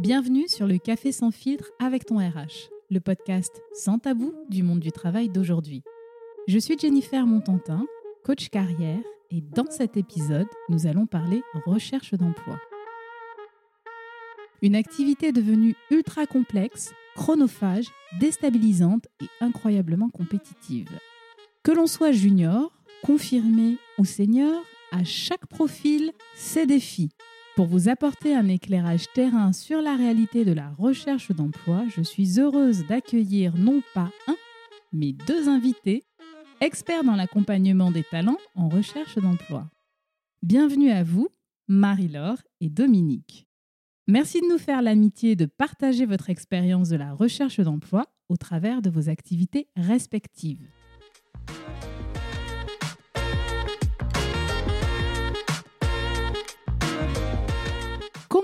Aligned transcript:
Bienvenue 0.00 0.48
sur 0.48 0.66
le 0.66 0.78
Café 0.78 1.12
sans 1.12 1.30
filtre 1.30 1.72
avec 1.78 2.06
ton 2.06 2.16
RH, 2.16 2.70
le 2.88 3.00
podcast 3.00 3.60
sans 3.74 3.98
tabou 3.98 4.32
du 4.48 4.62
monde 4.62 4.80
du 4.80 4.92
travail 4.92 5.28
d'aujourd'hui. 5.28 5.82
Je 6.48 6.58
suis 6.58 6.78
Jennifer 6.78 7.26
Montantin, 7.26 7.84
coach 8.24 8.48
carrière, 8.48 9.02
et 9.30 9.42
dans 9.42 9.70
cet 9.70 9.98
épisode, 9.98 10.46
nous 10.70 10.86
allons 10.86 11.04
parler 11.04 11.42
recherche 11.66 12.14
d'emploi. 12.14 12.58
Une 14.62 14.74
activité 14.74 15.32
devenue 15.32 15.76
ultra 15.90 16.24
complexe, 16.24 16.94
chronophage, 17.14 17.88
déstabilisante 18.20 19.06
et 19.20 19.28
incroyablement 19.44 20.08
compétitive. 20.08 20.88
Que 21.62 21.72
l'on 21.72 21.86
soit 21.86 22.12
junior, 22.12 22.72
confirmé 23.02 23.76
ou 23.98 24.06
senior, 24.06 24.64
à 24.92 25.04
chaque 25.04 25.44
profil, 25.44 26.12
ses 26.34 26.64
défis. 26.64 27.10
Pour 27.60 27.68
vous 27.68 27.90
apporter 27.90 28.34
un 28.34 28.48
éclairage 28.48 29.04
terrain 29.12 29.52
sur 29.52 29.82
la 29.82 29.94
réalité 29.94 30.46
de 30.46 30.52
la 30.54 30.70
recherche 30.78 31.30
d'emploi, 31.30 31.84
je 31.94 32.00
suis 32.00 32.40
heureuse 32.40 32.86
d'accueillir 32.86 33.54
non 33.54 33.82
pas 33.92 34.10
un, 34.28 34.36
mais 34.94 35.12
deux 35.12 35.46
invités, 35.46 36.02
experts 36.62 37.04
dans 37.04 37.16
l'accompagnement 37.16 37.90
des 37.90 38.02
talents 38.02 38.38
en 38.54 38.70
recherche 38.70 39.18
d'emploi. 39.18 39.68
Bienvenue 40.42 40.90
à 40.90 41.04
vous, 41.04 41.28
Marie-Laure 41.68 42.40
et 42.62 42.70
Dominique. 42.70 43.46
Merci 44.06 44.40
de 44.40 44.48
nous 44.48 44.56
faire 44.56 44.80
l'amitié 44.80 45.36
de 45.36 45.44
partager 45.44 46.06
votre 46.06 46.30
expérience 46.30 46.88
de 46.88 46.96
la 46.96 47.12
recherche 47.12 47.60
d'emploi 47.60 48.06
au 48.30 48.38
travers 48.38 48.80
de 48.80 48.88
vos 48.88 49.10
activités 49.10 49.68
respectives. 49.76 50.66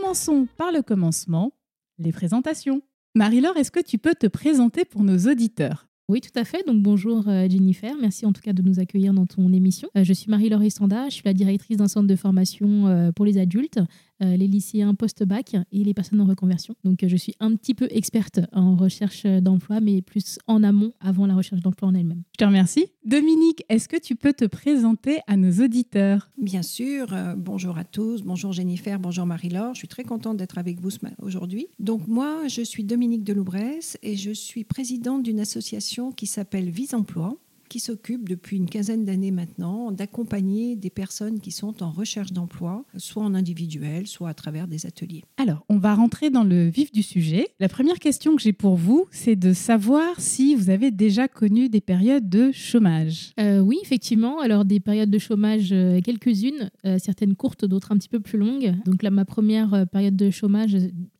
Commençons 0.07 0.47
par 0.57 0.71
le 0.71 0.83
commencement, 0.83 1.51
les 1.99 2.13
présentations. 2.13 2.81
Marie-Laure, 3.17 3.57
est-ce 3.57 3.73
que 3.73 3.83
tu 3.83 3.99
peux 3.99 4.15
te 4.15 4.29
présenter 4.29 4.85
pour 4.85 5.03
nos 5.03 5.19
auditeurs? 5.29 5.89
Oui, 6.09 6.21
tout 6.21 6.39
à 6.39 6.45
fait. 6.45 6.65
Donc 6.65 6.81
bonjour 6.81 7.27
euh, 7.27 7.49
Jennifer, 7.49 7.93
merci 8.01 8.25
en 8.25 8.33
tout 8.33 8.41
cas 8.41 8.53
de 8.53 8.63
nous 8.63 8.79
accueillir 8.79 9.13
dans 9.13 9.27
ton 9.27 9.53
émission. 9.53 9.89
Euh, 9.97 10.05
je 10.05 10.13
suis 10.13 10.31
Marie-Laure 10.31 10.63
Estanda, 10.63 11.09
je 11.09 11.15
suis 11.15 11.25
la 11.25 11.33
directrice 11.33 11.79
d'un 11.79 11.89
centre 11.89 12.07
de 12.07 12.15
formation 12.15 12.87
euh, 12.87 13.11
pour 13.11 13.25
les 13.25 13.37
adultes 13.37 13.81
les 14.21 14.47
lycéens 14.47 14.95
post-bac 14.95 15.57
et 15.73 15.85
les 15.85 15.95
personnes 15.95 16.21
en 16.21 16.27
reconversion. 16.27 16.75
Donc 16.85 17.03
euh, 17.03 17.09
je 17.09 17.17
suis 17.17 17.35
un 17.41 17.55
petit 17.57 17.75
peu 17.75 17.89
experte 17.91 18.41
en 18.53 18.77
recherche 18.77 19.27
d'emploi, 19.27 19.81
mais 19.81 20.03
plus 20.03 20.39
en 20.47 20.63
amont, 20.63 20.93
avant 21.01 21.27
la 21.27 21.35
recherche 21.35 21.61
d'emploi 21.61 21.89
en 21.89 21.95
elle-même. 21.95 22.23
Je 22.33 22.39
te 22.39 22.45
remercie. 22.45 22.87
Dominique, 23.05 23.65
est-ce 23.69 23.89
que 23.89 23.99
tu 23.99 24.17
peux 24.17 24.33
te 24.33 24.45
présenter 24.45 25.19
à 25.27 25.37
nos 25.37 25.65
auditeurs? 25.65 26.31
Bien 26.39 26.63
sûr. 26.63 27.13
Euh, 27.13 27.35
bonjour 27.37 27.79
à 27.79 27.85
tous. 27.85 28.23
Bonjour 28.23 28.53
Jennifer. 28.53 28.99
Bonjour 28.99 29.27
Marie-Laure. 29.27 29.75
Je 29.75 29.81
suis 29.81 29.89
très 29.89 30.05
contente 30.05 30.37
d'être 30.37 30.59
avec 30.59 30.81
vous 30.81 30.91
aujourd'hui. 31.21 31.67
Donc 31.79 32.07
moi, 32.09 32.49
je 32.49 32.63
suis 32.63 32.85
Dominique 32.85 33.25
Deloubresse 33.25 33.99
et 34.03 34.17
je 34.17 34.31
suis 34.31 34.65
présidente 34.65 35.23
d'une 35.23 35.41
association 35.41 36.13
qui 36.13 36.27
s'appelle 36.27 36.71
Vise 36.71 36.95
Emploi 36.95 37.37
qui 37.69 37.81
s'occupe 37.81 38.29
depuis 38.29 38.57
une 38.57 38.69
quinzaine 38.69 39.05
d'années 39.05 39.31
maintenant 39.31 39.93
d'accompagner 39.93 40.77
des 40.77 40.91
personnes 40.91 41.41
qui 41.41 41.51
sont 41.51 41.83
en 41.83 41.91
recherche 41.91 42.33
d'emploi, 42.33 42.85
soit 42.97 43.23
en 43.23 43.35
individuel, 43.35 44.07
soit 44.07 44.29
à 44.29 44.35
travers 44.35 44.69
des 44.69 44.87
ateliers. 44.87 45.25
Alors, 45.37 45.65
on 45.69 45.79
va 45.79 45.95
rentrer 45.95 46.31
dans 46.31 46.45
le 46.45 46.69
vif 46.69 46.93
du 46.93 47.03
sujet. 47.03 47.49
La 47.61 47.69
première 47.69 47.99
question 47.99 48.37
que 48.37 48.43
j'ai 48.43 48.53
pour 48.53 48.77
vous, 48.77 49.07
c'est 49.11 49.37
de 49.37 49.53
savoir 49.53 50.21
si 50.21 50.55
vous 50.55 50.71
avez 50.71 50.91
déjà 50.91 51.29
connu 51.29 51.69
des 51.69 51.81
périodes 51.81 52.29
de 52.29 52.53
chômage. 52.53 53.33
Euh, 53.41 53.61
oui, 53.61 53.79
effectivement. 53.83 54.41
Alors, 54.41 54.65
des 54.65 54.81
périodes 54.81 55.11
de 55.11 55.19
chômage, 55.19 55.73
euh, 55.73 56.01
quelques-unes, 56.01 56.71
euh, 56.85 56.99
certaines 56.99 57.35
courtes, 57.35 57.65
d'autres 57.65 57.93
un 57.93 57.97
petit 57.97 58.09
peu 58.09 58.21
plus 58.21 58.39
longues. 58.39 58.75
Donc, 58.85 59.03
là, 59.03 59.11
ma 59.11 59.25
première 59.25 59.87
période 59.89 60.17
de 60.17 60.31
chômage 60.31 60.77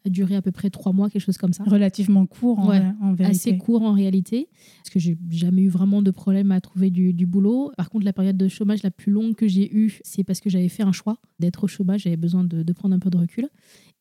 a 0.07 0.11
duré 0.11 0.37
à 0.37 0.43
peu 0.43 0.53
près 0.53 0.71
trois 0.71 0.93
mois, 0.93 1.11
quelque 1.11 1.23
chose 1.23 1.37
comme 1.37 1.53
ça. 1.53 1.65
Relativement 1.65 2.27
court 2.27 2.59
en, 2.59 2.71
en 3.01 3.13
vérité. 3.13 3.25
Assez 3.25 3.59
court 3.59 3.83
en 3.83 3.93
réalité, 3.93 4.49
parce 4.79 4.91
que 4.91 4.99
j'ai 4.99 5.19
jamais 5.31 5.63
eu 5.63 5.69
vraiment 5.69 6.03
de 6.03 6.11
problème 6.11 6.53
à 6.53 6.61
trouver 6.61 6.91
du, 6.91 7.27
boulot. 7.27 7.73
Par 7.77 7.91
contre, 7.91 8.05
la 8.05 8.13
période 8.13 8.37
de 8.37 8.49
chômage 8.49 8.83
la 8.83 8.91
plus 8.91 9.13
longue 9.13 9.35
que 9.35 9.49
j'ai 9.49 9.75
eue, 9.75 9.99
c'est 10.03 10.25
parce 10.25 10.41
que 10.41 10.49
j'avais 10.49 10.69
fait 10.69 10.83
un 10.83 10.93
choix 10.93 11.19
d'être 11.39 11.65
au 11.65 11.67
chômage, 11.67 12.03
j'avais 12.03 12.17
besoin 12.17 12.45
de, 12.45 12.73
prendre 12.73 12.95
un 12.95 12.99
peu 12.99 13.11
de 13.11 13.17
recul. 13.17 13.49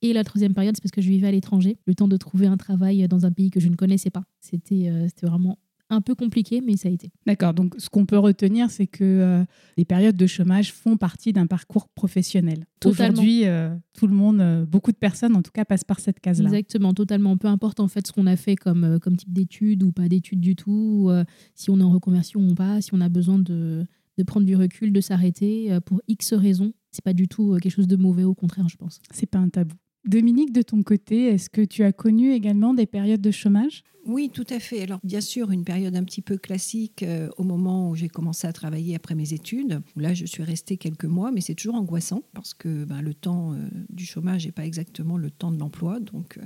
Et 0.01 0.13
la 0.13 0.23
troisième 0.23 0.53
période, 0.53 0.75
c'est 0.75 0.81
parce 0.81 0.91
que 0.91 1.01
je 1.01 1.09
vivais 1.09 1.27
à 1.27 1.31
l'étranger, 1.31 1.77
le 1.85 1.95
temps 1.95 2.07
de 2.07 2.17
trouver 2.17 2.47
un 2.47 2.57
travail 2.57 3.07
dans 3.07 3.25
un 3.25 3.31
pays 3.31 3.49
que 3.49 3.59
je 3.59 3.69
ne 3.69 3.75
connaissais 3.75 4.09
pas. 4.09 4.23
C'était 4.41 4.89
euh, 4.89 5.07
c'était 5.07 5.25
vraiment 5.25 5.57
un 5.89 6.01
peu 6.01 6.15
compliqué, 6.15 6.61
mais 6.61 6.77
ça 6.77 6.89
a 6.89 6.91
été. 6.91 7.11
D'accord. 7.25 7.53
Donc, 7.53 7.75
ce 7.77 7.89
qu'on 7.89 8.05
peut 8.05 8.17
retenir, 8.17 8.71
c'est 8.71 8.87
que 8.87 9.03
euh, 9.03 9.43
les 9.77 9.85
périodes 9.85 10.15
de 10.15 10.27
chômage 10.27 10.73
font 10.73 10.97
partie 10.97 11.33
d'un 11.33 11.47
parcours 11.47 11.87
professionnel. 11.89 12.65
Aujourd'hui, 12.83 13.45
euh, 13.45 13.75
tout 13.93 14.07
le 14.07 14.15
monde, 14.15 14.41
euh, 14.41 14.65
beaucoup 14.65 14.91
de 14.91 14.97
personnes, 14.97 15.35
en 15.35 15.41
tout 15.41 15.51
cas, 15.51 15.65
passent 15.65 15.83
par 15.83 15.99
cette 15.99 16.19
case-là. 16.19 16.49
Exactement, 16.49 16.93
totalement. 16.93 17.37
Peu 17.37 17.47
importe 17.47 17.79
en 17.79 17.87
fait 17.87 18.07
ce 18.07 18.11
qu'on 18.11 18.27
a 18.27 18.35
fait 18.35 18.55
comme, 18.55 18.99
comme 18.99 19.15
type 19.15 19.31
d'études 19.31 19.83
ou 19.83 19.91
pas 19.91 20.07
d'études 20.07 20.41
du 20.41 20.55
tout, 20.55 21.09
si 21.53 21.69
on 21.69 21.79
est 21.79 21.83
en 21.83 21.91
reconversion 21.91 22.41
ou 22.41 22.55
pas, 22.55 22.81
si 22.81 22.93
on 22.93 23.01
a 23.01 23.09
besoin 23.09 23.39
de, 23.39 23.85
de 24.17 24.23
prendre 24.23 24.45
du 24.45 24.55
recul, 24.55 24.91
de 24.91 25.01
s'arrêter 25.01 25.77
pour 25.85 26.01
X 26.07 26.33
raisons, 26.33 26.73
c'est 26.91 27.03
pas 27.03 27.13
du 27.13 27.27
tout 27.27 27.57
quelque 27.61 27.73
chose 27.73 27.87
de 27.87 27.95
mauvais. 27.95 28.23
Au 28.23 28.33
contraire, 28.33 28.67
je 28.69 28.77
pense. 28.77 28.99
C'est 29.11 29.25
pas 29.25 29.39
un 29.39 29.49
tabou. 29.49 29.75
Dominique, 30.05 30.53
de 30.53 30.61
ton 30.61 30.83
côté, 30.83 31.27
est-ce 31.27 31.49
que 31.49 31.61
tu 31.61 31.83
as 31.83 31.91
connu 31.91 32.31
également 32.31 32.73
des 32.75 32.85
périodes 32.85 33.21
de 33.21 33.31
chômage? 33.31 33.83
Oui, 34.05 34.29
tout 34.31 34.45
à 34.51 34.59
fait. 34.59 34.83
Alors, 34.83 34.99
bien 35.03 35.19
sûr, 35.19 35.49
une 35.49 35.63
période 35.63 35.95
un 35.95 36.03
petit 36.03 36.21
peu 36.21 36.37
classique 36.37 37.01
euh, 37.01 37.29
au 37.37 37.43
moment 37.43 37.89
où 37.89 37.95
j'ai 37.95 38.07
commencé 38.07 38.45
à 38.45 38.53
travailler 38.53 38.95
après 38.95 39.15
mes 39.15 39.33
études. 39.33 39.81
Là, 39.95 40.13
je 40.13 40.25
suis 40.25 40.43
restée 40.43 40.77
quelques 40.77 41.05
mois, 41.05 41.31
mais 41.31 41.41
c'est 41.41 41.55
toujours 41.55 41.75
angoissant 41.75 42.21
parce 42.33 42.53
que 42.53 42.85
ben, 42.85 43.01
le 43.01 43.15
temps 43.15 43.53
euh, 43.53 43.67
du 43.89 44.05
chômage 44.05 44.45
n'est 44.45 44.51
pas 44.51 44.65
exactement 44.65 45.17
le 45.17 45.31
temps 45.31 45.51
de 45.51 45.57
l'emploi, 45.57 45.99
donc 45.99 46.37
euh, 46.37 46.45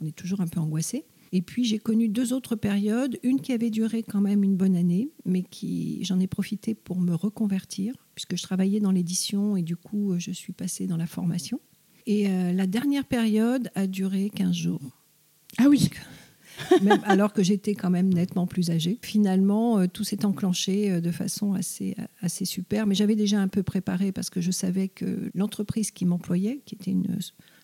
on 0.00 0.06
est 0.06 0.14
toujours 0.14 0.40
un 0.40 0.46
peu 0.46 0.60
angoissé. 0.60 1.04
Et 1.32 1.42
puis 1.42 1.64
j'ai 1.64 1.78
connu 1.78 2.08
deux 2.08 2.32
autres 2.32 2.54
périodes, 2.54 3.18
une 3.24 3.40
qui 3.40 3.52
avait 3.52 3.70
duré 3.70 4.04
quand 4.04 4.20
même 4.20 4.44
une 4.44 4.56
bonne 4.56 4.76
année, 4.76 5.10
mais 5.24 5.42
qui 5.42 6.04
j'en 6.04 6.20
ai 6.20 6.28
profité 6.28 6.74
pour 6.74 7.00
me 7.00 7.14
reconvertir, 7.14 7.94
puisque 8.14 8.36
je 8.36 8.42
travaillais 8.42 8.80
dans 8.80 8.90
l'édition 8.92 9.56
et 9.56 9.62
du 9.62 9.76
coup 9.76 10.14
je 10.18 10.32
suis 10.32 10.52
passée 10.52 10.88
dans 10.88 10.96
la 10.96 11.06
formation. 11.06 11.60
Et 12.06 12.26
la 12.26 12.66
dernière 12.66 13.04
période 13.04 13.70
a 13.76 13.86
duré 13.86 14.30
15 14.34 14.52
jours. 14.52 14.80
Ah 15.58 15.68
oui 15.68 15.88
alors 17.04 17.32
que 17.32 17.42
j'étais 17.42 17.74
quand 17.74 17.90
même 17.90 18.12
nettement 18.12 18.46
plus 18.46 18.70
âgée. 18.70 18.98
Finalement, 19.02 19.78
euh, 19.78 19.86
tout 19.86 20.04
s'est 20.04 20.24
enclenché 20.24 20.90
euh, 20.90 21.00
de 21.00 21.10
façon 21.10 21.54
assez, 21.54 21.96
assez 22.20 22.44
super. 22.44 22.86
Mais 22.86 22.94
j'avais 22.94 23.16
déjà 23.16 23.40
un 23.40 23.48
peu 23.48 23.62
préparé 23.62 24.12
parce 24.12 24.30
que 24.30 24.40
je 24.40 24.50
savais 24.50 24.88
que 24.88 25.30
l'entreprise 25.34 25.90
qui 25.90 26.04
m'employait, 26.04 26.62
qui 26.64 26.74
était 26.74 26.90
une, 26.90 27.18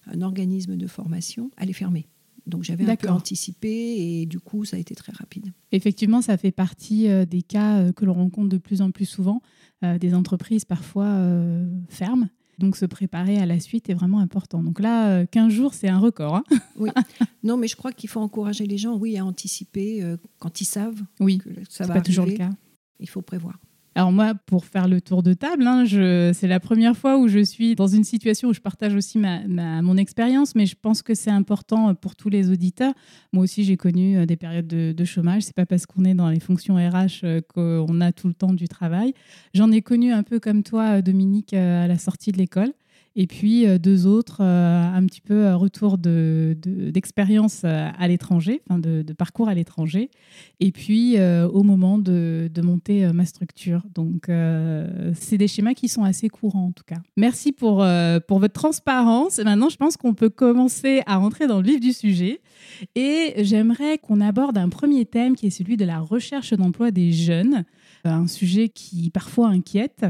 un 0.07 0.23
organisme 0.23 0.77
de 0.77 0.87
formation, 0.87 1.51
allait 1.57 1.73
fermer. 1.73 2.07
Donc 2.47 2.63
j'avais 2.63 2.89
un 2.89 2.95
peu 2.95 3.09
anticipé 3.09 3.69
et 3.69 4.27
du 4.27 4.39
coup, 4.39 4.65
ça 4.65 4.77
a 4.77 4.81
été 4.81 4.95
très 4.95 5.11
rapide. 5.13 5.53
Effectivement, 5.73 6.23
ça 6.23 6.37
fait 6.37 6.53
partie 6.53 7.09
des 7.27 7.43
cas 7.43 7.91
que 7.91 8.05
l'on 8.05 8.13
rencontre 8.13 8.49
de 8.49 8.59
plus 8.59 8.83
en 8.83 8.93
plus 8.93 9.05
souvent. 9.05 9.43
Des 9.83 10.15
entreprises 10.15 10.65
parfois 10.65 11.21
ferment 11.89 12.29
donc 12.59 12.77
se 12.77 12.87
préparer 12.87 13.39
à 13.39 13.47
la 13.47 13.61
suite 13.61 13.91
est 13.91 13.95
vraiment 13.95 14.21
important. 14.21 14.63
Donc 14.63 14.81
là, 14.81 15.27
15 15.27 15.47
euh, 15.47 15.51
jours, 15.55 15.75
c'est 15.75 15.89
un 15.89 15.99
record. 15.99 16.37
Hein. 16.37 16.45
oui. 16.77 16.91
Non, 17.43 17.57
mais 17.57 17.69
je 17.69 17.77
crois 17.77 17.93
qu'il 17.93 18.09
faut 18.09 18.21
encourager 18.21 18.67
les 18.67 18.79
gens, 18.79 18.97
oui, 18.97 19.19
à 19.19 19.25
anticiper 19.25 20.03
euh, 20.03 20.17
quand 20.39 20.61
ils 20.61 20.65
savent 20.67 21.03
oui. 21.21 21.39
que 21.39 21.51
ça 21.69 21.85
va 21.85 21.95
pas 21.95 22.01
toujours 22.01 22.27
le 22.27 22.33
cas. 22.33 22.51
Il 22.99 23.09
faut 23.09 23.23
prévoir. 23.23 23.59
Alors 23.97 24.13
moi, 24.13 24.35
pour 24.35 24.67
faire 24.67 24.89
le 24.89 25.01
tour 25.01 25.23
de 25.23 25.33
table, 25.33 25.67
hein, 25.67 25.85
c'est 25.87 26.47
la 26.47 26.61
première 26.61 26.95
fois 26.95 27.17
où 27.17 27.29
je 27.29 27.43
suis 27.43 27.75
dans 27.75 27.87
une 27.87 28.05
situation 28.05 28.51
où 28.51 28.53
je 28.53 28.61
partage 28.61 28.95
aussi 28.95 29.19
ma, 29.19 29.41
mon 29.81 29.97
expérience, 29.97 30.55
mais 30.55 30.67
je 30.67 30.77
pense 30.79 31.01
que 31.01 31.15
c'est 31.15 31.31
important 31.31 31.95
pour 31.95 32.15
tous 32.15 32.29
les 32.29 32.51
auditeurs. 32.51 32.93
Moi 33.33 33.45
aussi, 33.45 33.65
j'ai 33.65 33.79
connu 33.79 34.19
euh, 34.19 34.27
des 34.27 34.37
périodes 34.37 34.67
de, 34.67 34.93
de 34.93 35.05
chômage. 35.07 35.45
C'est 35.45 35.57
pas 35.57 35.65
parce 35.65 35.87
qu'on 35.87 36.05
est 36.05 36.13
dans 36.13 36.29
les 36.29 36.41
fonctions 36.41 36.75
RH 36.75 37.25
euh, 37.25 37.41
qu'on 37.55 38.03
a 38.03 38.13
tout 38.13 38.29
le 38.29 38.35
temps 38.35 38.53
du 38.53 38.69
travail. 38.69 39.15
J'en 39.55 39.73
ai 39.73 39.81
connu 39.81 40.13
un 40.13 40.23
peu 40.23 40.41
comme 40.41 40.63
toi, 40.63 41.01
Dominique, 41.01 41.55
euh, 41.55 41.85
à 41.85 41.87
la 41.87 41.97
sortie 41.97 42.33
de 42.33 42.37
l'école 42.37 42.75
et 43.17 43.27
puis 43.27 43.67
euh, 43.67 43.79
deux 43.79 44.07
autres 44.07 44.39
euh, 44.43 44.95
un 44.95 45.05
petit 45.07 45.23
peu 45.23 45.47
euh, 45.47 45.57
retour 45.57 45.97
d'expérience 45.99 47.63
de, 47.63 47.69
à 47.69 48.07
l'étranger, 48.07 48.61
enfin 48.69 48.79
de, 48.79 49.03
parcours 49.15 49.49
à 49.49 49.55
l'étranger, 49.55 50.11
et 50.61 50.71
puis 50.71 51.17
au 51.19 51.63
moment 51.63 51.99
de, 51.99 52.51
monter 52.63 53.11
ma 53.13 53.25
structure. 53.25 53.83
Donc 53.95 54.29
c'est 55.15 55.39
des 55.39 55.49
schémas 55.49 55.73
qui 55.73 55.89
sont 55.89 56.05
assez 56.05 56.29
courants 56.29 56.67
en 56.67 56.73
tout 56.73 56.85
cas. 56.85 56.97
Merci 57.17 57.53
pour, 57.53 57.87
pour 58.29 58.39
votre 58.39 58.53
transparence. 58.53 59.39
Maintenant, 59.39 59.71
je 59.71 59.77
pense 59.77 59.97
qu'on 59.97 60.13
peut 60.13 60.29
commencer 60.29 61.03
à 61.07 61.17
rentrer 61.17 61.47
dans 61.47 61.61
le 61.61 61.67
vif 61.67 61.81
du 61.81 61.93
sujet. 61.93 62.41
Et 62.95 63.35
j'aimerais 63.39 63.99
qu'on 63.99 64.21
aborde 64.21 64.59
un 64.59 64.69
premier 64.69 65.07
thème 65.07 65.37
qui 65.37 65.47
est 65.47 65.51
celui 65.51 65.77
de 65.77 65.85
la 65.85 66.01
recherche 66.01 66.53
d'emploi 66.53 66.91
des 66.91 67.13
jeunes, 67.13 67.65
un 68.15 68.27
sujet 68.27 68.69
qui 68.69 69.11
parfois 69.11 69.49
inquiète 69.49 70.07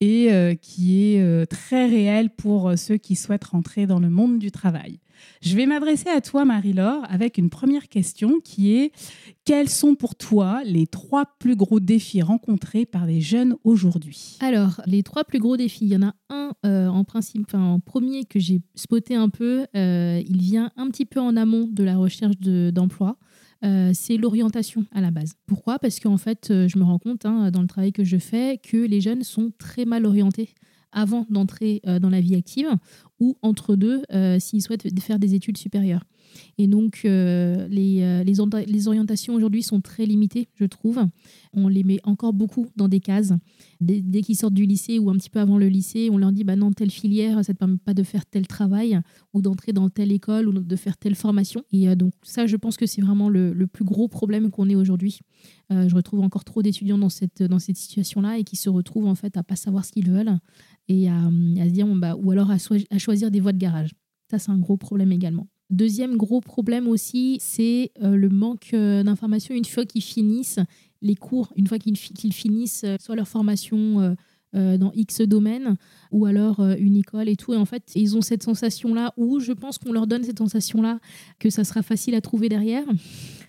et 0.00 0.32
euh, 0.32 0.54
qui 0.54 1.14
est 1.14 1.22
euh, 1.22 1.46
très 1.46 1.86
réel 1.86 2.30
pour 2.30 2.70
euh, 2.70 2.76
ceux 2.76 2.96
qui 2.96 3.14
souhaitent 3.14 3.44
rentrer 3.44 3.86
dans 3.86 4.00
le 4.00 4.10
monde 4.10 4.38
du 4.38 4.50
travail. 4.50 4.98
Je 5.40 5.56
vais 5.56 5.66
m'adresser 5.66 6.08
à 6.08 6.20
toi, 6.20 6.44
Marie-Laure, 6.44 7.04
avec 7.08 7.38
une 7.38 7.50
première 7.50 7.88
question 7.88 8.40
qui 8.40 8.74
est 8.74 8.92
quels 9.44 9.68
sont 9.68 9.94
pour 9.94 10.14
toi 10.14 10.62
les 10.64 10.86
trois 10.86 11.26
plus 11.38 11.56
gros 11.56 11.80
défis 11.80 12.22
rencontrés 12.22 12.86
par 12.86 13.06
les 13.06 13.20
jeunes 13.20 13.56
aujourd'hui? 13.64 14.38
Alors, 14.40 14.80
les 14.86 15.02
trois 15.02 15.24
plus 15.24 15.38
gros 15.38 15.56
défis, 15.56 15.84
il 15.84 15.92
y 15.92 15.96
en 15.96 16.02
a 16.02 16.14
un 16.30 16.52
euh, 16.64 16.86
en 16.86 17.04
principe, 17.04 17.44
enfin 17.48 17.62
en 17.62 17.80
premier 17.80 18.24
que 18.24 18.38
j'ai 18.38 18.60
spoté 18.74 19.14
un 19.14 19.28
peu, 19.28 19.66
euh, 19.74 20.22
il 20.24 20.40
vient 20.40 20.70
un 20.76 20.88
petit 20.90 21.06
peu 21.06 21.20
en 21.20 21.36
amont 21.36 21.68
de 21.70 21.82
la 21.82 21.96
recherche 21.96 22.38
d'emploi. 22.38 23.16
Euh, 23.64 23.92
c'est 23.94 24.16
l'orientation 24.16 24.84
à 24.92 25.00
la 25.00 25.10
base. 25.10 25.34
Pourquoi? 25.46 25.78
Parce 25.78 26.00
qu'en 26.00 26.16
fait, 26.16 26.48
je 26.48 26.78
me 26.78 26.84
rends 26.84 26.98
compte 26.98 27.26
hein, 27.26 27.50
dans 27.50 27.62
le 27.62 27.68
travail 27.68 27.92
que 27.92 28.04
je 28.04 28.16
fais 28.16 28.58
que 28.58 28.76
les 28.76 29.00
jeunes 29.00 29.22
sont 29.22 29.52
très 29.58 29.84
mal 29.84 30.06
orientés 30.06 30.50
avant 30.90 31.26
d'entrer 31.30 31.80
dans 32.02 32.10
la 32.10 32.20
vie 32.20 32.34
active 32.34 32.68
ou 33.18 33.38
entre 33.40 33.76
deux 33.76 34.02
s'ils 34.38 34.60
souhaitent 34.60 35.00
faire 35.00 35.18
des 35.18 35.34
études 35.34 35.56
supérieures. 35.56 36.04
Et 36.58 36.66
donc, 36.66 37.02
euh, 37.04 37.66
les, 37.68 38.02
euh, 38.02 38.24
les, 38.24 38.88
orientations 38.88 39.34
aujourd'hui 39.34 39.62
sont 39.62 39.80
très 39.80 40.06
limitées, 40.06 40.48
je 40.54 40.64
trouve. 40.64 41.00
On 41.52 41.68
les 41.68 41.84
met 41.84 41.98
encore 42.04 42.32
beaucoup 42.32 42.66
dans 42.76 42.88
des 42.88 43.00
cases. 43.00 43.32
Dès, 43.80 44.22
qu'ils 44.22 44.36
sortent 44.36 44.54
du 44.54 44.64
lycée 44.64 44.98
ou 44.98 45.10
un 45.10 45.14
petit 45.14 45.30
peu 45.30 45.40
avant 45.40 45.58
le 45.58 45.68
lycée, 45.68 46.08
on 46.10 46.18
leur 46.18 46.32
dit 46.32 46.44
bah 46.44 46.56
non, 46.56 46.72
telle 46.72 46.90
filière, 46.90 47.44
ça 47.44 47.52
ne 47.52 47.54
te 47.54 47.58
permet 47.58 47.78
pas 47.78 47.94
de 47.94 48.02
faire 48.02 48.26
tel 48.26 48.46
travail 48.46 49.00
ou 49.34 49.42
d'entrer 49.42 49.72
dans 49.72 49.88
telle 49.90 50.12
école 50.12 50.48
ou 50.48 50.52
de 50.52 50.76
faire 50.76 50.96
telle 50.96 51.14
formation. 51.14 51.64
Et 51.72 51.88
euh, 51.88 51.94
donc, 51.94 52.12
ça, 52.22 52.46
je 52.46 52.56
pense 52.56 52.76
que 52.76 52.86
c'est 52.86 53.02
vraiment 53.02 53.28
le, 53.28 53.52
le, 53.52 53.66
plus 53.66 53.84
gros 53.84 54.08
problème 54.08 54.50
qu'on 54.50 54.68
ait 54.68 54.74
aujourd'hui. 54.74 55.20
je 55.70 55.94
retrouve 55.94 56.20
encore 56.20 56.44
trop 56.44 56.62
d'étudiants 56.62 56.98
dans 56.98 57.08
cette, 57.08 57.42
dans 57.42 57.58
cette 57.58 57.76
situation-là 57.76 58.38
et 58.38 58.44
qui 58.44 58.56
se 58.56 58.68
retrouvent 58.68 59.06
en 59.06 59.14
fait 59.14 59.36
à 59.36 59.42
pas 59.42 59.56
savoir 59.56 59.84
ce 59.84 59.92
qu'ils 59.92 60.10
veulent 60.10 60.38
et 60.88 61.08
à, 61.08 61.30
se 61.30 61.70
dire 61.70 61.86
bah, 61.96 62.14
ou 62.16 62.30
alors 62.30 62.50
à 62.50 62.98
choisir 62.98 63.30
des 63.30 63.40
voies 63.40 63.52
de 63.52 63.58
garage. 63.58 63.90
Ça, 64.30 64.38
c'est 64.38 64.50
un 64.50 64.58
gros 64.58 64.78
problème 64.78 65.12
également. 65.12 65.46
Deuxième 65.72 66.18
gros 66.18 66.42
problème 66.42 66.86
aussi, 66.86 67.38
c'est 67.40 67.92
euh, 68.02 68.14
le 68.14 68.28
manque 68.28 68.74
euh, 68.74 69.02
d'informations 69.02 69.54
une 69.54 69.64
fois 69.64 69.86
qu'ils 69.86 70.02
finissent 70.02 70.58
les 71.00 71.14
cours, 71.14 71.50
une 71.56 71.66
fois 71.66 71.78
qu'ils 71.78 71.96
finissent 71.96 72.84
euh, 72.84 72.96
soit 73.00 73.16
leur 73.16 73.26
formation 73.26 74.14
dans 74.54 74.92
X 74.92 75.22
domaine 75.22 75.78
ou 76.10 76.26
alors 76.26 76.60
une 76.60 76.94
école 76.96 77.30
et 77.30 77.36
tout. 77.36 77.54
Et 77.54 77.56
en 77.56 77.64
fait, 77.64 77.90
ils 77.94 78.18
ont 78.18 78.20
cette 78.20 78.42
sensation-là 78.42 79.14
où 79.16 79.40
je 79.40 79.52
pense 79.52 79.78
qu'on 79.78 79.92
leur 79.92 80.06
donne 80.06 80.24
cette 80.24 80.36
sensation-là 80.36 81.00
que 81.38 81.48
ça 81.48 81.64
sera 81.64 81.80
facile 81.80 82.14
à 82.14 82.20
trouver 82.20 82.50
derrière 82.50 82.84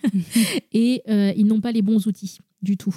et 0.71 1.01
ils 1.35 1.45
n'ont 1.45 1.59
pas 1.59 1.73
les 1.73 1.81
bons 1.81 2.07
outils 2.07 2.37
du 2.61 2.77
tout 2.77 2.95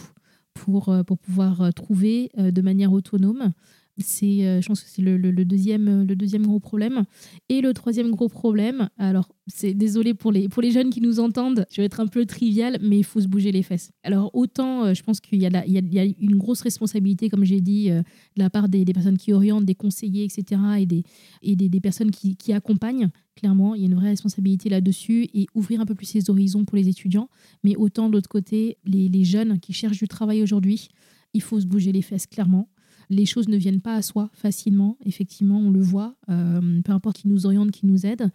pour, 0.54 0.96
pour 1.04 1.18
pouvoir 1.18 1.74
trouver 1.74 2.30
de 2.36 2.62
manière 2.62 2.92
autonome 2.92 3.52
c'est, 3.98 4.46
euh, 4.46 4.60
je 4.60 4.66
pense 4.66 4.82
que 4.82 4.88
c'est 4.88 5.02
le, 5.02 5.18
deuxième, 5.44 6.04
le 6.04 6.16
deuxième 6.16 6.46
gros 6.46 6.60
problème. 6.60 7.04
Et 7.48 7.60
le 7.60 7.72
troisième 7.72 8.10
gros 8.10 8.28
problème, 8.28 8.88
alors 8.98 9.28
c'est 9.46 9.74
désolé 9.74 10.12
pour 10.12 10.32
les, 10.32 10.48
pour 10.48 10.60
les 10.60 10.70
jeunes 10.70 10.90
qui 10.90 11.00
nous 11.00 11.20
entendent, 11.20 11.66
je 11.70 11.80
vais 11.80 11.86
être 11.86 12.00
un 12.00 12.06
peu 12.06 12.26
trivial, 12.26 12.78
mais 12.82 12.98
il 12.98 13.04
faut 13.04 13.20
se 13.20 13.28
bouger 13.28 13.52
les 13.52 13.62
fesses. 13.62 13.92
Alors 14.02 14.30
autant, 14.34 14.84
euh, 14.84 14.94
je 14.94 15.02
pense 15.02 15.20
qu'il 15.20 15.40
y, 15.40 15.46
a 15.46 15.66
il 15.66 15.94
y, 15.94 15.98
a, 15.98 16.04
une 16.04 16.36
grosse 16.36 16.60
responsabilité, 16.60 17.30
comme 17.30 17.44
j'ai 17.44 17.60
dit, 17.60 17.90
euh, 17.90 18.00
de 18.00 18.42
la 18.42 18.50
part 18.50 18.68
des, 18.68 18.84
personnes 18.84 19.16
qui 19.16 19.32
orientent, 19.32 19.64
des 19.64 19.74
conseillers, 19.74 20.24
etc., 20.24 20.60
et 20.78 20.86
des, 20.86 21.04
et 21.42 21.56
des, 21.56 21.80
personnes 21.80 22.10
qui, 22.10 22.36
qui, 22.36 22.52
accompagnent. 22.52 23.08
Clairement, 23.34 23.74
il 23.74 23.82
y 23.82 23.84
a 23.84 23.86
une 23.86 23.94
vraie 23.94 24.08
responsabilité 24.08 24.68
là-dessus 24.68 25.28
et 25.34 25.46
ouvrir 25.54 25.80
un 25.80 25.86
peu 25.86 25.94
plus 25.94 26.12
les 26.14 26.30
horizons 26.30 26.64
pour 26.64 26.76
les 26.76 26.88
étudiants. 26.88 27.28
Mais 27.64 27.76
autant 27.76 28.08
de 28.08 28.14
l'autre 28.14 28.28
côté, 28.28 28.78
les, 28.84 29.08
les 29.08 29.24
jeunes 29.24 29.60
qui 29.60 29.72
cherchent 29.72 29.98
du 29.98 30.08
travail 30.08 30.42
aujourd'hui, 30.42 30.88
il 31.34 31.42
faut 31.42 31.60
se 31.60 31.66
bouger 31.66 31.92
les 31.92 32.02
fesses, 32.02 32.26
clairement 32.26 32.68
les 33.10 33.26
choses 33.26 33.48
ne 33.48 33.56
viennent 33.56 33.80
pas 33.80 33.94
à 33.94 34.02
soi 34.02 34.30
facilement. 34.32 34.96
Effectivement, 35.04 35.58
on 35.58 35.70
le 35.70 35.80
voit, 35.80 36.16
euh, 36.28 36.80
peu 36.82 36.92
importe 36.92 37.18
qui 37.18 37.28
nous 37.28 37.46
oriente, 37.46 37.70
qui 37.70 37.86
nous 37.86 38.06
aide. 38.06 38.30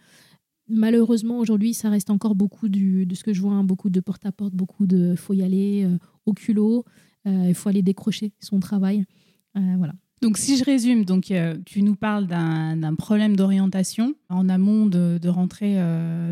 Malheureusement, 0.68 1.38
aujourd'hui, 1.38 1.74
ça 1.74 1.90
reste 1.90 2.10
encore 2.10 2.34
beaucoup 2.34 2.68
de 2.68 3.14
ce 3.14 3.24
que 3.24 3.32
je 3.32 3.42
vois, 3.42 3.52
hein, 3.52 3.64
beaucoup 3.64 3.90
de 3.90 4.00
porte-à-porte, 4.00 4.54
beaucoup 4.54 4.86
de 4.86 5.14
faut 5.16 5.34
y 5.34 5.42
aller 5.42 5.84
euh, 5.84 5.98
au 6.24 6.32
culot, 6.32 6.84
euh, 7.26 7.46
il 7.48 7.54
faut 7.54 7.68
aller 7.68 7.82
décrocher 7.82 8.32
son 8.40 8.60
travail. 8.60 9.04
voilà. 9.54 9.94
Donc, 10.22 10.38
si 10.38 10.56
je 10.56 10.64
résume, 10.64 11.04
donc, 11.04 11.32
tu 11.66 11.82
nous 11.82 11.96
parles 11.96 12.28
d'un 12.28 12.94
problème 12.94 13.34
d'orientation 13.34 14.14
en 14.28 14.48
amont 14.48 14.86
de, 14.86 15.18
de 15.20 15.28
rentrer 15.28 15.78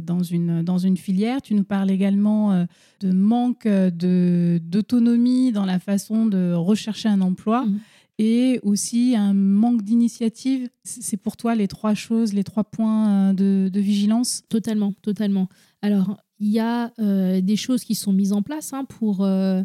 dans, 0.01 0.23
une, 0.23 0.63
dans 0.63 0.79
une 0.79 0.97
filière. 0.97 1.43
Tu 1.43 1.57
nous 1.57 1.65
parles 1.65 1.91
également 1.91 2.67
de 3.01 3.11
manque 3.11 3.67
d'autonomie 3.67 5.51
dans 5.51 5.67
la 5.67 5.81
façon 5.81 6.27
de 6.27 6.53
rechercher 6.53 7.09
un 7.09 7.21
emploi. 7.21 7.67
Mmh 7.67 7.81
et 8.21 8.61
aussi 8.63 9.17
un 9.17 9.33
manque 9.33 9.81
d'initiative. 9.81 10.69
C'est 10.85 11.17
pour 11.17 11.39
toi 11.39 11.55
les 11.55 11.69
trois 11.69 11.95
choses, 11.95 12.35
les 12.35 12.45
trois 12.45 12.65
points 12.65 13.31
euh, 13.31 13.71
de, 13.71 13.81
vigilance? 13.81 14.43
Totalement, 14.51 14.93
totalement. 15.01 15.49
Alors, 15.81 16.19
il 16.39 16.51
y 16.51 16.61
a 16.61 16.93
euh, 16.99 17.41
des 17.41 17.57
choses 17.57 17.83
qui 17.83 17.95
sont 17.95 18.13
mises 18.13 18.35
en 18.35 18.43
place 18.43 18.75
hein, 18.75 18.85
pour... 18.85 19.25
Euh, 19.25 19.63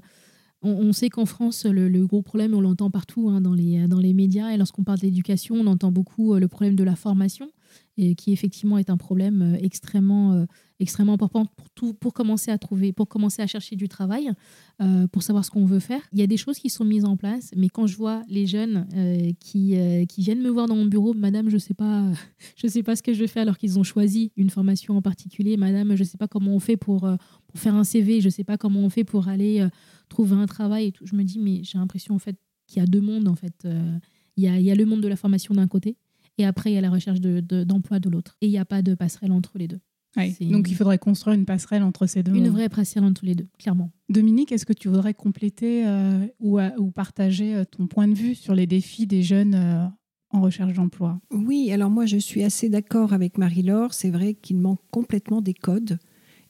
on, 0.62 0.94
sait 0.94 1.10
qu'en 1.10 1.25
France, 1.25 1.66
le, 1.66 2.07
gros 2.07 2.24
problème, 2.24 2.56
on 2.56 2.62
l'entend 2.62 2.90
partout 2.90 3.30
hein, 3.30 3.40
dans, 3.40 3.54
les, 3.54 3.88
dans 3.88 4.00
les 4.00 4.16
médias, 4.16 4.50
et 4.50 4.57
lorsqu'on 4.57 4.84
parle 4.84 4.98
d'éducation, 4.98 5.54
on 5.56 5.68
entend 5.68 5.92
beaucoup 5.92 6.34
le 6.34 6.48
problème 6.48 6.75
de 6.75 6.84
la 6.84 6.96
formation 6.96 7.52
et 7.97 8.15
qui 8.15 8.33
effectivement 8.33 8.77
est 8.77 8.89
un 8.89 8.97
problème 8.97 9.42
euh, 9.42 9.57
extrêmement, 9.62 10.33
euh, 10.33 10.45
extrêmement 10.80 11.13
important 11.13 11.45
pour, 11.45 11.69
tout, 11.69 11.94
pour 11.94 12.13
commencer 12.13 12.51
à 12.51 12.57
trouver, 12.57 12.92
pour 12.92 13.07
commencer 13.07 13.42
à 13.42 13.47
chercher 13.47 13.75
du 13.75 13.88
travail, 13.88 14.31
euh, 14.81 15.07
pour 15.07 15.24
savoir 15.24 15.45
ce 15.45 15.51
qu'on 15.51 15.65
veut 15.65 15.80
faire. 15.80 16.01
Il 16.12 16.19
y 16.19 16.21
a 16.21 16.27
des 16.27 16.38
choses 16.38 16.59
qui 16.59 16.69
sont 16.69 16.83
mises 16.83 17.06
en 17.06 17.15
place, 17.15 17.51
mais 17.56 17.69
quand 17.69 17.88
je 17.88 17.95
vois 17.95 18.24
les 18.27 18.45
jeunes 18.47 18.88
qui, 19.39 19.75
qui 20.09 20.21
viennent 20.21 20.42
me 20.42 20.50
voir 20.50 20.68
dans 20.68 20.75
mon 20.75 20.86
bureau, 20.86 21.13
Madame, 21.13 21.50
je 21.50 21.57
sais 21.57 21.75
sais 22.68 22.83
pas 22.83 22.95
ce 22.95 23.03
que 23.03 23.13
je 23.13 23.25
fais 23.25 23.39
alors 23.39 23.57
qu'ils 23.57 23.80
ont 23.80 23.83
choisi 23.83 24.31
une 24.36 24.50
formation 24.50 24.97
en 24.97 25.01
particulier. 25.01 25.57
Madame, 25.57 25.95
je 25.95 26.03
sais 26.03 26.18
pas 26.18 26.27
comment 26.27 26.51
on 26.51 26.59
fait 26.59 26.77
pour, 26.77 27.01
pour 27.47 27.59
faire 27.59 27.75
un 27.75 27.83
CV, 27.83 28.21
je 28.21 28.30
sais 28.30 28.44
pas 28.44 28.57
comment 28.57 28.81
on 28.81 28.89
fait 28.89 29.03
pour 29.03 29.27
aller 29.27 29.65
trouver 30.09 30.36
un 30.36 30.45
travail 30.45 30.88
et 30.88 30.92
tout. 30.92 31.06
Je 31.06 31.15
me 31.15 31.24
dis, 31.24 31.39
mais 31.39 31.63
j'ai 31.63 31.77
l'impression 31.77 32.15
en 32.15 32.19
fait 32.19 32.36
qu'il 32.68 32.80
y 32.80 32.83
a 32.83 32.88
deux 32.88 33.01
mondes 33.01 33.27
en 33.27 33.36
fait. 33.36 33.68
Il 34.38 34.44
y, 34.44 34.47
a, 34.50 34.59
il 34.59 34.65
y 34.65 34.71
a 34.71 34.75
le 34.75 34.86
monde 34.86 35.01
de 35.01 35.07
la 35.07 35.15
formation 35.15 35.53
d'un 35.53 35.68
côté 35.68 35.95
et 36.38 36.46
après, 36.46 36.72
il 36.72 36.76
y 36.76 36.78
a 36.78 36.82
la 36.82 36.90
recherche 36.90 37.20
d'emploi 37.22 38.00
de, 38.00 38.10
de 38.10 38.10
l'autre. 38.10 38.38
Et 38.42 38.48
il 38.48 38.52
n'y 38.52 38.58
a 38.58 38.66
pas 38.66 38.82
de 38.82 38.96
passerelle 38.96 39.32
entre 39.32 39.58
les 39.58 39.68
deux. 39.68 39.80
Donc 40.42 40.70
il 40.70 40.76
faudrait 40.76 40.98
construire 40.98 41.36
une 41.36 41.46
passerelle 41.46 41.84
entre 41.84 42.06
ces 42.08 42.24
deux. 42.24 42.34
Une 42.34 42.50
vraie 42.50 42.70
passerelle 42.70 43.04
entre 43.04 43.26
les 43.26 43.36
deux, 43.36 43.48
clairement. 43.60 43.92
Dominique, 44.10 44.52
est-ce 44.52 44.66
que 44.66 44.74
tu 44.74 44.88
voudrais 44.88 45.14
compléter 45.14 45.86
euh, 45.86 46.26
ou, 46.40 46.60
ou, 46.60 46.92
partager 46.92 47.56
euh, 47.56 47.66
ton 47.66 47.88
point 47.88 48.08
de 48.08 48.14
vue 48.14 48.36
sur 48.36 48.56
les 48.56 48.68
défis 48.68 49.08
des 49.08 49.24
jeunes 49.24 49.56
euh, 49.56 49.86
en 50.30 50.42
recherche 50.42 50.74
d'emploi? 50.74 51.20
Oui, 51.32 51.72
alors 51.72 51.90
moi 51.90 52.06
je 52.06 52.18
suis 52.18 52.44
assez 52.44 52.70
d'accord 52.70 53.14
avec 53.14 53.38
Marie-Laure. 53.38 53.94
C'est 53.94 54.12
vrai 54.12 54.36
qu'il 54.36 54.58
manque 54.58 54.80
complètement 54.92 55.42
des 55.42 55.54
codes, 55.54 55.98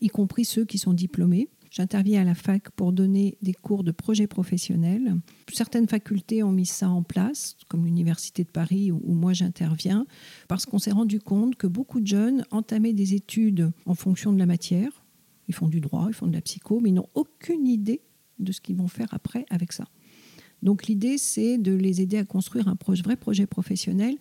y 0.01 0.09
compris 0.09 0.45
ceux 0.45 0.65
qui 0.65 0.77
sont 0.77 0.93
diplômés. 0.93 1.49
J'interviens 1.75 2.21
à 2.21 2.23
la 2.23 2.35
fac 2.35 2.69
pour 2.71 2.93
donner 2.93 3.37
des 3.41 3.51
cours 3.51 3.83
de 3.83 3.91
projets 3.91 4.27
professionnels. 4.27 5.13
Certaines 5.51 5.89
facultés 5.89 6.41
ont 6.41 6.53
mis 6.53 6.65
ça 6.65 6.89
en 6.89 7.03
place, 7.03 7.57
comme 7.67 7.83
l'Université 7.83 8.45
de 8.45 8.49
Paris 8.49 8.93
où 8.93 9.13
moi 9.13 9.33
j'interviens, 9.33 10.05
parce 10.47 10.65
qu'on 10.65 10.79
s'est 10.79 10.93
rendu 10.93 11.19
compte 11.19 11.57
que 11.57 11.67
beaucoup 11.67 11.99
de 11.99 12.07
jeunes 12.07 12.45
entamaient 12.51 12.93
des 12.93 13.13
études 13.13 13.73
en 13.85 13.93
fonction 13.93 14.31
de 14.31 14.39
la 14.39 14.45
matière. 14.45 15.03
Ils 15.49 15.53
font 15.53 15.67
du 15.67 15.81
droit, 15.81 16.05
ils 16.07 16.13
font 16.13 16.27
de 16.27 16.33
la 16.33 16.39
psycho, 16.39 16.79
mais 16.79 16.91
ils 16.91 16.93
n'ont 16.93 17.09
aucune 17.13 17.67
idée 17.67 17.99
de 18.39 18.53
ce 18.53 18.61
qu'ils 18.61 18.77
vont 18.77 18.87
faire 18.87 19.09
après 19.11 19.45
avec 19.49 19.73
ça. 19.73 19.83
Donc 20.63 20.87
l'idée, 20.87 21.17
c'est 21.17 21.57
de 21.57 21.73
les 21.73 21.99
aider 21.99 22.17
à 22.17 22.23
construire 22.23 22.69
un 22.69 22.77
vrai 23.03 23.17
projet 23.17 23.47
professionnel 23.47 24.15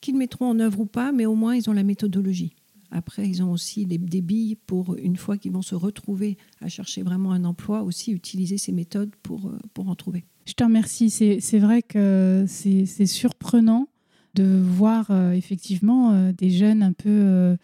qu'ils 0.00 0.16
mettront 0.16 0.46
en 0.46 0.58
œuvre 0.58 0.80
ou 0.80 0.86
pas, 0.86 1.12
mais 1.12 1.24
au 1.24 1.36
moins 1.36 1.54
ils 1.54 1.70
ont 1.70 1.72
la 1.72 1.84
méthodologie. 1.84 2.56
Après, 2.96 3.28
ils 3.28 3.42
ont 3.42 3.52
aussi 3.52 3.84
des, 3.84 3.98
billes 3.98 4.56
pour, 4.56 4.96
une 4.96 5.16
fois 5.16 5.36
qu'ils 5.36 5.52
vont 5.52 5.60
se 5.60 5.74
retrouver 5.74 6.38
à 6.62 6.68
chercher 6.68 7.02
vraiment 7.02 7.32
un 7.32 7.44
emploi, 7.44 7.82
aussi 7.82 8.10
utiliser 8.10 8.56
ces 8.56 8.72
méthodes 8.72 9.14
pour, 9.22 9.48
euh, 9.48 9.58
pour 9.74 9.90
en 9.90 9.94
trouver. 9.94 10.24
Je 10.46 10.54
te 10.54 10.64
remercie. 10.64 11.10
C'est 11.10 11.58
vrai 11.58 11.82
que 11.82 12.46
c'est 12.48 13.06
surprenant 13.06 13.88
de 14.34 14.44
voir 14.44 15.10
euh, 15.10 15.32
effectivement 15.32 16.12
euh, 16.12 16.32
des 16.32 16.48
jeunes 16.48 16.82
un 16.82 16.94
peu 16.94 17.56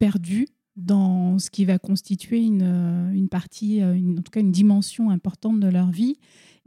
perdus 0.00 0.48
dans 0.76 1.38
ce 1.38 1.50
qui 1.50 1.64
va 1.64 1.78
constituer 1.78 2.42
une, 2.42 3.12
une 3.14 3.28
partie, 3.28 3.78
une, 3.78 4.18
en 4.18 4.22
tout 4.22 4.30
cas 4.32 4.40
une 4.40 4.52
dimension 4.52 5.10
importante 5.10 5.60
de 5.60 5.68
leur 5.68 5.90
vie 5.90 6.16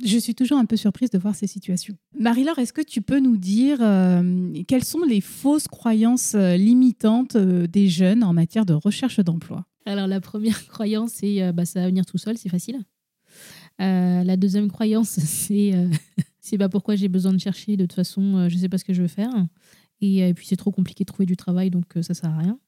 je 0.04 0.18
suis 0.18 0.36
toujours 0.36 0.60
un 0.60 0.66
peu 0.66 0.76
surprise 0.76 1.10
de 1.10 1.18
voir 1.18 1.36
ces 1.36 1.48
situations. 1.48 1.96
Marie-Laure, 2.20 2.60
est-ce 2.60 2.74
que 2.74 2.82
tu 2.82 3.02
peux 3.02 3.20
nous 3.20 3.38
dire 3.38 3.80
euh, 3.82 4.54
quelles 4.68 4.84
sont 4.84 5.04
les 5.04 5.22
fausses 5.22 5.68
croyances 5.68 6.36
euh, 6.36 6.56
limitantes 6.56 7.36
euh, 7.36 7.68
des 7.68 7.88
jeunes 7.88 8.24
en 8.24 8.34
matière 8.34 8.66
de 8.66 8.74
recherche 8.74 9.20
d'emploi? 9.20 9.66
Alors 9.86 10.08
la 10.08 10.22
première 10.22 10.68
croyance, 10.70 11.14
c'est 11.16 11.52
bah, 11.54 11.66
ça 11.66 11.82
va 11.82 11.88
venir 11.88 12.06
tout 12.06 12.18
seul, 12.18 12.38
c'est 12.38 12.50
facile. 12.50 12.80
la 13.80 14.38
deuxième 14.38 14.70
croyance, 14.70 15.10
c'est 15.20 15.74
c'est 16.40 16.58
pas 16.58 16.70
pourquoi 16.70 16.96
j'ai 16.96 17.08
besoin 17.10 17.34
de 17.34 17.40
chercher, 17.40 17.76
de 17.76 17.86
toute 17.86 17.94
façon, 17.94 18.48
je 18.50 18.56
ne 18.56 18.60
sais 18.60 18.70
pas 18.70 18.78
ce 18.78 18.86
que 18.86 18.94
je 18.94 19.02
veux 19.02 19.08
faire. 19.08 19.34
Et, 20.00 20.32
puis 20.36 20.46
c'est 20.46 20.56
trop 20.56 20.72
compliqué 20.72 21.04
de 21.04 21.08
trouver 21.08 21.26
du 21.26 21.36
travail, 21.36 21.72
donc 21.72 21.86
ça 22.02 22.14
sert 22.14 22.30
à 22.30 22.38
rien. 22.38 22.60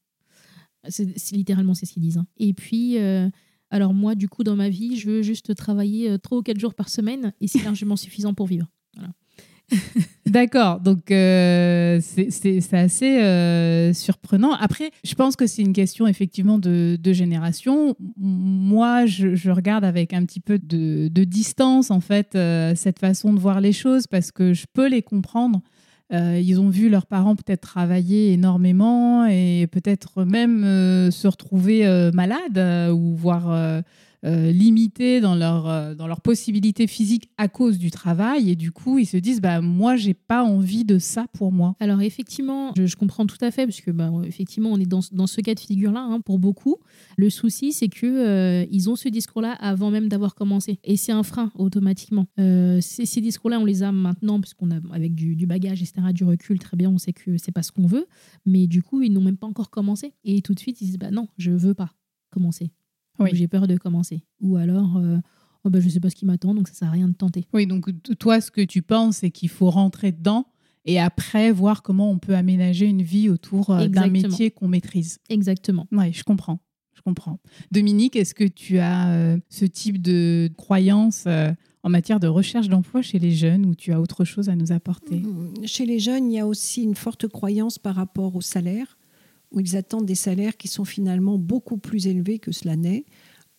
C'est 0.88 1.32
littéralement 1.32 1.74
c'est 1.74 1.86
ce 1.86 1.92
qu'ils 1.92 2.02
disent. 2.02 2.18
Hein. 2.18 2.26
Et 2.38 2.54
puis 2.54 2.98
alors 3.70 3.94
moi, 3.94 4.14
du 4.14 4.28
coup, 4.28 4.42
dans 4.42 4.56
ma 4.56 4.68
vie, 4.68 4.96
je 4.96 5.08
veux 5.08 5.22
juste 5.22 5.54
travailler 5.54 6.10
euh, 6.10 6.18
trois 6.18 6.38
ou 6.38 6.42
quatre 6.42 6.58
jours 6.58 6.74
par 6.74 6.88
semaine 6.88 7.32
et 7.40 7.48
c'est 7.48 7.62
largement 7.62 7.96
suffisant 7.96 8.34
pour 8.34 8.46
vivre. 8.46 8.66
D'accord, 10.26 10.80
donc 10.80 11.12
euh, 11.12 12.00
c'est 12.02 12.74
assez 12.74 13.20
euh, 13.20 13.92
surprenant. 13.92 14.52
Après, 14.52 14.90
je 15.04 15.14
pense 15.14 15.36
que 15.36 15.46
c'est 15.46 15.62
une 15.62 15.72
question 15.72 16.08
effectivement 16.08 16.58
de, 16.58 16.98
génération. 17.04 17.94
Moi, 18.16 19.06
je, 19.06 19.50
regarde 19.50 19.84
avec 19.84 20.12
un 20.12 20.24
petit 20.24 20.40
peu 20.40 20.58
de, 20.58 21.08
distance 21.24 21.92
en 21.92 22.00
fait 22.00 22.34
euh, 22.34 22.74
cette 22.74 22.98
façon 22.98 23.32
de 23.32 23.38
voir 23.38 23.60
les 23.60 23.72
choses 23.72 24.08
parce 24.08 24.32
que 24.32 24.52
je 24.52 24.64
peux 24.72 24.88
les 24.88 25.02
comprendre. 25.02 25.62
Ils 26.12 26.58
ont 26.60 26.68
vu 26.68 26.88
leurs 26.88 27.06
parents 27.06 27.36
peut-être 27.36 27.60
travailler 27.60 28.32
énormément 28.32 29.26
et 29.26 29.68
peut-être 29.70 30.24
même 30.24 30.62
se 31.10 31.28
retrouver 31.28 32.10
malades 32.12 32.90
ou 32.92 33.14
voir 33.14 33.82
euh, 34.26 34.52
limités 34.52 35.22
dans 35.22 35.34
leur, 35.34 35.66
euh, 35.66 35.94
dans 35.94 36.06
leurs 36.06 36.20
possibilités 36.20 36.86
physiques 36.86 37.30
à 37.38 37.48
cause 37.48 37.78
du 37.78 37.90
travail. 37.90 38.50
Et 38.50 38.56
du 38.56 38.70
coup, 38.70 38.98
ils 38.98 39.06
se 39.06 39.16
disent, 39.16 39.40
bah, 39.40 39.62
moi, 39.62 39.96
j'ai 39.96 40.12
pas 40.12 40.44
envie 40.44 40.84
de 40.84 40.98
ça 40.98 41.26
pour 41.32 41.52
moi. 41.52 41.74
Alors, 41.80 42.02
effectivement, 42.02 42.74
je, 42.76 42.96
comprends 42.96 43.24
tout 43.24 43.38
à 43.40 43.50
fait, 43.50 43.66
parce 43.66 43.80
que, 43.80 43.90
bah, 43.90 44.12
effectivement, 44.24 44.70
on 44.72 44.78
est 44.78 44.86
dans, 44.86 45.00
dans 45.12 45.26
ce 45.26 45.40
cas 45.40 45.54
de 45.54 45.60
figure-là 45.60 46.00
hein, 46.00 46.20
pour 46.20 46.38
beaucoup. 46.38 46.76
Le 47.16 47.30
souci, 47.30 47.72
c'est 47.72 47.88
que 47.88 48.06
euh, 48.06 48.66
ils 48.70 48.90
ont 48.90 48.96
ce 48.96 49.08
discours-là 49.08 49.52
avant 49.52 49.90
même 49.90 50.08
d'avoir 50.08 50.34
commencé. 50.34 50.80
Et 50.84 50.98
c'est 50.98 51.12
un 51.12 51.22
frein 51.22 51.50
automatiquement. 51.54 52.26
ces, 52.36 53.06
ces 53.06 53.20
discours-là, 53.22 53.58
on 53.58 53.64
les 53.64 53.82
a 53.82 53.90
maintenant, 53.90 54.38
parce 54.38 54.52
qu'on 54.52 54.70
a, 54.70 54.80
avec 54.92 55.14
du, 55.14 55.34
du, 55.34 55.46
bagage, 55.46 55.80
etc., 55.80 56.12
du 56.12 56.24
recul, 56.24 56.58
très 56.58 56.76
bien, 56.76 56.90
on 56.90 56.98
sait 56.98 57.14
que 57.14 57.38
c'est 57.38 57.52
pas 57.52 57.62
ce 57.62 57.72
qu'on 57.72 57.86
veut. 57.86 58.06
Mais 58.44 58.66
du 58.66 58.82
coup, 58.82 59.00
ils 59.00 59.12
n'ont 59.12 59.22
même 59.22 59.38
pas 59.38 59.46
encore 59.46 59.70
commencé. 59.70 60.12
Et 60.24 60.42
tout 60.42 60.52
de 60.52 60.60
suite, 60.60 60.82
ils 60.82 60.86
disent, 60.86 60.98
bah 60.98 61.10
non, 61.10 61.28
je 61.38 61.52
veux 61.52 61.74
pas 61.74 61.94
commencer 62.30 62.70
j'ai 63.32 63.48
peur 63.48 63.66
de 63.66 63.76
commencer. 63.76 64.22
Ou 64.40 64.56
alors, 64.56 64.96
euh, 64.96 65.18
oh 65.64 65.70
bah, 65.70 65.80
je 65.80 65.86
ne 65.86 65.90
sais 65.90 66.00
pas 66.00 66.10
ce 66.10 66.16
qui 66.16 66.26
m'attend, 66.26 66.54
donc 66.54 66.68
ça 66.68 66.72
ne 66.72 66.76
sert 66.78 66.88
à 66.88 66.92
rien 66.92 67.08
de 67.08 67.14
tenter. 67.14 67.46
Oui, 67.52 67.66
donc 67.66 67.88
toi, 68.18 68.40
ce 68.40 68.50
que 68.50 68.60
tu 68.60 68.82
penses, 68.82 69.18
c'est 69.18 69.30
qu'il 69.30 69.48
faut 69.48 69.70
rentrer 69.70 70.12
dedans 70.12 70.46
et 70.84 70.98
après 70.98 71.52
voir 71.52 71.82
comment 71.82 72.10
on 72.10 72.18
peut 72.18 72.34
aménager 72.34 72.86
une 72.86 73.02
vie 73.02 73.28
autour 73.28 73.70
euh, 73.70 73.86
d'un 73.88 74.08
métier 74.08 74.50
qu'on 74.50 74.68
maîtrise. 74.68 75.18
Exactement. 75.28 75.86
Oui, 75.92 76.12
je 76.12 76.24
comprends. 76.24 76.60
Je 76.94 77.02
comprends. 77.02 77.38
Dominique, 77.70 78.16
est-ce 78.16 78.34
que 78.34 78.44
tu 78.44 78.78
as 78.78 79.10
euh, 79.10 79.38
ce 79.48 79.64
type 79.64 80.02
de 80.02 80.50
croyance 80.56 81.26
en 81.82 81.88
matière 81.88 82.20
de 82.20 82.26
recherche 82.26 82.68
d'emploi 82.68 83.00
chez 83.00 83.18
les 83.18 83.30
jeunes 83.30 83.64
ou 83.64 83.74
tu 83.74 83.92
as 83.92 84.00
autre 84.00 84.24
chose 84.24 84.48
à 84.50 84.56
nous 84.56 84.70
apporter? 84.72 85.16
Mmh, 85.16 85.66
Chez 85.66 85.86
les 85.86 85.98
jeunes, 85.98 86.30
il 86.30 86.34
y 86.34 86.38
a 86.38 86.46
aussi 86.46 86.82
une 86.82 86.94
forte 86.94 87.26
croyance 87.26 87.78
par 87.78 87.94
rapport 87.94 88.36
au 88.36 88.42
salaire 88.42 88.98
où 89.52 89.60
ils 89.60 89.76
attendent 89.76 90.06
des 90.06 90.14
salaires 90.14 90.56
qui 90.56 90.68
sont 90.68 90.84
finalement 90.84 91.38
beaucoup 91.38 91.76
plus 91.76 92.06
élevés 92.06 92.38
que 92.38 92.52
cela 92.52 92.76
n'est 92.76 93.04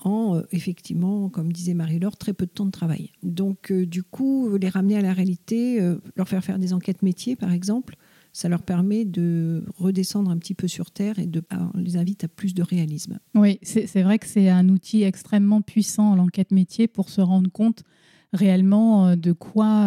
en, 0.04 0.36
euh, 0.36 0.42
effectivement, 0.52 1.30
comme 1.30 1.52
disait 1.52 1.74
Marie-Laure, 1.74 2.18
très 2.18 2.34
peu 2.34 2.46
de 2.46 2.52
temps 2.52 2.66
de 2.66 2.72
travail. 2.72 3.12
Donc, 3.24 3.72
euh, 3.72 3.86
du 3.86 4.04
coup, 4.04 4.58
les 4.58 4.70
ramener 4.70 4.98
à 4.98 5.02
la 5.02 5.14
réalité, 5.14 5.82
euh, 5.82 5.98
leur 6.16 6.28
faire 6.28 6.44
faire 6.44 6.60
des 6.60 6.74
enquêtes 6.74 7.02
métiers, 7.02 7.36
par 7.36 7.52
exemple, 7.52 7.96
ça 8.34 8.48
leur 8.48 8.64
permet 8.64 9.04
de 9.06 9.66
redescendre 9.76 10.32
un 10.32 10.38
petit 10.38 10.54
peu 10.54 10.68
sur 10.68 10.92
Terre 10.92 11.20
et 11.20 11.28
de, 11.28 11.44
on 11.74 11.78
les 11.78 11.98
invite 11.98 12.24
à 12.24 12.28
plus 12.30 12.54
de 12.54 12.64
réalisme. 12.64 13.20
Oui, 13.36 13.60
c'est 13.62 14.02
vrai 14.02 14.20
que 14.20 14.28
c'est 14.28 14.48
un 14.48 14.70
outil 14.70 15.04
extrêmement 15.04 15.62
puissant, 15.62 16.16
l'enquête 16.16 16.52
métier, 16.52 16.88
pour 16.88 17.10
se 17.10 17.20
rendre 17.20 17.52
compte 17.52 17.84
réellement 18.32 19.18
de 19.18 19.34
quoi 19.34 19.84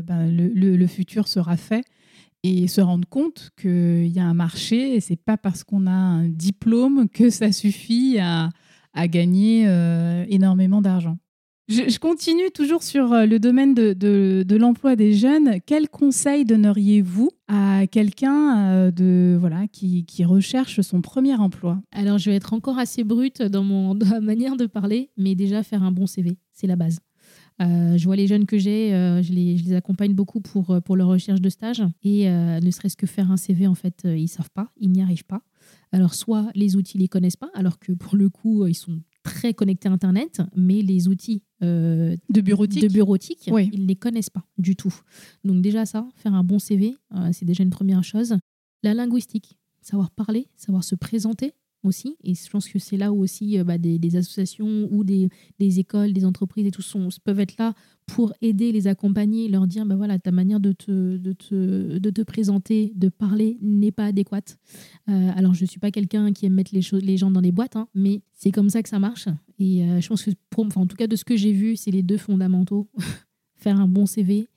ben, 0.00 0.34
le, 0.34 0.86
futur 0.86 1.28
sera 1.28 1.58
fait 1.58 1.84
et 2.42 2.66
se 2.66 2.80
rendre 2.80 3.08
compte 3.08 3.50
qu'il 3.60 4.08
y 4.08 4.18
a 4.18 4.24
un 4.24 4.34
marché 4.34 4.94
et 4.94 5.00
c'est 5.00 5.16
pas 5.16 5.36
parce 5.36 5.64
qu'on 5.64 5.86
a 5.86 5.92
un 5.92 6.28
diplôme 6.28 7.08
que 7.08 7.30
ça 7.30 7.52
suffit 7.52 8.18
à, 8.18 8.50
gagner 9.08 9.64
euh, 9.66 10.24
énormément 10.28 10.82
d'argent. 10.82 11.18
Je, 11.68 11.98
continue 11.98 12.50
toujours 12.50 12.82
sur 12.82 13.12
euh, 13.12 13.24
le 13.24 13.38
domaine 13.38 13.72
de, 13.72 14.56
l'emploi 14.56 14.96
des 14.96 15.14
jeunes. 15.14 15.60
Quel 15.64 15.88
conseil 15.88 16.44
donneriez-vous 16.44 17.30
à 17.48 17.86
quelqu'un 17.86 18.68
euh, 18.68 18.90
de 18.90 19.36
voilà 19.40 19.66
qui, 19.68 20.04
recherche 20.24 20.80
son 20.80 21.00
premier 21.00 21.34
emploi? 21.36 21.80
Alors, 21.92 22.18
je 22.18 22.30
vais 22.30 22.36
être 22.36 22.52
encore 22.52 22.78
assez 22.78 23.04
brute 23.04 23.42
dans, 23.42 23.62
mon, 23.62 23.94
dans 23.94 24.06
ma 24.06 24.20
manière 24.20 24.56
de 24.56 24.66
parler, 24.66 25.10
mais 25.16 25.34
déjà 25.34 25.62
faire 25.62 25.82
un 25.82 25.92
bon 25.92 26.06
CV, 26.06 26.36
c'est 26.52 26.66
la 26.66 26.76
base. 26.76 26.98
Euh, 27.62 27.96
je 27.96 28.04
vois 28.04 28.16
les 28.16 28.26
jeunes 28.26 28.46
que 28.46 28.58
j'ai, 28.58 28.94
euh, 28.94 29.22
je, 29.22 29.32
les, 29.32 29.72
accompagne 29.74 30.14
beaucoup 30.14 30.40
pour, 30.40 30.70
euh, 30.70 30.80
pour 30.80 30.96
leur 30.96 31.08
recherche 31.08 31.40
de 31.40 31.48
stage. 31.48 31.82
Et 32.02 32.28
ne 32.28 32.70
serait-ce 32.70 32.96
que 32.96 33.06
faire 33.06 33.30
un 33.30 33.36
CV, 33.36 33.66
en 33.66 33.74
fait, 33.74 34.02
ils 34.04 34.22
ne 34.22 34.26
savent 34.26 34.50
pas, 34.50 34.72
ils 34.78 34.90
n'y 34.90 35.02
arrivent 35.02 35.24
pas. 35.24 35.42
Alors, 35.92 36.14
soit 36.14 36.50
les 36.54 36.76
outils 36.76 36.96
ne 36.98 37.02
les 37.02 37.08
connaissent 37.08 37.36
pas, 37.36 37.50
alors 37.54 37.78
que 37.78 37.92
pour 37.92 38.16
le 38.16 38.28
coup, 38.28 38.66
ils 38.66 38.74
sont 38.74 39.00
très 39.22 39.54
connectés 39.54 39.88
à 39.88 39.92
Internet, 39.92 40.42
mais 40.56 40.82
les 40.82 41.06
outils 41.08 41.42
de 41.60 42.18
bureautique, 42.40 42.82
de 42.82 42.88
bureautique 42.88 43.46
ils 43.46 43.82
ne 43.82 43.86
les 43.86 43.96
connaissent 43.96 44.30
pas 44.30 44.44
du 44.58 44.74
tout. 44.74 44.94
Donc 45.44 45.62
déjà 45.62 45.86
ça, 45.86 46.08
faire 46.16 46.34
un 46.34 46.42
bon 46.42 46.58
CV, 46.58 46.96
c'est 47.32 47.44
déjà 47.44 47.62
une 47.62 47.70
première 47.70 48.02
chose. 48.02 48.36
La 48.82 48.94
linguistique, 48.94 49.58
savoir 49.80 50.10
parler, 50.10 50.48
savoir 50.56 50.82
se 50.82 50.96
présenter, 50.96 51.52
aussi. 51.84 52.16
Et 52.22 52.34
je 52.34 52.50
pense 52.50 52.68
que 52.68 52.78
c'est 52.78 52.96
là 52.96 53.12
où 53.12 53.22
aussi 53.22 53.58
euh, 53.58 53.64
bah, 53.64 53.78
des, 53.78 54.16
associations 54.16 54.88
ou 54.90 55.04
des, 55.04 55.28
écoles, 55.60 56.12
des 56.12 56.24
entreprises 56.24 56.66
et 56.66 56.70
tout 56.70 56.82
sont, 56.82 57.08
peuvent 57.24 57.40
être 57.40 57.56
là 57.58 57.74
pour 58.06 58.32
aider, 58.40 58.72
les 58.72 58.88
accompagner, 58.88 59.48
leur 59.48 59.66
dire 59.66 59.86
bah 59.86 59.96
voilà, 59.96 60.18
ta 60.18 60.32
manière 60.32 60.60
de 60.60 60.72
te, 60.72 61.16
de 61.16 61.32
te, 61.32 61.98
de 61.98 62.10
te 62.10 62.22
présenter, 62.22 62.92
de 62.94 63.08
parler 63.08 63.58
n'est 63.60 63.92
pas 63.92 64.06
adéquate. 64.06 64.58
Euh, 65.08 65.30
alors, 65.34 65.54
je 65.54 65.62
ne 65.62 65.68
suis 65.68 65.80
pas 65.80 65.90
quelqu'un 65.90 66.32
qui 66.32 66.46
aime 66.46 66.54
mettre 66.54 66.74
les, 66.74 66.82
les 67.00 67.16
gens 67.16 67.30
dans 67.30 67.40
les 67.40 67.52
boîtes, 67.52 67.76
hein, 67.76 67.88
mais 67.94 68.22
c'est 68.32 68.50
comme 68.50 68.70
ça 68.70 68.82
que 68.82 68.88
ça 68.88 68.98
marche. 68.98 69.28
Et 69.58 69.84
euh, 69.84 70.00
je 70.00 70.08
pense 70.08 70.24
que, 70.24 70.30
pour, 70.50 70.66
en 70.76 70.86
tout 70.86 70.96
cas, 70.96 71.06
de 71.06 71.16
ce 71.16 71.24
que 71.24 71.36
j'ai 71.36 71.52
vu, 71.52 71.76
c'est 71.76 71.90
les 71.90 72.02
deux 72.02 72.18
fondamentaux 72.18 72.88
faire 73.56 73.80
un 73.80 73.88
bon 73.88 74.06
CV 74.06 74.48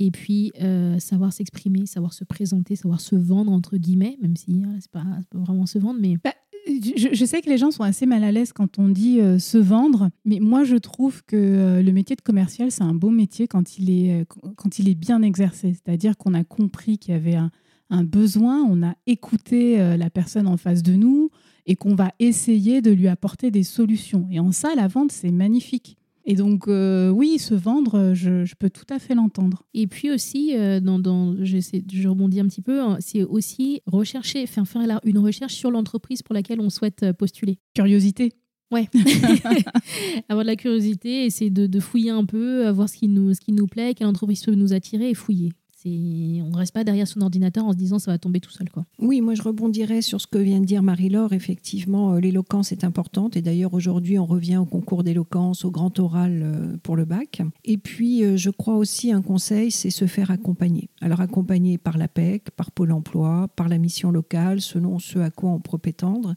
et 0.00 0.10
puis 0.10 0.52
savoir 0.98 1.32
s'exprimer, 1.32 1.86
savoir 1.86 2.12
se 2.12 2.24
présenter, 2.24 2.74
savoir 2.74 3.00
se 3.00 3.14
vendre 3.14 3.52
entre 3.52 3.76
guillemets, 3.76 4.18
même 4.20 4.36
si 4.36 4.64
hein, 4.64 4.76
c'est 4.80 4.90
pas, 4.90 5.04
pas 5.30 5.38
vraiment 5.38 5.66
se 5.66 5.78
vendre, 5.78 6.00
mais 6.00 6.16
bah, 6.22 6.34
je, 6.66 7.24
sais 7.24 7.42
que 7.42 7.50
les 7.50 7.58
gens 7.58 7.70
sont 7.70 7.82
assez 7.82 8.06
mal 8.06 8.24
à 8.24 8.32
l'aise 8.32 8.52
quand 8.52 8.78
on 8.78 8.88
dit 8.88 9.20
euh, 9.20 9.38
se 9.38 9.58
vendre, 9.58 10.10
mais 10.24 10.38
moi 10.40 10.64
je 10.64 10.76
trouve 10.76 11.22
que 11.24 11.36
euh, 11.36 11.82
le 11.82 11.92
métier 11.92 12.16
de 12.16 12.22
commercial, 12.22 12.70
c'est 12.70 12.82
un 12.82 12.94
beau 12.94 13.10
métier 13.10 13.48
quand 13.48 13.78
il 13.78 13.90
est, 13.90 14.20
euh, 14.20 14.24
quand 14.56 14.78
il 14.78 14.88
est 14.88 14.94
bien 14.94 15.22
exercé. 15.22 15.74
C'est-à-dire 15.74 16.16
qu'on 16.16 16.34
a 16.34 16.44
compris 16.44 16.98
qu'il 16.98 17.12
y 17.12 17.16
avait 17.16 17.34
un, 17.34 17.50
un, 17.90 18.04
besoin, 18.04 18.62
on 18.62 18.82
a 18.82 18.94
écouté 19.06 19.76
la 19.96 20.10
personne 20.10 20.46
en 20.46 20.56
face 20.56 20.82
de 20.82 20.94
nous 20.94 21.30
et 21.66 21.76
qu'on 21.76 21.94
va 21.94 22.12
essayer 22.18 22.82
de 22.82 22.90
lui 22.90 23.08
apporter 23.08 23.50
des 23.50 23.62
solutions. 23.62 24.26
Et 24.30 24.40
en 24.40 24.52
ça, 24.52 24.74
la 24.74 24.88
vente, 24.88 25.12
c'est 25.12 25.30
magnifique. 25.30 25.96
Et 26.26 26.36
donc, 26.36 26.68
euh, 26.68 27.10
oui, 27.10 27.38
se 27.38 27.54
vendre, 27.54 28.14
je, 28.14 28.54
peux 28.54 28.70
tout 28.70 28.86
à 28.88 28.98
fait 28.98 29.14
l'entendre. 29.14 29.64
Et 29.74 29.86
puis 29.86 30.10
aussi, 30.10 30.56
euh, 30.56 30.80
dans, 30.80 30.98
dans, 30.98 31.36
je, 31.44 31.60
sais, 31.60 31.84
je 31.92 32.08
rebondis 32.08 32.40
un 32.40 32.46
petit 32.46 32.62
peu, 32.62 32.80
hein, 32.80 32.96
c'est 33.00 33.22
aussi 33.22 33.82
rechercher, 33.86 34.46
faire, 34.46 34.66
faire 34.66 35.00
une 35.04 35.18
recherche 35.18 35.54
sur 35.54 35.70
l'entreprise 35.70 36.22
pour 36.22 36.34
laquelle 36.34 36.60
on 36.60 36.70
souhaite 36.70 37.02
euh, 37.02 37.12
postuler. 37.12 37.58
Curiosité. 37.74 38.32
Ouais. 38.70 38.88
avoir 40.30 40.44
de 40.44 40.50
la 40.50 40.56
curiosité, 40.56 41.26
essayer 41.26 41.50
de, 41.50 41.66
de, 41.66 41.80
fouiller 41.80 42.10
un 42.10 42.24
peu, 42.24 42.70
voir 42.70 42.88
ce 42.88 42.96
qui 42.96 43.08
nous, 43.08 43.34
ce 43.34 43.40
qui 43.40 43.52
nous 43.52 43.66
plaît, 43.66 43.92
quelle 43.94 44.06
entreprise 44.06 44.42
peut 44.44 44.54
nous 44.54 44.72
attirer 44.72 45.10
et 45.10 45.14
fouiller 45.14 45.52
on 45.86 46.50
ne 46.50 46.56
reste 46.56 46.72
pas 46.72 46.84
derrière 46.84 47.06
son 47.06 47.20
ordinateur 47.20 47.64
en 47.64 47.72
se 47.72 47.76
disant 47.76 47.98
ça 47.98 48.10
va 48.10 48.18
tomber 48.18 48.40
tout 48.40 48.50
seul. 48.50 48.70
Quoi. 48.70 48.84
Oui, 48.98 49.20
moi 49.20 49.34
je 49.34 49.42
rebondirais 49.42 50.02
sur 50.02 50.20
ce 50.20 50.26
que 50.26 50.38
vient 50.38 50.60
de 50.60 50.64
dire 50.64 50.82
Marie-Laure. 50.82 51.32
Effectivement, 51.32 52.14
euh, 52.14 52.20
l'éloquence 52.20 52.72
est 52.72 52.84
importante. 52.84 53.36
Et 53.36 53.42
d'ailleurs, 53.42 53.74
aujourd'hui, 53.74 54.18
on 54.18 54.26
revient 54.26 54.56
au 54.56 54.64
concours 54.64 55.04
d'éloquence, 55.04 55.64
au 55.64 55.70
grand 55.70 55.98
oral 55.98 56.40
euh, 56.42 56.76
pour 56.82 56.96
le 56.96 57.04
bac. 57.04 57.42
Et 57.64 57.76
puis, 57.76 58.24
euh, 58.24 58.36
je 58.36 58.50
crois 58.50 58.76
aussi 58.76 59.12
un 59.12 59.22
conseil, 59.22 59.70
c'est 59.70 59.90
se 59.90 60.06
faire 60.06 60.30
accompagner. 60.30 60.88
Alors, 61.00 61.20
accompagner 61.20 61.78
par 61.78 61.98
l'APEC, 61.98 62.50
par 62.50 62.70
Pôle 62.70 62.92
emploi, 62.92 63.48
par 63.56 63.68
la 63.68 63.78
mission 63.78 64.10
locale, 64.10 64.60
selon 64.60 64.98
ce 64.98 65.18
à 65.18 65.30
quoi 65.30 65.50
on 65.50 65.60
peut 65.60 65.78
prétendre 65.78 66.34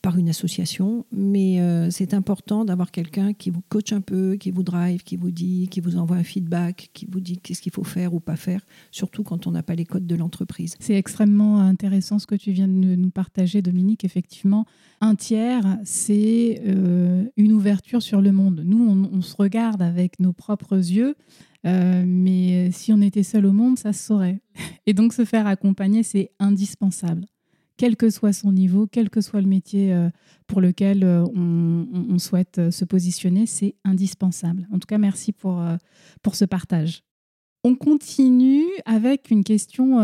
par 0.00 0.16
une 0.18 0.28
association, 0.28 1.04
mais 1.12 1.60
euh, 1.60 1.90
c'est 1.90 2.14
important 2.14 2.64
d'avoir 2.64 2.90
quelqu'un 2.90 3.34
qui 3.34 3.50
vous 3.50 3.62
coach 3.68 3.92
un 3.92 4.00
peu, 4.00 4.36
qui 4.36 4.50
vous 4.50 4.62
drive, 4.62 5.02
qui 5.02 5.16
vous 5.16 5.30
dit, 5.30 5.68
qui 5.70 5.80
vous 5.80 5.96
envoie 5.96 6.16
un 6.16 6.24
feedback, 6.24 6.90
qui 6.94 7.06
vous 7.10 7.20
dit 7.20 7.38
qu'est-ce 7.38 7.60
qu'il 7.60 7.72
faut 7.72 7.84
faire 7.84 8.14
ou 8.14 8.20
pas 8.20 8.36
faire, 8.36 8.64
surtout 8.90 9.22
quand 9.22 9.46
on 9.46 9.50
n'a 9.50 9.62
pas 9.62 9.74
les 9.74 9.84
codes 9.84 10.06
de 10.06 10.14
l'entreprise. 10.14 10.76
C'est 10.80 10.96
extrêmement 10.96 11.60
intéressant 11.60 12.18
ce 12.18 12.26
que 12.26 12.34
tu 12.34 12.52
viens 12.52 12.68
de 12.68 12.72
nous 12.72 13.10
partager, 13.10 13.60
Dominique. 13.60 14.04
Effectivement, 14.04 14.64
un 15.00 15.14
tiers, 15.14 15.78
c'est 15.84 16.62
euh, 16.66 17.24
une 17.36 17.52
ouverture 17.52 18.02
sur 18.02 18.20
le 18.20 18.32
monde. 18.32 18.62
Nous, 18.64 19.08
on, 19.12 19.20
se 19.20 19.36
regarde 19.36 19.82
avec 19.82 20.18
nos 20.20 20.32
propres 20.32 20.76
yeux. 20.76 21.14
Euh, 21.64 22.02
mais 22.04 22.72
si 22.72 22.92
on 22.92 23.00
était 23.00 23.22
seul 23.22 23.46
au 23.46 23.52
monde, 23.52 23.78
ça 23.78 23.92
se 23.92 24.04
saurait. 24.04 24.40
Et 24.86 24.94
donc 24.94 25.12
se 25.12 25.24
faire 25.24 25.46
accompagner, 25.46 26.02
c'est 26.02 26.32
indispensable 26.40 27.26
quel 27.76 27.96
que 27.96 28.10
soit 28.10 28.32
son 28.32 28.52
niveau, 28.52 28.86
quel 28.86 29.10
que 29.10 29.20
soit 29.20 29.40
le 29.40 29.46
métier 29.46 29.92
euh, 29.92 30.10
pour 30.46 30.60
lequel 30.60 31.04
euh, 31.04 31.24
on, 31.34 32.18
souhaite 32.18 32.58
euh, 32.58 32.70
se 32.70 32.84
positionner, 32.84 33.46
c'est 33.46 33.74
indispensable. 33.84 34.68
En 34.72 34.78
tout 34.78 34.86
cas, 34.86 34.98
merci 34.98 35.32
pour, 35.32 35.62
pour 36.22 36.34
ce 36.34 36.44
partage. 36.44 37.02
On 37.64 37.74
continue 37.74 38.64
avec 38.84 39.30
une 39.30 39.44
question 39.44 39.98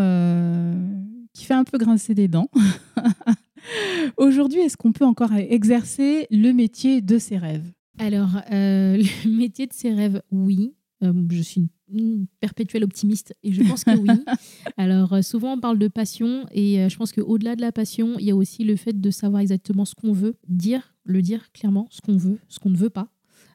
qui 1.32 1.44
fait 1.44 1.54
un 1.54 1.64
peu 1.64 1.78
grincer 1.78 2.14
des 2.14 2.28
dents. 2.28 2.48
Aujourd'hui, 4.16 4.60
est-ce 4.60 4.76
qu'on 4.76 4.92
peut 4.92 5.04
encore 5.04 5.34
exercer 5.34 6.26
le 6.30 6.52
métier 6.52 7.00
de 7.00 7.18
ses 7.18 7.36
rêves? 7.36 7.70
Alors, 7.98 8.30
le 8.50 9.36
métier 9.36 9.66
de 9.66 9.72
ses 9.72 9.92
rêves, 9.92 10.22
oui. 10.30 10.74
Euh, 11.04 11.12
je 11.30 11.42
suis 11.42 11.68
une, 11.92 12.26
perpétuelle 12.40 12.84
optimiste 12.84 13.34
et 13.42 13.52
je 13.52 13.62
pense 13.62 13.84
que 13.84 13.96
oui. 13.96 14.08
Alors 14.76 15.12
euh, 15.12 15.22
souvent 15.22 15.54
on 15.54 15.60
parle 15.60 15.78
de 15.78 15.88
passion 15.88 16.44
et 16.50 16.80
euh, 16.80 16.88
je 16.88 16.96
pense 16.96 17.12
qu'au-delà 17.12 17.56
de 17.56 17.60
la 17.60 17.72
passion, 17.72 18.18
il 18.18 18.26
y 18.26 18.30
a 18.30 18.36
aussi 18.36 18.64
le 18.64 18.76
fait 18.76 19.00
de 19.00 19.10
savoir 19.10 19.40
exactement 19.40 19.84
ce 19.84 19.94
qu'on 19.94 20.12
veut, 20.12 20.36
dire, 20.48 20.94
le 21.04 21.22
dire 21.22 21.52
clairement, 21.52 21.86
ce 21.90 22.00
qu'on 22.00 22.16
veut, 22.16 22.38
ce 22.48 22.58
qu'on 22.58 22.70
ne 22.70 22.76
veut 22.76 22.90
pas, 22.90 23.08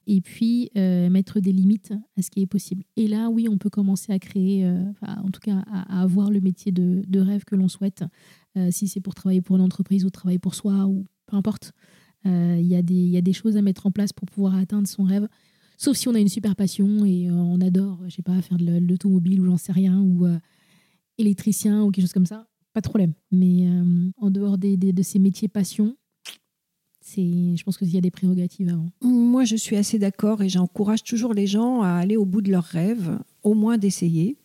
et 0.08 0.22
puis 0.22 0.72
mettre 0.76 1.40
des 1.40 1.52
limites 1.52 1.94
à 2.18 2.22
ce 2.22 2.30
qui 2.30 2.42
est 2.42 2.48
possible. 2.48 2.84
Et 2.96 3.08
là, 3.08 3.30
oui, 3.30 3.48
on 3.50 3.58
peut 3.58 3.70
commencer 3.70 4.12
à 4.12 4.20
créer, 4.20 4.68
en 5.02 5.30
tout 5.32 5.40
cas 5.40 5.64
à, 5.72 6.02
avoir 6.02 6.30
le 6.30 6.42
métier 6.42 6.72
de, 6.72 7.04
de 7.08 7.20
rêve 7.20 7.46
que 7.46 7.56
l'on 7.56 7.70
souhaite, 7.70 8.04
si 8.72 8.88
c'est 8.88 9.00
pour 9.00 9.16
travailler 9.16 9.42
pour 9.42 9.56
une 9.56 9.62
entreprise 9.62 10.04
ou 10.04 10.10
travailler 10.10 10.40
pour 10.40 10.56
soi 10.56 10.86
ou 10.88 11.06
peu 11.26 11.38
importe. 11.38 11.72
Il 12.26 12.62
y, 12.62 12.74
y, 12.74 13.18
a 13.18 13.22
des 13.22 13.34
choses 13.34 13.56
à 13.56 13.62
mettre 13.62 13.86
en 13.86 13.92
place 13.92 14.12
pour 14.12 14.28
pouvoir 14.28 14.56
atteindre 14.56 14.88
son 14.88 15.04
rêve. 15.04 15.28
Sauf 15.84 15.98
si 15.98 16.08
on 16.08 16.16
a 16.16 16.20
une 16.20 16.30
super 16.30 16.56
passion 16.56 17.04
et 17.04 17.28
euh, 17.28 17.34
on 17.34 17.60
adore, 17.60 18.00
je 18.08 18.16
sais 18.16 18.22
pas, 18.22 18.42
faire 18.42 18.58
de 18.58 18.80
l'automobile 18.88 19.42
ou 19.42 19.46
j'en 19.48 19.58
sais 19.58 19.74
rien, 19.74 20.00
ou 20.00 20.26
euh, 20.26 20.40
électricien 21.18 21.84
ou 21.84 21.92
quelque 21.92 22.06
chose 22.06 22.14
comme 22.14 22.26
ça, 22.26 22.48
pas 22.72 22.80
de 22.80 22.88
problème. 22.88 23.12
Mais 23.32 23.68
euh, 23.68 24.10
en 24.16 24.32
dehors 24.32 24.58
de 24.58 25.04
ces 25.04 25.20
métiers 25.20 25.50
passion, 25.50 25.98
je 27.06 27.62
pense 27.64 27.78
qu'il 27.78 27.90
y 27.90 27.98
a 27.98 28.02
des 28.02 28.12
prérogatives 28.12 28.70
avant. 28.70 28.94
Moi, 29.02 29.44
je 29.44 29.58
suis 29.58 29.76
assez 29.76 30.00
d'accord 30.00 30.42
et 30.42 30.48
j'encourage 30.48 31.04
toujours 31.04 31.34
les 31.34 31.48
gens 31.48 31.82
à 31.82 31.90
aller 31.90 32.16
au 32.16 32.24
bout 32.24 32.42
de 32.42 32.50
leurs 32.50 32.64
rêves, 32.64 33.20
au 33.44 33.54
moins 33.54 33.78
d'essayer. 33.78 34.38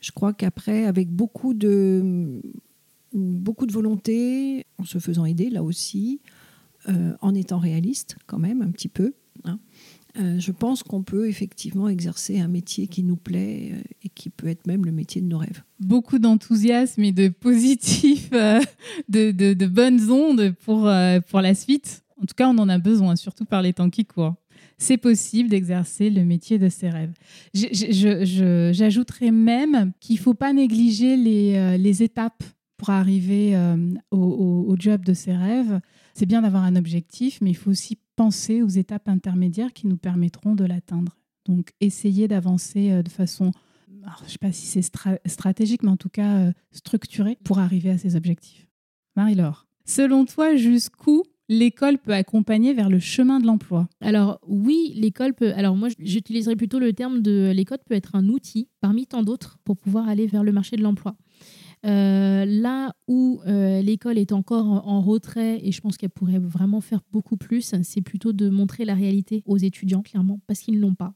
Je 0.00 0.12
crois 0.12 0.34
qu'après, 0.34 0.84
avec 0.84 1.08
beaucoup 1.08 1.54
de, 1.54 2.42
beaucoup 3.14 3.64
de 3.64 3.72
volonté, 3.72 4.66
en 4.76 4.84
se 4.84 4.98
faisant 4.98 5.24
aider 5.24 5.48
là 5.48 5.62
aussi, 5.62 6.20
en 7.22 7.34
étant 7.34 7.58
réaliste 7.58 8.16
quand 8.26 8.38
même 8.38 8.60
un 8.60 8.70
petit 8.70 8.88
peu, 8.88 9.14
hein, 9.44 9.58
euh, 10.16 10.38
je 10.38 10.52
pense 10.52 10.84
qu'on 10.84 11.02
peut 11.02 11.28
effectivement 11.28 11.88
exercer 11.88 12.38
un 12.38 12.46
métier 12.46 12.86
qui 12.86 13.02
nous 13.02 13.16
plaît 13.16 13.72
euh, 13.72 13.82
et 14.04 14.08
qui 14.08 14.30
peut 14.30 14.46
être 14.46 14.66
même 14.66 14.84
le 14.84 14.92
métier 14.92 15.20
de 15.20 15.26
nos 15.26 15.38
rêves. 15.38 15.64
Beaucoup 15.80 16.20
d'enthousiasme 16.20 17.02
et 17.02 17.10
de 17.10 17.28
positif, 17.28 18.30
euh, 18.32 18.60
de, 19.08 19.66
bonnes 19.66 20.10
ondes 20.10 20.54
pour, 20.64 20.88
pour 21.28 21.40
la 21.40 21.54
suite. 21.54 22.04
En 22.22 22.26
tout 22.26 22.34
cas, 22.36 22.48
on 22.48 22.58
en 22.58 22.68
a 22.68 22.78
besoin, 22.78 23.16
surtout 23.16 23.44
par 23.44 23.60
les 23.60 23.72
temps 23.72 23.90
qui 23.90 24.04
courent. 24.04 24.34
C'est 24.78 24.98
possible 24.98 25.48
d'exercer 25.48 26.10
le 26.10 26.24
métier 26.24 26.58
de 26.58 26.68
ses 26.68 26.90
rêves. 26.90 27.12
J'ajouterais 27.52 29.30
même 29.30 29.92
qu'il 30.00 30.16
ne 30.16 30.20
faut 30.20 30.34
pas 30.34 30.52
négliger 30.52 31.16
les, 31.16 31.76
les, 31.78 32.02
étapes 32.02 32.42
pour 32.76 32.90
arriver 32.90 33.56
au, 34.10 34.18
au 34.68 34.76
job 34.78 35.04
de 35.04 35.14
ses 35.14 35.32
rêves. 35.32 35.80
C'est 36.14 36.26
bien 36.26 36.42
d'avoir 36.42 36.64
un 36.64 36.76
objectif, 36.76 37.40
mais 37.40 37.50
il 37.50 37.54
faut 37.54 37.70
aussi 37.70 37.98
penser 38.16 38.62
aux 38.62 38.68
étapes 38.68 39.08
intermédiaires 39.08 39.72
qui 39.72 39.86
nous 39.86 39.96
permettront 39.96 40.54
de 40.54 40.64
l'atteindre. 40.64 41.16
Donc, 41.46 41.70
essayer 41.80 42.28
d'avancer 42.28 42.90
euh, 42.90 43.02
de 43.02 43.10
façon, 43.10 43.52
je 43.88 44.24
ne 44.24 44.28
sais 44.28 44.38
pas 44.38 44.52
si 44.52 44.66
c'est 44.66 44.82
stratégique, 45.26 45.82
mais 45.82 45.90
en 45.90 45.96
tout 45.96 46.08
cas 46.08 46.36
euh, 46.38 46.52
structurée 46.72 47.38
pour 47.44 47.58
arriver 47.58 47.90
à 47.90 47.98
ces 47.98 48.16
objectifs. 48.16 48.68
Marie-Laure, 49.16 49.66
selon 49.84 50.24
toi, 50.24 50.56
jusqu'où 50.56 51.22
l'école 51.48 51.98
peut 51.98 52.14
accompagner 52.14 52.72
vers 52.72 52.88
le 52.88 52.98
chemin 52.98 53.40
de 53.40 53.46
l'emploi? 53.46 53.88
Alors 54.00 54.40
oui, 54.46 54.92
l'école 54.96 55.34
peut. 55.34 55.52
Alors 55.54 55.76
moi, 55.76 55.88
j'utiliserais 55.98 56.56
plutôt 56.56 56.78
le 56.78 56.92
terme 56.92 57.20
de 57.20 57.52
l'école 57.54 57.78
peut 57.86 57.94
être 57.94 58.14
un 58.14 58.28
outil 58.28 58.68
parmi 58.80 59.06
tant 59.06 59.22
d'autres 59.22 59.58
pour 59.64 59.76
pouvoir 59.76 60.08
aller 60.08 60.26
vers 60.26 60.42
le 60.42 60.52
marché 60.52 60.76
de 60.76 60.82
l'emploi. 60.82 61.16
Euh, 61.84 62.46
là 62.46 62.94
où 63.08 63.40
euh, 63.46 63.82
l'école 63.82 64.16
est 64.16 64.32
encore 64.32 64.66
en, 64.66 65.02
retrait, 65.02 65.60
et 65.62 65.70
je 65.70 65.80
pense 65.82 65.98
qu'elle 65.98 66.10
pourrait 66.10 66.38
vraiment 66.38 66.80
faire 66.80 67.00
beaucoup 67.12 67.36
plus, 67.36 67.74
c'est 67.82 68.00
plutôt 68.00 68.32
de 68.32 68.48
montrer 68.48 68.84
la 68.86 68.94
réalité 68.94 69.42
aux 69.44 69.58
étudiants, 69.58 70.02
clairement, 70.02 70.40
parce 70.46 70.60
qu'ils 70.60 70.76
ne 70.76 70.80
l'ont 70.80 70.94
pas. 70.94 71.14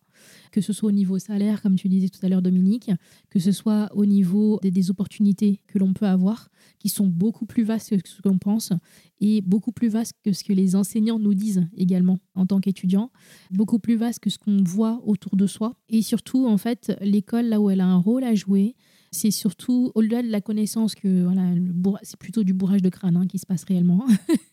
Que 0.50 0.60
ce 0.60 0.72
soit 0.72 0.88
au 0.88 0.92
niveau 0.92 1.18
salaire, 1.18 1.62
comme 1.62 1.76
tu 1.76 1.88
disais 1.88 2.08
tout 2.08 2.18
à 2.22 2.28
l'heure, 2.28 2.42
Dominique, 2.42 2.90
que 3.30 3.38
ce 3.38 3.52
soit 3.52 3.88
au 3.94 4.04
niveau 4.04 4.58
des, 4.62 4.90
opportunités 4.90 5.60
que 5.68 5.78
l'on 5.78 5.92
peut 5.94 6.06
avoir, 6.06 6.50
qui 6.78 6.88
sont 6.88 7.06
beaucoup 7.06 7.46
plus 7.46 7.62
vastes 7.62 8.02
que 8.02 8.08
ce 8.08 8.20
qu'on 8.20 8.38
pense, 8.38 8.72
et 9.20 9.40
beaucoup 9.40 9.72
plus 9.72 9.88
vastes 9.88 10.16
que 10.22 10.32
ce 10.32 10.44
que 10.44 10.52
les 10.52 10.76
enseignants 10.76 11.18
nous 11.18 11.34
disent 11.34 11.66
également 11.76 12.18
en 12.34 12.46
tant 12.46 12.60
qu'étudiants, 12.60 13.10
beaucoup 13.50 13.78
plus 13.78 13.96
vastes 13.96 14.20
que 14.20 14.30
ce 14.30 14.38
qu'on 14.38 14.62
voit 14.62 15.00
autour 15.06 15.36
de 15.36 15.46
soi. 15.46 15.76
Et 15.88 16.02
surtout, 16.02 16.46
en 16.46 16.58
fait, 16.58 16.92
l'école, 17.00 17.46
là 17.46 17.60
où 17.60 17.70
elle 17.70 17.80
a 17.80 17.86
un 17.86 17.98
rôle 17.98 18.24
à 18.24 18.34
jouer, 18.34 18.76
c'est 19.10 19.30
surtout 19.30 19.92
au-delà 19.94 20.22
de 20.22 20.28
la 20.28 20.40
connaissance 20.40 20.94
que 20.94 21.24
voilà, 21.24 21.54
c'est 22.02 22.18
plutôt 22.18 22.44
du 22.44 22.52
bourrage 22.52 22.82
de 22.82 22.88
crâne 22.88 23.16
hein, 23.16 23.26
qui 23.26 23.38
se 23.38 23.46
passe 23.46 23.64
réellement. 23.64 24.06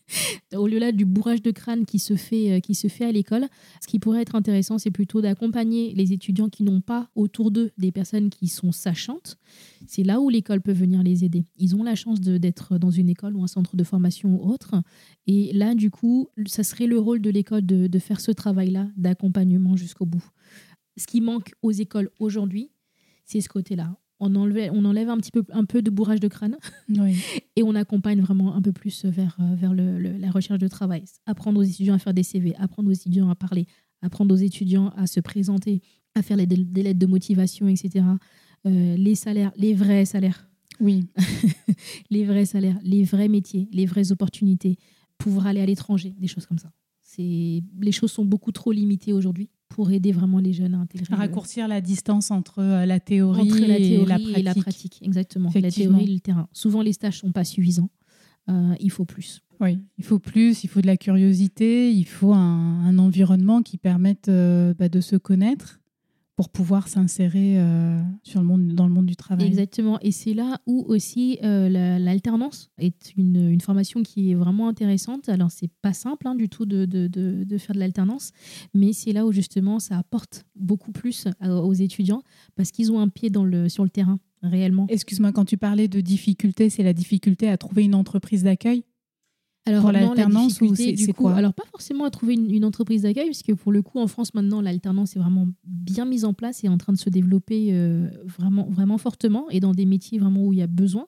au-delà 0.54 0.92
du 0.92 1.04
bourrage 1.04 1.42
de 1.42 1.50
crâne 1.50 1.84
qui 1.84 1.98
se 1.98 2.16
fait, 2.16 2.52
euh, 2.52 2.60
qui 2.60 2.74
se 2.74 2.88
fait 2.88 3.04
à 3.04 3.12
l'école, 3.12 3.46
ce 3.82 3.86
qui 3.86 3.98
pourrait 3.98 4.22
être 4.22 4.34
intéressant, 4.34 4.78
c'est 4.78 4.90
plutôt 4.90 5.20
d'accompagner 5.20 5.92
les 5.94 6.12
étudiants 6.12 6.48
qui 6.48 6.62
n'ont 6.62 6.80
pas 6.80 7.10
autour 7.14 7.50
d'eux 7.50 7.70
des 7.78 7.92
personnes 7.92 8.30
qui 8.30 8.48
sont 8.48 8.72
sachantes. 8.72 9.36
C'est 9.86 10.04
là 10.04 10.20
où 10.20 10.28
l'école 10.28 10.60
peut 10.60 10.72
venir 10.72 11.02
les 11.02 11.24
aider. 11.24 11.44
Ils 11.58 11.76
ont 11.76 11.82
la 11.82 11.94
chance 11.94 12.20
d'être 12.20 12.78
dans 12.78 12.90
une 12.90 13.08
école 13.08 13.36
ou 13.36 13.42
un 13.42 13.48
centre 13.48 13.76
de 13.76 13.84
formation 13.84 14.34
ou 14.34 14.50
autre. 14.50 14.74
Et 15.26 15.52
là, 15.52 15.74
du 15.74 15.90
coup, 15.90 16.28
ça 16.46 16.62
serait 16.62 16.86
le 16.86 16.98
rôle 16.98 17.20
de 17.20 17.30
l'école 17.30 17.64
de, 17.64 17.86
de 17.86 17.98
faire 17.98 18.20
ce 18.20 18.30
travail-là 18.30 18.88
d'accompagnement 18.96 19.76
jusqu'au 19.76 20.06
bout. 20.06 20.24
Ce 20.96 21.06
qui 21.06 21.20
manque 21.20 21.52
aux 21.62 21.72
écoles 21.72 22.10
aujourd'hui, 22.18 22.70
c'est 23.26 23.40
ce 23.40 23.48
côté-là 23.48 23.98
on, 24.18 24.34
on 24.34 24.84
enlève 24.84 25.08
un 25.08 25.18
petit 25.18 25.30
peu, 25.30 25.44
un 25.50 25.64
peu 25.64 25.82
de 25.82 25.90
bourrage 25.90 26.20
de 26.20 26.28
crâne 26.28 26.56
et 27.56 27.62
on 27.62 27.74
accompagne 27.74 28.20
vraiment 28.20 28.54
un 28.54 28.62
peu 28.62 28.72
plus 28.72 29.04
vers, 29.04 29.36
euh, 29.40 29.54
vers 29.54 29.74
la 29.74 30.30
recherche 30.30 30.58
de 30.58 30.68
travail. 30.68 31.04
Apprendre 31.26 31.60
aux 31.60 31.64
étudiants 31.64 31.94
à 31.94 31.98
faire 31.98 32.14
des 32.14 32.22
CV, 32.22 32.54
apprendre 32.56 32.90
aux 32.90 32.94
étudiants 32.94 33.28
à 33.28 33.34
parler, 33.34 33.66
apprendre 34.02 34.34
aux 34.34 34.38
étudiants 34.38 34.88
à 34.96 35.06
se 35.06 35.20
présenter, 35.20 35.82
à 36.14 36.22
faire 36.22 36.36
des, 36.36 36.46
lettres 36.46 36.98
de 36.98 37.06
motivation, 37.06 37.68
etc. 37.68 38.04
Euh, 38.66 38.96
les 38.96 39.14
salaires, 39.14 39.52
les 39.56 39.74
vrais 39.74 40.04
salaires. 40.04 40.48
Oui. 40.80 41.06
les 42.10 42.24
vrais 42.24 42.46
salaires, 42.46 42.78
les 42.82 43.04
vrais 43.04 43.28
métiers, 43.28 43.68
les 43.72 43.86
vraies 43.86 44.12
opportunités, 44.12 44.76
pouvoir 45.18 45.46
aller 45.46 45.60
à 45.60 45.66
l'étranger, 45.66 46.14
des 46.18 46.26
choses 46.26 46.46
comme 46.46 46.58
ça. 46.58 46.70
Les 47.18 47.92
choses 47.92 48.12
sont 48.12 48.26
beaucoup 48.26 48.52
trop 48.52 48.72
limitées 48.72 49.14
aujourd'hui 49.14 49.48
pour 49.76 49.90
aider 49.90 50.10
vraiment 50.10 50.38
les 50.38 50.54
jeunes 50.54 50.74
à 50.74 50.78
intégrer. 50.78 51.14
raccourcir 51.14 51.68
la 51.68 51.82
distance 51.82 52.30
entre 52.30 52.60
euh, 52.60 52.86
la 52.86 52.98
théorie, 52.98 53.50
et, 53.62 54.06
la 54.42 54.54
pratique. 54.54 55.00
Exactement, 55.02 55.50
la 55.54 55.70
théorie 55.70 56.04
et 56.04 56.14
le 56.14 56.20
terrain. 56.20 56.48
Souvent, 56.54 56.80
les 56.80 56.94
stages 56.94 57.16
ne 57.16 57.28
sont 57.28 57.32
pas 57.32 57.44
suffisants. 57.44 57.90
Euh, 58.48 58.74
il 58.80 58.90
faut 58.90 59.04
plus. 59.04 59.42
Oui, 59.60 59.78
il 59.98 60.04
faut 60.04 60.18
plus, 60.18 60.64
il 60.64 60.68
faut 60.68 60.80
de 60.80 60.86
la 60.86 60.96
curiosité, 60.96 61.92
il 61.92 62.06
faut 62.06 62.32
un, 62.32 62.96
environnement 62.96 63.60
qui 63.60 63.76
permette 63.76 64.30
euh, 64.30 64.72
bah, 64.72 64.88
de 64.88 65.02
se 65.02 65.16
connaître 65.16 65.78
pour 66.36 66.50
pouvoir 66.50 66.86
s'insérer 66.86 67.58
euh, 67.58 67.98
sur 68.22 68.40
le 68.40 68.46
monde, 68.46 68.68
dans 68.68 68.86
le 68.86 68.92
monde 68.92 69.06
du 69.06 69.16
travail. 69.16 69.46
Exactement. 69.46 69.98
Et 70.02 70.12
c'est 70.12 70.34
là 70.34 70.60
où 70.66 70.84
aussi 70.86 71.38
euh, 71.42 71.98
l'alternance 71.98 72.70
est 72.78 73.14
une, 73.16 73.48
une, 73.50 73.62
formation 73.62 74.02
qui 74.02 74.30
est 74.30 74.34
vraiment 74.34 74.68
intéressante. 74.68 75.30
Alors, 75.30 75.50
c'est 75.50 75.70
pas 75.80 75.94
simple 75.94 76.28
hein, 76.28 76.34
du 76.34 76.50
tout 76.50 76.66
de, 76.66 76.84
de, 76.84 77.08
de, 77.08 77.58
faire 77.58 77.74
de 77.74 77.80
l'alternance, 77.80 78.32
mais 78.74 78.92
c'est 78.92 79.12
là 79.12 79.24
où 79.24 79.32
justement 79.32 79.78
ça 79.78 79.96
apporte 79.96 80.44
beaucoup 80.54 80.92
plus 80.92 81.26
aux 81.42 81.72
étudiants 81.72 82.22
parce 82.54 82.70
qu'ils 82.70 82.92
ont 82.92 83.00
un 83.00 83.08
pied 83.08 83.30
dans 83.30 83.44
le, 83.44 83.70
sur 83.70 83.82
le 83.82 83.90
terrain 83.90 84.20
réellement. 84.42 84.86
Excuse-moi, 84.90 85.32
quand 85.32 85.46
tu 85.46 85.56
parlais 85.56 85.88
de 85.88 86.02
difficulté, 86.02 86.68
c'est 86.68 86.82
la 86.82 86.92
difficulté 86.92 87.48
à 87.48 87.56
trouver 87.56 87.84
une 87.84 87.94
entreprise 87.94 88.42
d'accueil 88.42 88.84
alors, 89.66 89.82
pour 89.82 89.92
l'alternance 89.92 90.60
c'est 90.76 91.12
quoi 91.12 91.34
Alors, 91.34 91.52
pas 91.52 91.64
forcément 91.70 92.04
à 92.04 92.10
trouver 92.10 92.34
une, 92.34 92.64
entreprise 92.64 93.02
d'accueil, 93.02 93.26
puisque 93.26 93.52
pour 93.54 93.72
le 93.72 93.82
coup, 93.82 93.98
en 93.98 94.06
France, 94.06 94.32
maintenant, 94.32 94.60
l'alternance 94.60 95.16
est 95.16 95.18
vraiment 95.18 95.48
bien 95.64 96.04
mise 96.04 96.24
en 96.24 96.32
place 96.32 96.62
et 96.62 96.68
en 96.68 96.78
train 96.78 96.92
de 96.92 96.98
se 96.98 97.10
développer 97.10 97.68
euh, 97.72 98.08
vraiment, 98.24 98.68
vraiment 98.70 98.96
fortement 98.96 99.50
et 99.50 99.58
dans 99.58 99.72
des 99.72 99.84
métiers 99.84 100.18
vraiment 100.18 100.44
où 100.44 100.52
il 100.52 100.60
y 100.60 100.62
a 100.62 100.68
besoin. 100.68 101.06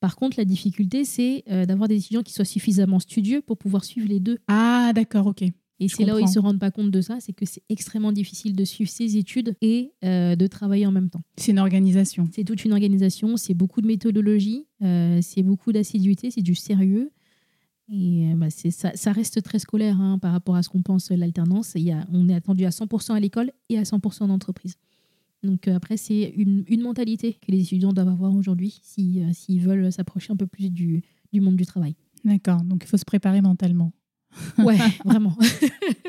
Par 0.00 0.16
contre, 0.16 0.38
la 0.38 0.46
difficulté, 0.46 1.04
c'est 1.04 1.44
euh, 1.50 1.66
d'avoir 1.66 1.86
des 1.86 1.96
étudiants 1.96 2.22
qui 2.22 2.32
soient 2.32 2.46
suffisamment 2.46 2.98
studieux 2.98 3.42
pour 3.42 3.58
pouvoir 3.58 3.84
suivre 3.84 4.08
les 4.08 4.20
deux. 4.20 4.38
Ah, 4.48 4.92
d'accord, 4.94 5.26
ok. 5.26 5.42
Et 5.80 5.86
c'est 5.86 6.04
là 6.04 6.16
où 6.16 6.18
ils 6.18 6.24
ne 6.24 6.30
se 6.30 6.40
rendent 6.40 6.58
pas 6.58 6.72
compte 6.72 6.90
de 6.90 7.00
ça, 7.00 7.18
c'est 7.20 7.32
que 7.32 7.46
c'est 7.46 7.62
extrêmement 7.68 8.10
difficile 8.10 8.56
de 8.56 8.64
suivre 8.64 8.90
ses 8.90 9.16
études 9.16 9.54
et 9.60 9.92
euh, 10.04 10.34
de 10.34 10.46
travailler 10.48 10.86
en 10.86 10.92
même 10.92 11.08
temps. 11.08 11.22
C'est 11.36 11.52
une 11.52 11.60
organisation. 11.60 12.28
C'est 12.32 12.42
toute 12.42 12.64
une 12.64 12.72
organisation, 12.72 13.36
c'est 13.36 13.54
beaucoup 13.54 13.80
de 13.80 13.86
méthodologie, 13.86 14.66
c'est 14.80 15.42
beaucoup 15.44 15.72
d'assiduité, 15.72 16.32
c'est 16.32 16.42
du 16.42 16.56
sérieux. 16.56 17.12
Et 17.90 18.30
euh, 18.30 18.36
bah, 18.36 18.50
ça, 18.50 18.94
ça, 18.94 19.12
reste 19.12 19.42
très 19.42 19.58
scolaire 19.58 20.00
hein, 20.00 20.18
par 20.18 20.32
rapport 20.32 20.56
à 20.56 20.62
ce 20.62 20.68
qu'on 20.68 20.82
pense 20.82 21.10
l'alternance. 21.10 21.74
On 22.12 22.28
est 22.28 22.34
attendu 22.34 22.64
à 22.64 22.70
100% 22.70 23.14
à 23.14 23.20
l'école 23.20 23.50
et 23.68 23.78
à 23.78 23.82
100% 23.82 24.24
en 24.24 24.30
entreprise. 24.30 24.76
Donc 25.42 25.68
euh, 25.68 25.76
après, 25.76 25.96
c'est 25.96 26.32
une, 26.36 26.64
une, 26.66 26.82
mentalité 26.82 27.34
que 27.34 27.50
les 27.52 27.62
étudiants 27.62 27.92
doivent 27.92 28.08
avoir 28.08 28.34
aujourd'hui 28.34 28.80
s'ils 28.82 29.34
si, 29.34 29.58
veulent 29.58 29.92
s'approcher 29.92 30.32
un 30.32 30.36
peu 30.36 30.46
plus 30.46 30.70
du, 30.70 31.02
du 31.32 31.40
monde 31.40 31.56
du 31.56 31.64
travail. 31.64 31.94
D'accord, 32.24 32.62
donc 32.62 32.82
il 32.84 32.88
faut 32.88 32.96
se 32.96 33.04
préparer 33.04 33.40
mentalement. 33.40 33.92
Ouais, 34.58 34.76
vraiment. 35.04 35.36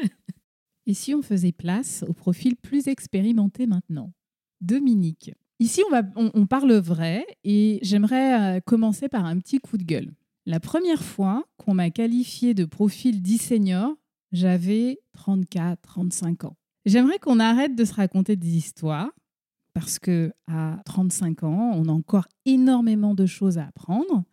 et 0.85 0.93
si 0.93 1.13
on 1.15 1.21
faisait 1.21 1.53
place 1.53 2.03
au 2.07 2.13
profil 2.13 2.55
plus 2.57 2.87
expérimenté 2.87 3.65
maintenant? 3.65 4.11
Dominique. 4.59 5.31
Ici, 5.59 5.81
on, 5.87 5.91
va, 5.91 6.03
on, 6.15 6.31
on 6.33 6.45
parle 6.45 6.73
vrai 6.73 7.25
et 7.43 7.79
j'aimerais 7.81 8.57
euh, 8.57 8.59
commencer 8.59 9.07
par 9.07 9.25
un 9.25 9.37
petit 9.39 9.59
coup 9.59 9.77
de 9.77 9.83
gueule. 9.83 10.13
La 10.49 10.59
première 10.59 11.03
fois 11.03 11.45
qu'on 11.57 11.75
m'a 11.75 11.91
qualifié 11.91 12.55
de 12.55 12.65
profil 12.65 13.21
dit 13.21 13.37
senior, 13.37 13.95
j'avais 14.31 14.97
34, 15.13 15.79
35 15.79 16.45
ans. 16.45 16.57
J'aimerais 16.87 17.19
qu'on 17.19 17.39
arrête 17.39 17.75
de 17.75 17.85
se 17.85 17.93
raconter 17.93 18.35
des 18.35 18.57
histoires 18.57 19.11
parce 19.75 19.99
que 19.99 20.33
à 20.47 20.81
35 20.85 21.43
ans, 21.43 21.73
on 21.75 21.87
a 21.87 21.91
encore 21.91 22.25
énormément 22.47 23.13
de 23.13 23.27
choses 23.27 23.59
à 23.59 23.67
apprendre. 23.67 24.23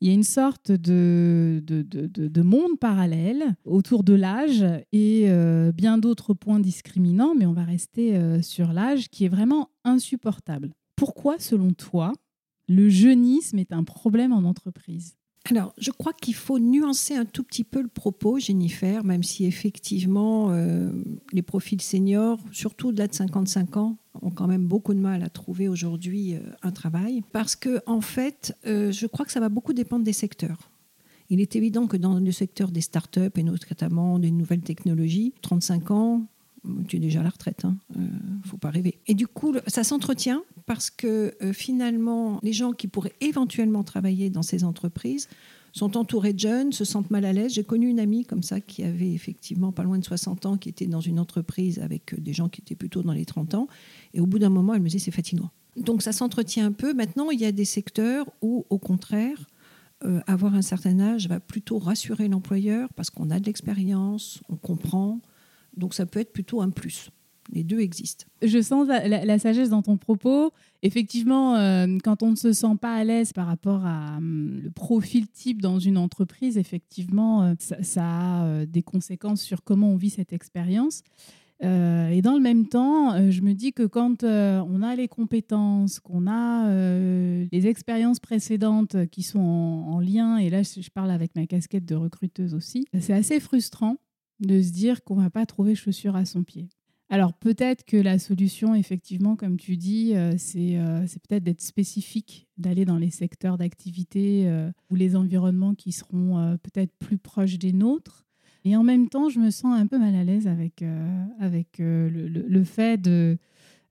Il 0.00 0.08
y 0.08 0.10
a 0.10 0.14
une 0.14 0.22
sorte 0.22 0.72
de, 0.72 1.62
de, 1.66 1.82
de, 1.82 2.42
monde 2.42 2.78
parallèle 2.80 3.54
autour 3.66 4.04
de 4.04 4.14
l'âge 4.14 4.64
et 4.92 5.24
euh, 5.28 5.70
bien 5.70 5.98
d'autres 5.98 6.32
points 6.32 6.60
discriminants, 6.60 7.34
mais 7.34 7.44
on 7.44 7.52
va 7.52 7.64
rester 7.64 8.16
euh, 8.16 8.40
sur 8.40 8.72
l'âge 8.72 9.10
qui 9.10 9.26
est 9.26 9.28
vraiment 9.28 9.68
insupportable. 9.84 10.72
Pourquoi, 10.96 11.38
selon 11.38 11.74
toi, 11.74 12.14
le 12.68 12.88
jeunisme 12.88 13.58
est 13.58 13.74
un 13.74 13.84
problème 13.84 14.32
en 14.32 14.44
entreprise? 14.44 15.18
Alors, 15.50 15.72
je 15.78 15.90
crois 15.90 16.12
qu'il 16.12 16.34
faut 16.34 16.58
nuancer 16.58 17.14
un 17.14 17.24
tout 17.24 17.42
petit 17.42 17.64
peu 17.64 17.80
le 17.80 17.88
propos, 17.88 18.38
Jennifer, 18.38 19.04
même 19.04 19.22
si 19.22 19.46
effectivement 19.46 20.50
euh, 20.50 20.90
les 21.32 21.42
profils 21.42 21.80
seniors, 21.80 22.38
surtout 22.52 22.88
au-delà 22.88 23.06
de 23.06 23.14
55 23.14 23.76
ans, 23.76 23.96
ont 24.20 24.30
quand 24.30 24.46
même 24.46 24.66
beaucoup 24.66 24.94
de 24.94 24.98
mal 24.98 25.22
à 25.22 25.28
trouver 25.28 25.68
aujourd'hui 25.68 26.34
euh, 26.34 26.40
un 26.62 26.70
travail. 26.70 27.22
Parce 27.32 27.56
que, 27.56 27.80
en 27.86 28.00
fait, 28.00 28.56
euh, 28.66 28.92
je 28.92 29.06
crois 29.06 29.24
que 29.24 29.32
ça 29.32 29.40
va 29.40 29.48
beaucoup 29.48 29.72
dépendre 29.72 30.04
des 30.04 30.12
secteurs. 30.12 30.70
Il 31.30 31.40
est 31.40 31.56
évident 31.56 31.86
que 31.86 31.96
dans 31.96 32.18
le 32.18 32.32
secteur 32.32 32.70
des 32.70 32.80
startups 32.80 33.30
et 33.36 33.42
notamment 33.42 34.18
des 34.18 34.30
nouvelles 34.30 34.62
technologies, 34.62 35.34
35 35.42 35.90
ans, 35.90 36.26
tu 36.86 36.96
es 36.96 36.98
déjà 36.98 37.20
à 37.20 37.22
la 37.22 37.30
retraite, 37.30 37.64
hein, 37.64 37.76
faut 38.44 38.56
pas 38.56 38.70
rêver. 38.70 38.98
Et 39.06 39.14
du 39.14 39.26
coup, 39.26 39.54
ça 39.66 39.84
s'entretient 39.84 40.42
parce 40.66 40.90
que 40.90 41.34
euh, 41.42 41.52
finalement, 41.52 42.38
les 42.42 42.52
gens 42.52 42.72
qui 42.72 42.88
pourraient 42.88 43.14
éventuellement 43.20 43.84
travailler 43.84 44.30
dans 44.30 44.42
ces 44.42 44.64
entreprises 44.64 45.28
sont 45.72 45.96
entourés 45.96 46.32
de 46.32 46.38
jeunes, 46.38 46.72
se 46.72 46.84
sentent 46.84 47.10
mal 47.10 47.24
à 47.24 47.32
l'aise. 47.32 47.54
J'ai 47.54 47.64
connu 47.64 47.88
une 47.88 48.00
amie 48.00 48.24
comme 48.24 48.42
ça 48.42 48.60
qui 48.60 48.82
avait 48.82 49.12
effectivement 49.12 49.72
pas 49.72 49.82
loin 49.82 49.98
de 49.98 50.04
60 50.04 50.46
ans, 50.46 50.56
qui 50.56 50.68
était 50.68 50.86
dans 50.86 51.00
une 51.00 51.18
entreprise 51.18 51.78
avec 51.78 52.14
euh, 52.14 52.20
des 52.20 52.32
gens 52.32 52.48
qui 52.48 52.60
étaient 52.60 52.74
plutôt 52.74 53.02
dans 53.02 53.12
les 53.12 53.24
30 53.24 53.54
ans. 53.54 53.68
Et 54.14 54.20
au 54.20 54.26
bout 54.26 54.38
d'un 54.38 54.50
moment, 54.50 54.74
elle 54.74 54.82
me 54.82 54.88
disait 54.88 54.98
c'est 54.98 55.10
fatigant. 55.10 55.50
Donc 55.76 56.02
ça 56.02 56.12
s'entretient 56.12 56.66
un 56.66 56.72
peu. 56.72 56.94
Maintenant, 56.94 57.30
il 57.30 57.40
y 57.40 57.44
a 57.44 57.52
des 57.52 57.64
secteurs 57.64 58.26
où, 58.42 58.66
au 58.68 58.78
contraire, 58.78 59.46
euh, 60.04 60.20
avoir 60.26 60.54
un 60.54 60.62
certain 60.62 61.00
âge 61.00 61.28
va 61.28 61.40
plutôt 61.40 61.78
rassurer 61.78 62.28
l'employeur 62.28 62.88
parce 62.94 63.10
qu'on 63.10 63.30
a 63.30 63.40
de 63.40 63.46
l'expérience, 63.46 64.40
on 64.48 64.56
comprend. 64.56 65.20
Donc 65.78 65.94
ça 65.94 66.04
peut 66.06 66.20
être 66.20 66.32
plutôt 66.32 66.60
un 66.60 66.70
plus. 66.70 67.10
Les 67.52 67.64
deux 67.64 67.80
existent. 67.80 68.26
Je 68.42 68.60
sens 68.60 68.86
la, 68.88 69.38
sagesse 69.38 69.70
dans 69.70 69.82
ton 69.82 69.96
propos. 69.96 70.52
Effectivement, 70.82 71.56
euh, 71.56 71.86
quand 72.04 72.22
on 72.22 72.30
ne 72.30 72.36
se 72.36 72.52
sent 72.52 72.76
pas 72.80 72.94
à 72.94 73.04
l'aise 73.04 73.32
par 73.32 73.46
rapport 73.46 73.86
à 73.86 74.18
hum, 74.18 74.60
le 74.62 74.70
profil 74.70 75.28
type 75.28 75.62
dans 75.62 75.78
une 75.78 75.96
entreprise, 75.96 76.58
effectivement, 76.58 77.42
euh, 77.44 77.54
ça, 77.58 78.04
a 78.04 78.44
euh, 78.44 78.66
des 78.66 78.82
conséquences 78.82 79.40
sur 79.40 79.64
comment 79.64 79.88
on 79.90 79.96
vit 79.96 80.10
cette 80.10 80.32
expérience. 80.32 81.02
et 81.62 82.20
dans 82.22 82.34
le 82.34 82.40
même 82.40 82.68
temps, 82.68 83.30
je 83.30 83.40
me 83.40 83.52
dis 83.52 83.72
que 83.72 83.84
quand 83.84 84.22
on 84.22 84.82
a 84.82 84.94
les 84.94 85.08
compétences, 85.08 85.98
qu'on 85.98 86.28
a 86.28 86.70
les 87.50 87.66
expériences 87.66 88.20
précédentes 88.20 89.06
qui 89.10 89.24
sont 89.24 89.40
en, 89.40 89.94
en, 89.94 89.98
lien, 89.98 90.36
et 90.36 90.50
là 90.50 90.62
je 90.62 90.88
parle 90.90 91.10
avec 91.10 91.34
ma 91.34 91.46
casquette 91.46 91.84
de 91.84 91.96
recruteuse 91.96 92.54
aussi, 92.54 92.86
c'est 93.00 93.12
assez 93.12 93.40
frustrant 93.40 93.96
de 94.40 94.62
se 94.62 94.70
dire 94.70 95.04
qu'on 95.04 95.16
ne 95.16 95.22
va 95.22 95.30
pas 95.30 95.46
trouver 95.46 95.74
chaussure 95.74 96.16
à 96.16 96.24
son 96.24 96.44
pied. 96.44 96.68
Alors 97.10 97.32
peut-être 97.32 97.84
que 97.84 97.96
la 97.96 98.18
solution, 98.18 98.74
effectivement, 98.74 99.34
comme 99.34 99.56
tu 99.56 99.76
dis, 99.76 100.12
euh, 100.14 100.32
euh, 100.56 101.04
c'est 101.06 101.22
peut-être 101.26 101.42
d'être 101.42 101.62
spécifique, 101.62 102.48
d'aller 102.58 102.84
dans 102.84 102.98
les 102.98 103.10
secteurs 103.10 103.56
d'activité 103.56 104.46
euh, 104.46 104.70
ou 104.90 104.94
les 104.94 105.16
environnements 105.16 105.74
qui 105.74 105.92
seront 105.92 106.58
peut-être 106.62 106.92
plus 106.98 107.18
proches 107.18 107.58
des 107.58 107.72
nôtres. 107.72 108.26
Et 108.64 108.76
en 108.76 108.82
même 108.82 109.08
temps, 109.08 109.30
je 109.30 109.38
me 109.38 109.50
sens 109.50 109.78
un 109.78 109.86
peu 109.86 109.98
mal 109.98 110.14
à 110.14 110.24
l'aise 110.24 110.46
avec, 110.46 110.84
avec 111.40 111.78
le, 111.78 112.64
fait 112.64 113.00
de 113.00 113.38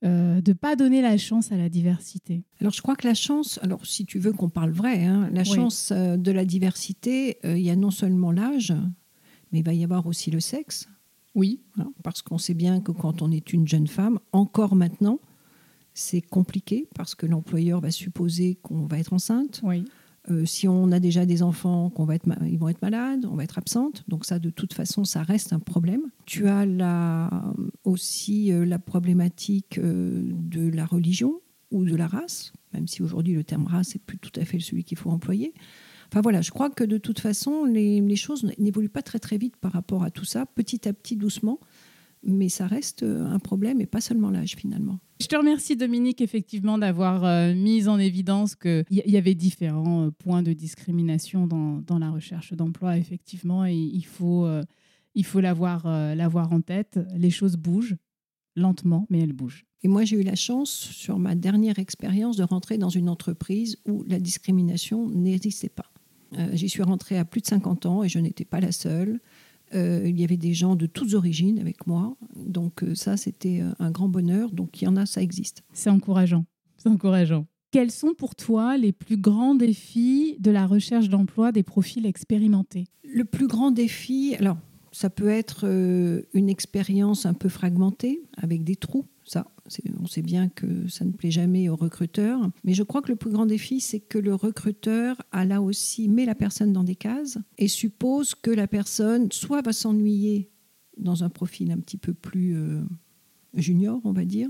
ne 0.03 0.53
pas 0.53 0.75
donner 0.75 1.01
la 1.01 1.17
chance 1.17 1.51
à 1.51 1.57
la 1.57 1.69
diversité. 1.69 2.43
Alors 2.59 2.73
je 2.73 2.81
crois 2.81 2.95
que 2.95 3.07
la 3.07 3.15
chance, 3.15 3.59
alors 3.63 3.85
si 3.87 4.05
tu 4.05 4.19
veux 4.19 4.33
qu'on 4.33 4.49
parle 4.49 4.71
vrai, 4.71 5.05
hein, 5.05 5.29
la 5.31 5.43
chance 5.43 5.91
de 5.91 6.31
la 6.31 6.45
diversité, 6.45 7.39
il 7.43 7.61
y 7.61 7.71
a 7.71 7.75
non 7.75 7.89
seulement 7.89 8.31
l'âge, 8.31 8.73
mais 9.51 9.59
il 9.59 9.65
va 9.65 9.73
y 9.73 9.83
avoir 9.83 10.05
aussi 10.07 10.31
le 10.31 10.39
sexe 10.39 10.87
oui. 11.37 11.61
parce 12.03 12.23
qu'on 12.23 12.39
sait 12.39 12.55
bien 12.55 12.81
que 12.81 12.91
quand 12.91 13.21
on 13.21 13.31
est 13.31 13.53
une 13.53 13.67
jeune 13.67 13.87
femme, 13.87 14.19
encore 14.31 14.75
maintenant, 14.75 15.19
c'est 15.93 16.21
compliqué 16.21 16.87
parce 16.95 17.13
que 17.13 17.27
l'employeur 17.27 17.79
va 17.79 17.91
supposer 17.91 18.55
qu'on 18.55 18.87
va 18.87 18.97
être 18.99 19.13
enceinte. 19.13 19.61
Oui. 19.63 19.85
Euh, 20.29 20.45
si 20.45 20.67
on 20.67 20.91
a 20.91 20.99
déjà 20.99 21.25
des 21.25 21.41
enfants, 21.43 21.89
qu'on 21.89 22.05
va 22.05 22.15
être 22.15 22.27
ils 22.45 22.57
vont 22.57 22.67
être 22.69 22.81
malades, 22.81 23.25
on 23.25 23.35
va 23.35 23.43
être 23.43 23.57
absente. 23.57 24.03
Donc 24.07 24.25
ça, 24.25 24.39
de 24.39 24.49
toute 24.49 24.73
façon, 24.73 25.05
ça 25.05 25.23
reste 25.23 25.53
un 25.53 25.59
problème. 25.59 26.01
Tu 26.25 26.47
as 26.47 26.65
la, 26.65 27.53
aussi 27.83 28.51
euh, 28.51 28.65
la 28.65 28.79
problématique 28.79 29.77
euh, 29.77 30.21
de 30.33 30.69
la 30.69 30.85
religion 30.85 31.39
ou 31.71 31.85
de 31.85 31.95
la 31.95 32.07
race, 32.07 32.51
même 32.73 32.87
si 32.87 33.01
aujourd'hui 33.03 33.35
le 33.35 33.43
terme 33.43 33.67
race 33.67 33.93
n'est 33.93 34.01
plus 34.05 34.17
tout 34.17 34.37
à 34.39 34.43
fait 34.43 34.59
celui 34.59 34.83
qu'il 34.83 34.97
faut 34.97 35.11
employer. 35.11 35.53
Enfin 36.11 36.21
voilà, 36.21 36.41
je 36.41 36.51
crois 36.51 36.69
que 36.69 36.83
de 36.83 36.97
toute 36.97 37.19
façon, 37.19 37.65
les, 37.65 38.15
choses 38.15 38.49
n'évoluent 38.57 38.89
pas 38.89 39.01
très 39.01 39.19
très 39.19 39.37
vite 39.37 39.57
par 39.57 39.71
rapport 39.71 40.03
à 40.03 40.11
tout 40.11 40.25
ça, 40.25 40.45
petit 40.45 40.87
à 40.87 40.93
petit, 40.93 41.15
doucement 41.15 41.59
mais 42.23 42.49
ça 42.49 42.67
reste 42.67 43.03
euh, 43.03 43.25
un 43.25 43.39
problème 43.39 43.81
et 43.81 43.85
pas 43.85 44.01
seulement 44.01 44.29
l'âge 44.29 44.55
finalement. 44.55 44.99
Je 45.21 45.27
te 45.27 45.35
remercie 45.35 45.75
Dominique 45.75 46.21
effectivement 46.21 46.77
d'avoir 46.77 47.23
euh, 47.25 47.53
mis 47.53 47.87
en 47.87 47.97
évidence 47.97 48.55
qu'il 48.55 48.85
y 48.89 49.17
avait 49.17 49.35
différents 49.35 50.05
euh, 50.05 50.11
points 50.11 50.43
de 50.43 50.53
discrimination 50.53 51.47
dans, 51.47 51.99
la 51.99 52.11
recherche 52.11 52.53
d'emploi 52.53 52.97
effectivement 52.97 53.65
et 53.65 53.75
il 53.75 54.05
faut, 54.05 54.47
il 55.15 55.25
faut 55.25 55.39
l'avoir, 55.39 55.87
l'avoir 55.87 56.51
en 56.51 56.61
tête. 56.61 56.99
Les 57.15 57.31
choses 57.31 57.55
bougent 57.55 57.95
lentement 58.55 59.07
mais 59.09 59.19
elles 59.19 59.33
bougent. 59.33 59.65
Et 59.83 59.87
moi 59.87 60.03
j'ai 60.03 60.17
eu 60.17 60.23
la 60.23 60.35
chance 60.35 60.69
sur 60.69 61.17
ma 61.17 61.33
dernière 61.33 61.79
expérience 61.79 62.37
de 62.37 62.43
rentrer 62.43 62.77
dans 62.77 62.89
une 62.89 63.09
entreprise 63.09 63.77
où 63.87 64.03
la 64.07 64.19
discrimination 64.19 65.09
n'existait 65.09 65.69
pas. 65.69 65.91
Euh, 66.33 66.49
j'y 66.53 66.69
suis 66.69 66.83
rentrée 66.83 67.17
à 67.17 67.25
plus 67.25 67.41
de 67.41 67.47
50 67.47 67.85
ans 67.85 68.03
et 68.03 68.09
je 68.09 68.19
n'étais 68.19 68.45
pas 68.45 68.59
la 68.59 68.71
seule. 68.71 69.19
Euh, 69.75 70.03
il 70.05 70.19
y 70.19 70.23
avait 70.23 70.37
des 70.37 70.53
gens 70.53 70.75
de 70.75 70.85
toutes 70.85 71.13
origines 71.13 71.59
avec 71.59 71.87
moi. 71.87 72.15
Donc 72.35 72.83
euh, 72.83 72.95
ça, 72.95 73.17
c'était 73.17 73.63
un 73.79 73.91
grand 73.91 74.09
bonheur. 74.09 74.51
Donc 74.51 74.81
il 74.81 74.85
y 74.85 74.87
en 74.87 74.95
a, 74.95 75.05
ça 75.05 75.21
existe. 75.21 75.63
C'est 75.73 75.89
encourageant. 75.89 76.45
C'est 76.77 76.89
encourageant. 76.89 77.45
Quels 77.71 77.91
sont 77.91 78.13
pour 78.13 78.35
toi 78.35 78.77
les 78.77 78.93
plus 78.93 79.17
grands 79.17 79.55
défis 79.55 80.37
de 80.39 80.51
la 80.51 80.65
recherche 80.65 81.09
d'emploi 81.09 81.51
des 81.51 81.63
profils 81.63 82.05
expérimentés? 82.05 82.85
Le 83.03 83.25
plus 83.25 83.47
grand 83.47 83.71
défi, 83.71 84.35
alors 84.39 84.57
ça 84.93 85.09
peut 85.09 85.27
être 85.27 85.65
une 86.33 86.49
expérience 86.49 87.25
un 87.25 87.33
peu 87.33 87.49
fragmentée 87.49 88.23
avec 88.37 88.63
des 88.63 88.77
trous. 88.77 89.05
Ça, 89.25 89.47
on 89.99 90.07
sait 90.07 90.21
bien 90.21 90.49
que 90.49 90.87
ça 90.87 91.05
ne 91.05 91.11
plaît 91.11 91.31
jamais 91.31 91.69
aux 91.69 91.75
recruteurs. 91.75 92.49
Mais 92.63 92.73
je 92.73 92.83
crois 92.83 93.01
que 93.01 93.09
le 93.09 93.15
plus 93.15 93.31
grand 93.31 93.45
défi, 93.45 93.79
c'est 93.79 93.99
que 93.99 94.17
le 94.17 94.33
recruteur 94.33 95.21
a 95.31 95.45
là 95.45 95.61
aussi 95.61 96.07
met 96.07 96.25
la 96.25 96.35
personne 96.35 96.73
dans 96.73 96.83
des 96.83 96.95
cases 96.95 97.37
et 97.57 97.67
suppose 97.67 98.35
que 98.35 98.51
la 98.51 98.67
personne 98.67 99.31
soit 99.31 99.61
va 99.61 99.73
s'ennuyer 99.73 100.49
dans 100.97 101.23
un 101.23 101.29
profil 101.29 101.71
un 101.71 101.77
petit 101.77 101.97
peu 101.97 102.13
plus 102.13 102.55
euh, 102.55 102.81
junior, 103.53 104.01
on 104.03 104.13
va 104.13 104.25
dire, 104.25 104.49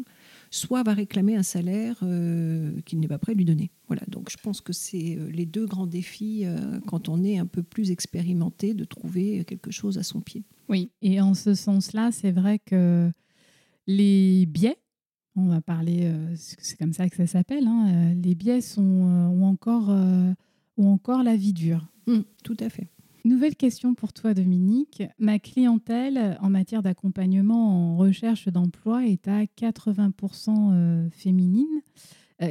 soit 0.49 0.84
va 0.84 0.93
réclamer 0.93 1.36
un 1.36 1.43
salaire 1.43 1.97
euh, 2.03 2.80
qu'il 2.86 2.99
n'est 2.99 3.08
pas 3.08 3.17
prêt 3.17 3.34
à 3.34 3.36
lui 3.36 3.45
donner. 3.45 3.71
Voilà, 3.88 4.03
donc 4.08 4.30
je 4.32 4.38
pense 4.38 4.62
que 4.62 4.73
c'est 4.73 5.17
euh, 5.17 5.30
les 5.30 5.45
deux 5.45 5.65
grands 5.65 5.88
défis 5.88 6.45
quand 6.86 7.10
on 7.10 7.23
est 7.23 7.38
un 7.38 7.45
peu 7.45 7.63
plus 7.63 7.91
expérimenté 7.91 8.73
de 8.73 8.86
trouver 8.86 9.43
quelque 9.45 9.71
chose 9.71 9.97
à 9.97 10.03
son 10.03 10.21
pied. 10.21 10.43
Oui, 10.69 10.89
et 11.01 11.19
en 11.21 11.34
ce 11.34 11.53
sens-là, 11.53 12.12
c'est 12.12 12.32
vrai 12.32 12.60
que 12.60 13.12
les 13.88 14.45
biais, 14.45 14.77
on 15.38 15.45
va 15.45 15.62
parler, 15.62 16.06
euh, 16.06 16.34
c'est 16.36 16.78
comme 16.78 16.93
ça 16.93 17.08
que 17.10 17.15
ça 17.15 17.28
s'appelle, 17.28 17.67
hein, 17.67 17.88
euh, 17.89 18.13
les 18.15 18.36
biais 18.36 18.62
sont, 18.62 18.82
euh, 18.84 19.28
ont, 19.28 19.45
encore, 19.45 19.89
ont 20.78 20.88
encore 20.88 21.23
la 21.23 21.36
vie 21.36 21.54
dure. 21.54 21.88
Mmh, 22.08 22.21
tout 22.43 22.58
à 22.60 22.69
fait. 22.69 22.89
Nouvelle 23.23 23.56
question 23.56 23.93
pour 23.93 24.13
toi, 24.13 24.34
Dominique. 24.34 25.04
Ma 25.19 25.38
clientèle 25.38 26.38
en 26.41 26.50
matière 26.50 26.82
d'accompagnement 26.82 27.93
en 27.93 27.97
recherche 27.97 28.47
d'emploi 28.47 29.06
est 29.06 29.28
à 29.28 29.43
80% 29.43 31.10
féminine. 31.12 31.82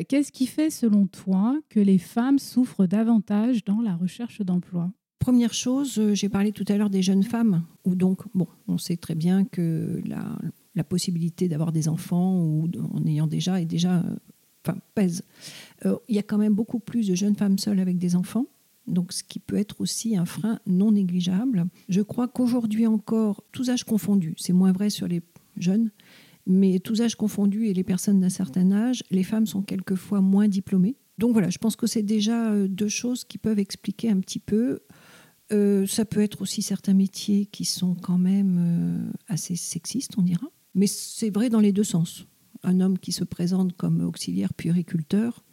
Qu'est-ce 0.08 0.32
qui 0.32 0.46
fait, 0.46 0.68
selon 0.68 1.06
toi, 1.06 1.58
que 1.70 1.80
les 1.80 1.96
femmes 1.96 2.38
souffrent 2.38 2.86
davantage 2.86 3.64
dans 3.64 3.80
la 3.80 3.96
recherche 3.96 4.42
d'emploi? 4.42 4.92
Première 5.26 5.54
chose, 5.54 6.00
j'ai 6.12 6.28
parlé 6.28 6.52
tout 6.52 6.64
à 6.68 6.76
l'heure 6.76 6.88
des 6.88 7.02
jeunes 7.02 7.24
femmes, 7.24 7.64
où 7.84 7.96
donc, 7.96 8.20
bon, 8.32 8.46
on 8.68 8.78
sait 8.78 8.96
très 8.96 9.16
bien 9.16 9.44
que 9.44 10.00
la, 10.06 10.84
possibilité 10.84 11.48
d'avoir 11.48 11.72
des 11.72 11.88
enfants 11.88 12.38
ou 12.38 12.70
en 12.92 13.04
ayant 13.06 13.26
déjà 13.26 13.60
et 13.60 13.64
déjà 13.64 13.96
euh, 13.96 14.16
enfin, 14.64 14.78
pèse. 14.94 15.24
Euh, 15.84 15.96
il 16.08 16.14
y 16.14 16.20
a 16.20 16.22
quand 16.22 16.38
même 16.38 16.54
beaucoup 16.54 16.78
plus 16.78 17.08
de 17.08 17.16
jeunes 17.16 17.34
femmes 17.34 17.58
seules 17.58 17.80
avec 17.80 17.98
des 17.98 18.14
enfants. 18.14 18.46
Donc, 18.86 19.12
ce 19.12 19.24
qui 19.24 19.40
peut 19.40 19.56
être 19.56 19.80
aussi 19.80 20.16
un 20.16 20.26
frein 20.26 20.60
non 20.64 20.92
négligeable. 20.92 21.66
Je 21.88 22.02
crois 22.02 22.28
qu'aujourd'hui 22.28 22.86
encore, 22.86 23.42
tous 23.50 23.68
âges 23.68 23.82
confondus, 23.82 24.36
c'est 24.38 24.52
moins 24.52 24.70
vrai 24.70 24.90
sur 24.90 25.08
les 25.08 25.22
jeunes, 25.56 25.90
mais 26.46 26.78
tous 26.78 27.02
âges 27.02 27.16
confondus 27.16 27.66
et 27.66 27.74
les 27.74 27.82
personnes 27.82 28.20
d'un 28.20 28.28
certain 28.28 28.70
âge, 28.70 29.02
les 29.10 29.24
femmes 29.24 29.46
sont 29.46 29.62
quelquefois 29.62 30.20
moins 30.20 30.46
diplômées. 30.46 30.94
Donc 31.18 31.32
voilà, 31.32 31.50
je 31.50 31.58
pense 31.58 31.74
que 31.74 31.88
c'est 31.88 32.02
déjà 32.02 32.52
euh, 32.52 32.68
deux 32.68 32.86
choses 32.86 33.24
qui 33.24 33.38
peuvent 33.38 33.58
expliquer 33.58 34.08
un 34.10 34.20
petit 34.20 34.38
peu. 34.38 34.80
Ça 35.50 36.04
peut 36.04 36.20
être 36.20 36.42
aussi 36.42 36.62
certains 36.62 36.94
métiers 36.94 37.46
qui 37.46 37.64
sont 37.64 37.94
quand 37.94 38.18
même 38.18 39.12
assez 39.28 39.56
sexistes, 39.56 40.12
on 40.18 40.22
dira. 40.22 40.46
Mais 40.74 40.86
c'est 40.86 41.30
vrai 41.30 41.48
dans 41.48 41.60
les 41.60 41.72
deux 41.72 41.84
sens. 41.84 42.26
Un 42.62 42.80
homme 42.80 42.98
qui 42.98 43.12
se 43.12 43.24
présente 43.24 43.74
comme 43.76 44.00
auxiliaire 44.00 44.52
puériculteur, 44.54 45.44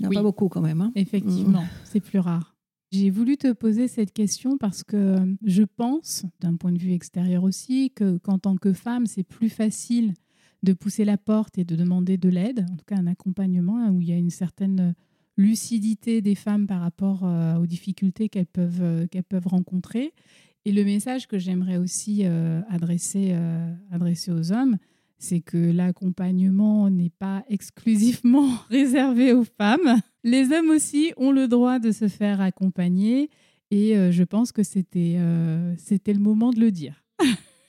il 0.00 0.02
n'y 0.02 0.06
en 0.06 0.08
a 0.08 0.10
Oui. 0.10 0.14
pas 0.16 0.22
beaucoup 0.22 0.48
quand 0.48 0.60
même. 0.60 0.80
hein. 0.80 0.92
Effectivement, 0.94 1.64
c'est 1.84 2.00
plus 2.00 2.18
rare. 2.20 2.54
J'ai 2.92 3.10
voulu 3.10 3.36
te 3.36 3.52
poser 3.52 3.88
cette 3.88 4.12
question 4.12 4.56
parce 4.56 4.82
que 4.84 5.16
je 5.44 5.62
pense, 5.64 6.24
d'un 6.40 6.56
point 6.56 6.72
de 6.72 6.78
vue 6.78 6.92
extérieur 6.92 7.44
aussi, 7.44 7.90
que 7.94 8.16
qu'en 8.18 8.38
tant 8.38 8.56
que 8.56 8.72
femme, 8.72 9.04
c'est 9.06 9.24
plus 9.24 9.50
facile 9.50 10.14
de 10.62 10.72
pousser 10.72 11.04
la 11.04 11.18
porte 11.18 11.58
et 11.58 11.64
de 11.64 11.76
demander 11.76 12.16
de 12.16 12.28
l'aide, 12.28 12.64
en 12.72 12.76
tout 12.76 12.84
cas 12.86 12.96
un 12.96 13.06
accompagnement 13.06 13.76
hein, 13.78 13.90
où 13.92 14.00
il 14.00 14.08
y 14.08 14.12
a 14.12 14.16
une 14.16 14.30
certaine 14.30 14.94
lucidité 15.38 16.20
des 16.20 16.34
femmes 16.34 16.66
par 16.66 16.80
rapport 16.80 17.20
euh, 17.22 17.56
aux 17.56 17.66
difficultés 17.66 18.28
qu'elles 18.28 18.46
peuvent, 18.46 18.82
euh, 18.82 19.06
peuvent 19.28 19.46
rencontrer. 19.46 20.12
Et 20.64 20.72
le 20.72 20.84
message 20.84 21.28
que 21.28 21.38
j'aimerais 21.38 21.78
aussi 21.78 22.22
euh, 22.24 22.60
adresser, 22.68 23.34
adresser 23.90 24.32
aux 24.32 24.52
hommes, 24.52 24.76
c'est 25.18 25.40
que 25.40 25.56
l'accompagnement 25.56 26.90
n'est 26.90 27.12
pas 27.16 27.44
exclusivement 27.48 28.50
réservé 28.68 29.32
aux 29.32 29.44
femmes. 29.44 30.00
Les 30.24 30.52
hommes 30.52 30.70
aussi 30.70 31.12
ont 31.16 31.30
le 31.30 31.48
droit 31.48 31.78
de 31.78 31.92
se 31.92 32.08
faire 32.08 32.40
accompagner 32.40 33.30
et 33.70 33.94
je 34.10 34.24
pense 34.24 34.50
que 34.50 34.62
c'était 34.62 35.18
c'était 35.76 36.14
le 36.14 36.20
moment 36.20 36.50
de 36.50 36.58
le 36.58 36.70
dire. 36.70 37.04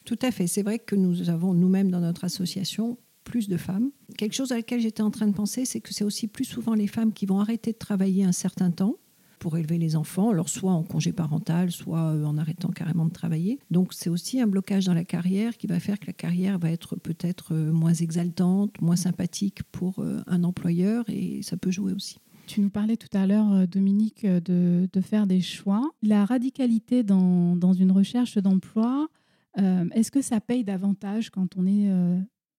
Tout 0.06 0.20
à 0.22 0.32
fait. 0.32 0.48
C'est 0.48 0.64
vrai 0.64 0.80
que 0.80 0.96
nous 0.96 1.30
avons 1.30 1.54
nous-mêmes 1.54 1.92
dans 1.92 2.00
notre 2.00 2.24
association 2.24 2.98
plus 3.30 3.48
de 3.48 3.58
femmes. 3.58 3.92
Quelque 4.18 4.34
chose 4.34 4.52
à 4.52 4.56
laquelle 4.56 4.82
j'étais 4.82 5.04
en 5.04 5.12
train 5.12 5.28
de 5.28 5.34
penser, 5.34 5.64
c'est 5.64 5.82
que 5.82 5.94
c'est 5.94 6.04
aussi 6.04 6.28
plus 6.28 6.46
souvent 6.46 6.74
les 6.74 6.88
femmes 6.88 7.14
qui 7.14 7.28
vont 7.28 7.40
arrêter 7.40 7.72
de 7.72 7.78
travailler 7.78 8.24
un 8.24 8.32
certain 8.32 8.72
temps 8.72 8.96
pour 9.38 9.56
élever 9.56 9.78
les 9.78 9.96
enfants, 9.96 10.32
alors 10.32 10.50
soit 10.50 10.74
en 10.74 10.84
congé 10.84 11.14
parental, 11.14 11.72
soit 11.72 12.12
euh, 12.12 12.26
en 12.26 12.38
arrêtant 12.40 12.70
carrément 12.70 13.06
de 13.06 13.12
travailler. 13.12 13.60
Donc 13.70 13.94
c'est 13.94 14.10
aussi 14.10 14.42
un 14.42 14.48
blocage 14.48 14.86
dans 14.86 14.96
la 14.96 15.06
carrière 15.06 15.58
qui 15.58 15.68
va 15.68 15.80
faire 15.80 16.00
que 16.00 16.08
la 16.08 16.14
carrière 16.14 16.58
va 16.58 16.72
être 16.72 16.96
peut-être 16.96 17.54
euh, 17.54 17.72
moins 17.72 17.94
exaltante, 17.94 18.82
moins 18.82 18.96
sympathique 18.96 19.62
pour 19.72 20.00
euh, 20.00 20.22
un 20.26 20.44
employeur 20.44 21.06
et 21.08 21.42
ça 21.44 21.56
peut 21.56 21.72
jouer 21.72 21.94
aussi. 21.94 22.18
Tu 22.48 22.62
nous 22.62 22.72
parlais 22.72 22.98
tout 22.98 23.16
à 23.16 23.28
l'heure, 23.28 23.68
Dominique, 23.68 24.26
de, 24.26 24.90
faire 25.02 25.28
des 25.28 25.40
choix. 25.40 25.88
La 26.02 26.26
radicalité 26.26 27.04
dans, 27.04 27.56
dans 27.56 27.74
une 27.74 27.92
recherche 27.92 28.40
d'emploi, 28.40 29.08
est-ce 29.56 30.10
que 30.10 30.24
ça 30.24 30.42
paye 30.42 30.64
davantage 30.64 31.30
quand 31.30 31.58
on 31.58 31.68
est 31.68 31.92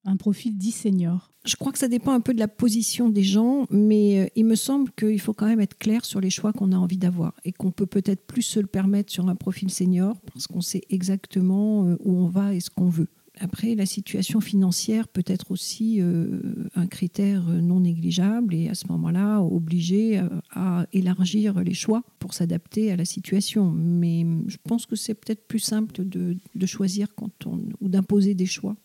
un 0.04 0.16
profil 0.16 0.56
dit 0.56 0.70
senior 0.70 1.30
Je 1.44 1.56
crois 1.56 1.72
que 1.72 1.78
ça 1.78 1.88
dépend 1.88 2.12
un 2.12 2.20
peu 2.20 2.34
de 2.34 2.38
la 2.38 2.48
position 2.48 3.08
des 3.08 3.22
gens, 3.22 3.66
mais 3.70 4.20
euh, 4.20 4.26
il 4.36 4.46
me 4.46 4.54
semble 4.54 4.90
qu'il 4.92 5.20
faut 5.20 5.34
quand 5.34 5.46
même 5.46 5.60
être 5.60 5.78
clair 5.78 6.04
sur 6.04 6.20
les 6.20 6.30
choix 6.30 6.52
qu'on 6.52 6.72
a 6.72 6.76
envie 6.76 6.98
d'avoir 6.98 7.34
et 7.44 7.52
qu'on 7.52 7.70
peut 7.70 7.86
peut-être 7.86 8.26
plus 8.26 8.42
se 8.42 8.60
le 8.60 8.66
permettre 8.66 9.12
sur 9.12 9.28
un 9.28 9.34
profil 9.34 9.70
senior 9.70 10.20
parce 10.32 10.46
qu'on 10.46 10.60
sait 10.60 10.82
exactement 10.90 11.86
euh, 11.86 11.96
où 12.00 12.16
on 12.16 12.28
va 12.28 12.54
et 12.54 12.60
ce 12.60 12.70
qu'on 12.70 12.88
veut. 12.88 13.08
Après, 13.42 13.74
la 13.74 13.86
situation 13.86 14.40
financière 14.40 15.08
peut 15.08 15.24
être 15.26 15.50
aussi 15.50 15.98
euh, 16.00 16.40
un 16.74 16.86
critère 16.86 17.42
non 17.44 17.80
négligeable 17.80 18.54
et 18.54 18.68
à 18.68 18.74
ce 18.74 18.86
moment-là, 18.88 19.40
obligé 19.40 20.22
à 20.50 20.86
élargir 20.92 21.58
les 21.60 21.72
choix 21.72 22.02
pour 22.18 22.34
s'adapter 22.34 22.92
à 22.92 22.96
la 22.96 23.06
situation. 23.06 23.70
Mais 23.70 24.26
je 24.46 24.58
pense 24.68 24.84
que 24.84 24.94
c'est 24.94 25.14
peut-être 25.14 25.46
plus 25.46 25.58
simple 25.58 26.04
de, 26.04 26.36
de 26.54 26.66
choisir 26.66 27.14
quand 27.14 27.46
on, 27.46 27.60
ou 27.80 27.88
d'imposer 27.88 28.34
des 28.34 28.44
choix 28.44 28.76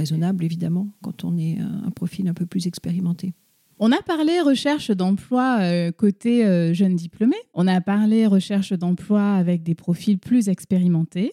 raisonnables, 0.00 0.44
évidemment, 0.44 0.88
quand 1.02 1.24
on 1.24 1.38
est 1.38 1.58
un, 1.58 1.84
un 1.86 1.90
profil 1.90 2.26
un 2.28 2.34
peu 2.34 2.46
plus 2.46 2.66
expérimenté. 2.66 3.34
On 3.82 3.92
a 3.92 4.02
parlé 4.02 4.42
recherche 4.42 4.90
d'emploi 4.90 5.60
euh, 5.60 5.90
côté 5.90 6.44
euh, 6.44 6.74
jeunes 6.74 6.96
diplômés. 6.96 7.40
On 7.54 7.66
a 7.66 7.80
parlé 7.80 8.26
recherche 8.26 8.74
d'emploi 8.74 9.32
avec 9.32 9.62
des 9.62 9.74
profils 9.74 10.18
plus 10.18 10.50
expérimentés. 10.50 11.32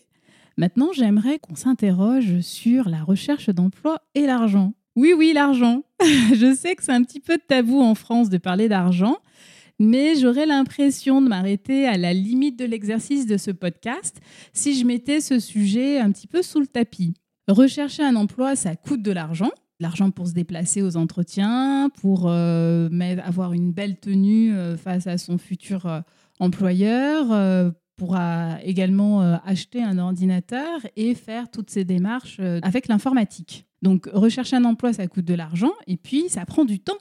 Maintenant, 0.56 0.94
j'aimerais 0.94 1.40
qu'on 1.40 1.56
s'interroge 1.56 2.40
sur 2.40 2.88
la 2.88 3.04
recherche 3.04 3.50
d'emploi 3.50 4.02
et 4.16 4.26
l'argent. 4.26 4.74
Oui, 4.96 5.12
oui, 5.14 5.34
l'argent. 5.34 5.84
Je 6.34 6.56
sais 6.56 6.76
que 6.78 6.86
c'est 6.86 6.94
un 6.94 7.04
petit 7.04 7.20
peu 7.20 7.38
tabou 7.38 7.82
en 7.82 7.96
France 7.96 8.30
de 8.30 8.38
parler 8.38 8.70
d'argent, 8.70 9.18
mais 9.78 10.16
j'aurais 10.16 10.46
l'impression 10.46 11.22
de 11.22 11.28
m'arrêter 11.28 11.86
à 11.86 11.98
la 11.98 12.14
limite 12.14 12.58
de 12.58 12.66
l'exercice 12.66 13.26
de 13.26 13.36
ce 13.36 13.52
podcast 13.52 14.22
si 14.54 14.80
je 14.80 14.86
mettais 14.86 15.20
ce 15.20 15.40
sujet 15.40 16.00
un 16.00 16.12
petit 16.12 16.28
peu 16.28 16.42
sous 16.42 16.62
le 16.62 16.68
tapis. 16.68 17.14
Rechercher 17.48 18.04
un 18.04 18.16
emploi, 18.18 18.56
ça 18.58 18.76
coûte 18.76 19.02
de 19.02 19.12
l'argent. 19.12 19.52
L'argent 19.80 20.12
pour 20.12 20.28
se 20.28 20.34
déplacer 20.34 20.82
aux 20.82 20.98
entretiens, 20.98 21.90
pour 22.02 22.26
euh, 22.28 22.90
avoir 23.24 23.54
une 23.54 23.72
belle 23.72 23.98
tenue 24.00 24.54
euh, 24.54 24.76
face 24.76 25.08
à 25.08 25.18
son 25.18 25.38
futur 25.38 25.86
euh, 25.86 26.02
employeur, 26.40 27.74
pour 27.96 28.16
également 28.62 29.22
acheter 29.44 29.82
un 29.82 29.98
ordinateur 29.98 30.82
et 30.96 31.16
faire 31.16 31.50
toutes 31.50 31.72
ces 31.72 31.84
démarches 31.84 32.40
avec 32.62 32.88
l'informatique. 32.90 33.66
Donc, 33.82 34.08
rechercher 34.14 34.56
un 34.58 34.66
emploi, 34.66 34.94
ça 34.94 35.08
coûte 35.08 35.26
de 35.26 35.34
l'argent 35.34 35.72
et 35.88 35.98
puis 35.98 36.30
ça 36.30 36.46
prend 36.46 36.64
du 36.64 36.80
temps. 36.80 36.98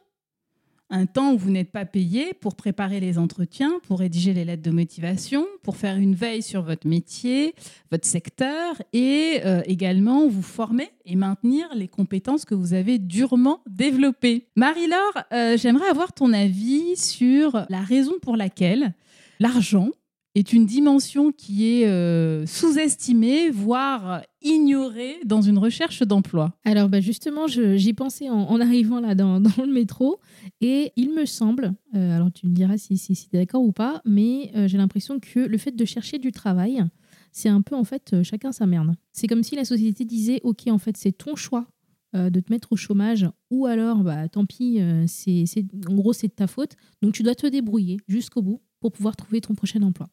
Un 0.89 1.07
temps 1.07 1.33
où 1.33 1.39
vous 1.39 1.51
n'êtes 1.51 1.73
pas 1.73 1.85
payé 1.85 2.33
pour 2.33 2.55
préparer 2.55 3.01
les 3.01 3.19
entretiens, 3.19 3.81
pour 3.89 3.99
rédiger 3.99 4.33
les 4.33 4.45
lettres 4.45 4.63
de 4.63 4.71
motivation, 4.71 5.45
pour 5.65 5.77
faire 5.77 5.97
une 5.97 6.15
veille 6.15 6.43
sur 6.43 6.63
votre 6.63 6.87
métier, 6.87 7.55
votre 7.91 8.07
secteur 8.07 8.81
et 8.93 9.41
euh, 9.45 9.63
également 9.67 10.29
vous 10.29 10.43
former 10.43 10.91
et 11.05 11.17
maintenir 11.17 11.67
les 11.75 11.89
compétences 11.89 12.45
que 12.45 12.55
vous 12.55 12.73
avez 12.73 12.99
durement 12.99 13.63
développées. 13.67 14.47
Marie-Laure, 14.55 15.25
euh, 15.33 15.57
j'aimerais 15.57 15.89
avoir 15.89 16.13
ton 16.13 16.33
avis 16.33 16.97
sur 16.97 17.67
la 17.69 17.81
raison 17.81 18.15
pour 18.23 18.37
laquelle 18.37 18.95
l'argent 19.41 19.91
est 20.39 20.53
une 20.53 20.67
dimension 20.67 21.33
qui 21.33 21.67
est 21.67 21.87
euh, 21.87 22.45
sous-estimée, 22.45 23.49
voire 23.49 24.23
ignorée 24.43 25.17
dans 25.25 25.41
une 25.41 25.57
recherche 25.57 26.03
d'emploi. 26.03 26.53
Alors 26.65 26.91
bah 26.91 27.01
justement, 27.01 27.47
j'y 27.47 27.95
pensais 27.95 28.29
en, 28.29 28.43
en 28.43 28.61
arrivant 28.61 29.01
là 29.01 29.15
dans, 29.15 29.39
le 29.39 29.73
métro 29.73 30.21
et 30.61 30.93
il 30.97 31.15
me 31.15 31.25
semble, 31.25 31.73
euh, 31.95 32.15
alors 32.15 32.31
tu 32.31 32.47
me 32.47 32.53
diras 32.53 32.77
si, 32.77 32.99
si, 32.99 33.15
tu 33.15 33.35
es 33.35 33.39
d'accord 33.39 33.63
ou 33.63 33.73
pas, 33.73 34.03
mais 34.05 34.53
euh, 34.55 34.69
j'ai 34.69 34.77
l'impression 34.77 35.19
que 35.21 35.41
le 35.41 35.59
fait 35.59 35.75
de 35.75 35.85
chercher 35.87 36.19
du 36.19 36.33
travail, 36.33 36.85
c'est 37.33 37.49
un 37.49 37.63
peu 37.63 37.75
en 37.75 37.85
fait 37.85 38.23
chacun 38.23 38.53
sa 38.53 38.67
merde. 38.67 38.95
C'est 39.13 39.29
comme 39.29 39.43
si 39.43 39.57
la 39.57 39.65
société 39.65 40.05
disait 40.05 40.41
ok 40.43 40.69
en 40.69 40.79
fait 40.79 40.97
c'est 40.99 41.13
ton 41.13 41.35
choix 41.35 41.67
de 42.15 42.41
te 42.41 42.51
mettre 42.51 42.73
au 42.73 42.77
chômage 42.77 43.29
ou 43.51 43.67
alors 43.67 43.99
bah 43.99 44.27
tant 44.29 44.47
pis, 44.47 44.81
c'est- 45.07 45.45
en 45.87 45.95
gros 45.95 46.15
c'est 46.15 46.29
de 46.29 46.33
ta 46.33 46.47
faute, 46.47 46.73
donc 47.03 47.13
tu 47.13 47.23
dois 47.23 47.35
te 47.35 47.47
débrouiller 47.47 47.99
jusqu'au 48.09 48.41
bout 48.41 48.63
pour 48.81 48.93
pouvoir 48.93 49.17
trouver 49.17 49.41
ton 49.43 49.55
prochain 49.55 49.83
emploi. 49.83 50.09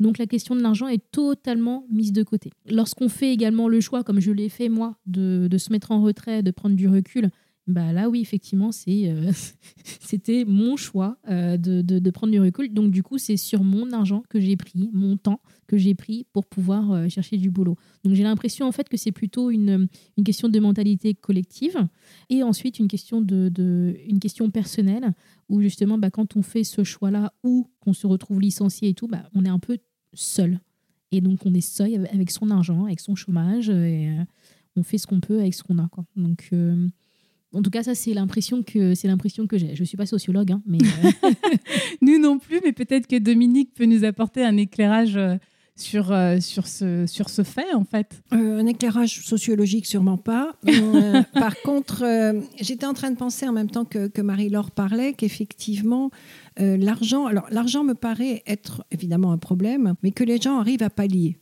Donc 0.00 0.18
la 0.18 0.26
question 0.26 0.56
de 0.56 0.60
l'argent 0.62 0.88
est 0.88 1.02
totalement 1.12 1.84
mise 1.90 2.12
de 2.12 2.22
côté. 2.22 2.50
Lorsqu'on 2.68 3.08
fait 3.08 3.32
également 3.32 3.68
le 3.68 3.80
choix, 3.80 4.02
comme 4.02 4.18
je 4.20 4.32
l'ai 4.32 4.48
fait 4.48 4.68
moi, 4.68 4.96
de, 5.06 5.48
se 5.58 5.70
mettre 5.72 5.92
en 5.92 6.02
retrait, 6.02 6.42
de 6.42 6.50
prendre 6.50 6.74
du 6.74 6.88
recul, 6.88 7.30
bah 7.66 7.92
là 7.92 8.08
oui, 8.08 8.20
effectivement, 8.20 8.72
c'est, 8.72 9.08
euh, 9.10 9.30
c'était 10.00 10.44
mon 10.44 10.76
choix 10.76 11.18
euh, 11.28 11.56
de, 11.56 11.82
de- 11.82 11.98
de 11.98 12.10
prendre 12.10 12.32
du 12.32 12.40
recul. 12.40 12.72
Donc 12.72 12.90
du 12.90 13.02
coup, 13.02 13.18
c'est 13.18 13.36
sur 13.36 13.62
mon 13.62 13.92
argent 13.92 14.22
que 14.28 14.40
j'ai 14.40 14.56
pris, 14.56 14.88
mon 14.92 15.16
temps 15.16 15.40
que 15.68 15.76
j'ai 15.76 15.94
pris 15.94 16.26
pour 16.32 16.46
pouvoir 16.46 16.90
euh, 16.90 17.08
chercher 17.08 17.36
du 17.36 17.50
boulot. 17.50 17.76
Donc 18.02 18.14
j'ai 18.14 18.24
l'impression 18.24 18.66
en 18.66 18.72
fait 18.72 18.88
que 18.88 18.96
c'est 18.96 19.12
plutôt 19.12 19.50
une, 19.50 19.86
une 20.16 20.24
question 20.24 20.48
de 20.48 20.58
mentalité 20.58 21.14
collective 21.14 21.76
et 22.28 22.42
ensuite 22.42 22.78
une 22.80 22.88
question, 22.88 23.20
de, 23.20 23.48
de- 23.50 23.94
une 24.08 24.18
question 24.18 24.50
personnelle 24.50 25.12
où 25.48 25.60
justement 25.60 25.98
bah, 25.98 26.10
quand 26.10 26.36
on 26.36 26.42
fait 26.42 26.64
ce 26.64 26.82
choix-là 26.82 27.32
ou 27.44 27.68
qu'on 27.80 27.92
se 27.92 28.06
retrouve 28.06 28.40
licencié 28.40 28.88
et 28.88 28.94
tout, 28.94 29.06
bah, 29.06 29.28
on 29.34 29.44
est 29.44 29.48
un 29.50 29.58
peu 29.60 29.78
seul. 30.12 30.60
Et 31.12 31.20
donc, 31.20 31.40
on 31.44 31.54
est 31.54 31.60
seul 31.60 32.06
avec- 32.12 32.30
son 32.30 32.50
argent, 32.50 32.84
avec 32.84 33.00
son 33.00 33.14
chômage, 33.14 33.68
et 33.68 34.08
euh, 34.08 34.24
on 34.76 34.82
fait 34.82 34.98
ce 34.98 35.06
qu'on 35.06 35.20
peut 35.20 35.40
avec 35.40 35.54
ce 35.54 35.62
qu'on 35.62 35.78
a. 35.78 35.88
Quoi. 35.88 36.04
Donc, 36.16 36.48
euh, 36.52 36.88
en 37.52 37.62
tout 37.62 37.70
cas, 37.70 37.82
ça, 37.82 37.94
c'est 37.96 38.14
l'impression 38.14 38.62
que, 38.62 38.94
c'est 38.94 39.08
l'impression 39.08 39.46
que 39.48 39.58
j'ai. 39.58 39.74
Je 39.74 39.80
ne 39.80 39.84
suis 39.86 39.96
pas 39.96 40.06
sociologue, 40.06 40.52
hein, 40.52 40.62
mais 40.66 40.78
euh, 40.82 41.30
Nous 42.02 42.18
non 42.18 42.38
plus, 42.38 42.60
mais 42.64 42.72
peut-être 42.72 43.06
que 43.08 43.18
Dominique 43.18 43.74
peut 43.74 43.86
nous 43.86 44.04
apporter 44.04 44.44
un 44.44 44.56
éclairage 44.56 45.16
euh, 45.16 45.36
sur, 45.80 46.12
euh, 46.12 46.40
sur, 46.40 46.66
ce, 46.66 47.06
sur 47.06 47.28
ce 47.30 47.42
fait, 47.42 47.74
en 47.74 47.84
fait. 47.84 48.22
Euh, 48.32 48.60
un 48.60 48.66
éclairage 48.66 49.20
sociologique, 49.24 49.86
sûrement 49.86 50.18
pas. 50.18 50.54
Euh, 50.90 51.22
par 51.34 51.60
contre, 51.62 52.04
j'étais 52.58 52.86
en 52.86 52.94
train 52.94 53.10
de 53.10 53.16
penser 53.16 53.46
en 53.46 53.52
même 53.52 53.70
temps 53.70 53.84
que, 53.84 54.08
que 54.08 54.22
Marie-Laure 54.22 54.70
parlait 54.70 55.12
qu'effectivement, 55.12 56.10
l'argent, 56.58 57.26
alors 57.26 57.46
l'argent 57.50 57.84
me 57.84 57.94
paraît 57.94 58.42
être 58.46 58.84
évidemment 58.90 59.32
un 59.32 59.38
problème, 59.38 59.94
mais 60.02 60.10
que 60.10 60.24
les 60.24 60.38
gens 60.38 60.58
arrivent 60.58 60.82
à 60.82 60.90
pallier. 60.90 61.36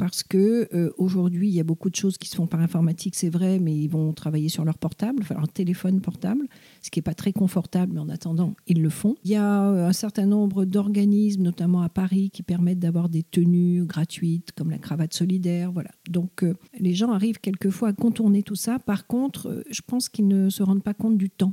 Parce 0.00 0.22
que 0.22 0.66
euh, 0.72 0.90
aujourd'hui, 0.96 1.50
il 1.50 1.54
y 1.54 1.60
a 1.60 1.62
beaucoup 1.62 1.90
de 1.90 1.94
choses 1.94 2.16
qui 2.16 2.26
se 2.26 2.34
font 2.34 2.46
par 2.46 2.60
informatique, 2.60 3.14
c'est 3.14 3.28
vrai, 3.28 3.58
mais 3.58 3.76
ils 3.76 3.88
vont 3.88 4.14
travailler 4.14 4.48
sur 4.48 4.64
leur 4.64 4.78
portable, 4.78 5.22
leur 5.28 5.46
téléphone 5.46 6.00
portable, 6.00 6.46
ce 6.80 6.88
qui 6.88 7.00
n'est 7.00 7.02
pas 7.02 7.12
très 7.12 7.34
confortable, 7.34 7.92
mais 7.92 8.00
en 8.00 8.08
attendant, 8.08 8.54
ils 8.66 8.80
le 8.80 8.88
font. 8.88 9.16
Il 9.24 9.32
y 9.32 9.36
a 9.36 9.62
euh, 9.62 9.86
un 9.86 9.92
certain 9.92 10.24
nombre 10.24 10.64
d'organismes, 10.64 11.42
notamment 11.42 11.82
à 11.82 11.90
Paris, 11.90 12.30
qui 12.30 12.42
permettent 12.42 12.78
d'avoir 12.78 13.10
des 13.10 13.22
tenues 13.22 13.84
gratuites, 13.84 14.52
comme 14.52 14.70
la 14.70 14.78
cravate 14.78 15.12
solidaire. 15.12 15.70
Voilà. 15.70 15.90
Donc, 16.08 16.44
euh, 16.44 16.54
les 16.78 16.94
gens 16.94 17.12
arrivent 17.12 17.38
quelquefois 17.38 17.88
à 17.88 17.92
contourner 17.92 18.42
tout 18.42 18.54
ça. 18.54 18.78
Par 18.78 19.06
contre, 19.06 19.62
je 19.70 19.82
pense 19.86 20.08
qu'ils 20.08 20.28
ne 20.28 20.48
se 20.48 20.62
rendent 20.62 20.82
pas 20.82 20.94
compte 20.94 21.18
du 21.18 21.28
temps. 21.28 21.52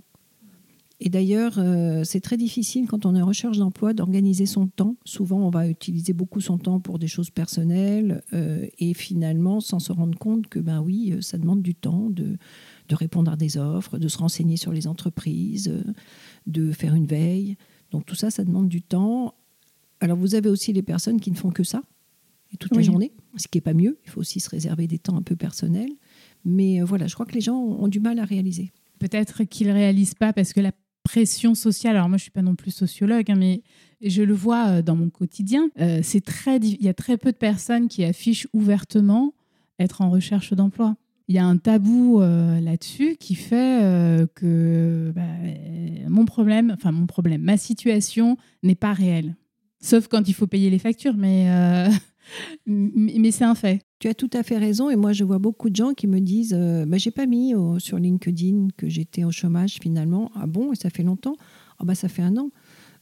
Et 0.99 1.09
d'ailleurs, 1.09 1.59
euh, 1.59 2.03
c'est 2.03 2.21
très 2.21 2.37
difficile 2.37 2.87
quand 2.87 3.05
on 3.05 3.15
est 3.15 3.21
en 3.21 3.27
recherche 3.27 3.59
d'emploi 3.59 3.93
d'organiser 3.93 4.47
son 4.47 4.67
temps. 4.67 4.95
Souvent, 5.05 5.45
on 5.45 5.51
va 5.51 5.67
utiliser 5.67 6.13
beaucoup 6.13 6.41
son 6.41 6.57
temps 6.57 6.79
pour 6.79 6.97
des 6.97 7.07
choses 7.07 7.29
personnelles 7.29 8.23
euh, 8.33 8.65
et 8.79 8.95
finalement, 8.95 9.59
sans 9.59 9.77
se 9.77 9.91
rendre 9.91 10.17
compte 10.17 10.47
que, 10.47 10.57
ben 10.57 10.81
oui, 10.81 11.13
euh, 11.13 11.21
ça 11.21 11.37
demande 11.37 11.61
du 11.61 11.75
temps 11.75 12.09
de, 12.09 12.37
de 12.89 12.95
répondre 12.95 13.31
à 13.31 13.35
des 13.35 13.57
offres, 13.57 13.99
de 13.99 14.07
se 14.07 14.17
renseigner 14.17 14.57
sur 14.57 14.71
les 14.71 14.87
entreprises, 14.87 15.71
de 16.47 16.71
faire 16.71 16.95
une 16.95 17.05
veille. 17.05 17.57
Donc 17.91 18.05
tout 18.05 18.15
ça, 18.15 18.31
ça 18.31 18.43
demande 18.43 18.67
du 18.67 18.81
temps. 18.81 19.35
Alors 19.99 20.17
vous 20.17 20.33
avez 20.33 20.49
aussi 20.49 20.73
les 20.73 20.83
personnes 20.83 21.19
qui 21.21 21.29
ne 21.29 21.35
font 21.35 21.51
que 21.51 21.63
ça, 21.63 21.83
et 22.51 22.57
toute 22.57 22.75
la 22.75 22.81
journée, 22.81 23.11
ce 23.35 23.47
qui 23.47 23.57
n'est 23.57 23.61
pas 23.61 23.73
mieux. 23.73 23.99
Il 24.05 24.09
faut 24.09 24.21
aussi 24.21 24.39
se 24.39 24.49
réserver 24.49 24.87
des 24.87 24.99
temps 24.99 25.17
un 25.17 25.21
peu 25.21 25.35
personnels. 25.35 25.91
Mais 26.45 26.81
voilà, 26.81 27.05
je 27.05 27.13
crois 27.13 27.25
que 27.25 27.33
les 27.33 27.41
gens 27.41 27.57
ont 27.57 27.89
du 27.89 27.99
mal 27.99 28.19
à 28.19 28.25
réaliser. 28.25 28.71
Peut-être 28.99 29.43
qu'ils 29.43 29.67
ne 29.67 29.73
réalisent 29.73 30.15
pas 30.15 30.31
parce 30.31 30.53
que 30.53 30.61
la 30.61 30.71
pression 31.07 31.55
sociale. 31.55 31.95
Alors 31.95 32.09
moi, 32.09 32.17
je 32.17 32.23
suis 32.23 32.31
pas 32.31 32.41
non 32.41 32.55
plus 32.55 32.71
sociologue, 32.71 33.31
hein, 33.31 33.37
mais 33.37 33.61
je 34.01 34.23
le 34.23 34.33
vois 34.33 34.67
euh, 34.67 34.81
dans 34.81 34.97
mon 34.97 35.09
quotidien. 35.09 35.69
Euh, 35.79 36.01
c'est 36.03 36.19
très, 36.19 36.57
il 36.57 36.83
y 36.83 36.89
a 36.89 36.93
très 36.93 37.17
peu 37.17 37.31
de 37.31 37.37
personnes 37.37 37.87
qui 37.87 38.03
affichent 38.03 38.47
ouvertement 38.51 39.33
être 39.79 40.01
en 40.01 40.09
recherche 40.09 40.51
d'emploi. 40.51 40.97
Il 41.29 41.35
y 41.35 41.39
a 41.39 41.45
un 41.45 41.57
tabou 41.57 42.21
euh, 42.21 42.59
là-dessus 42.59 43.15
qui 43.17 43.35
fait 43.35 43.81
que 44.35 45.13
bah, 45.15 45.21
mon 46.09 46.25
problème, 46.25 46.73
enfin 46.75 46.91
mon 46.91 47.05
problème, 47.05 47.41
ma 47.41 47.57
situation 47.57 48.37
n'est 48.63 48.75
pas 48.75 48.91
réelle. 48.91 49.35
Sauf 49.79 50.07
quand 50.09 50.27
il 50.27 50.33
faut 50.33 50.47
payer 50.47 50.69
les 50.69 50.79
factures, 50.79 51.15
mais 51.15 51.47
mais 52.65 53.31
c'est 53.31 53.45
un 53.45 53.55
fait. 53.55 53.86
Tu 53.99 54.07
as 54.07 54.13
tout 54.13 54.29
à 54.33 54.43
fait 54.43 54.57
raison 54.57 54.89
et 54.89 54.95
moi 54.95 55.11
je 55.11 55.23
vois 55.23 55.39
beaucoup 55.39 55.69
de 55.69 55.75
gens 55.75 55.93
qui 55.93 56.07
me 56.07 56.19
disent 56.19 56.55
euh, 56.55 56.85
bah, 56.85 56.97
j'ai 56.97 57.11
pas 57.11 57.25
mis 57.25 57.53
sur 57.79 57.97
LinkedIn 57.97 58.67
que 58.77 58.87
j'étais 58.87 59.23
au 59.23 59.31
chômage 59.31 59.77
finalement. 59.81 60.31
Ah 60.35 60.47
bon, 60.47 60.71
et 60.71 60.75
ça 60.75 60.89
fait 60.89 61.03
longtemps? 61.03 61.35
Ah 61.79 61.83
bah 61.85 61.95
ça 61.95 62.07
fait 62.07 62.21
un 62.21 62.37
an. 62.37 62.51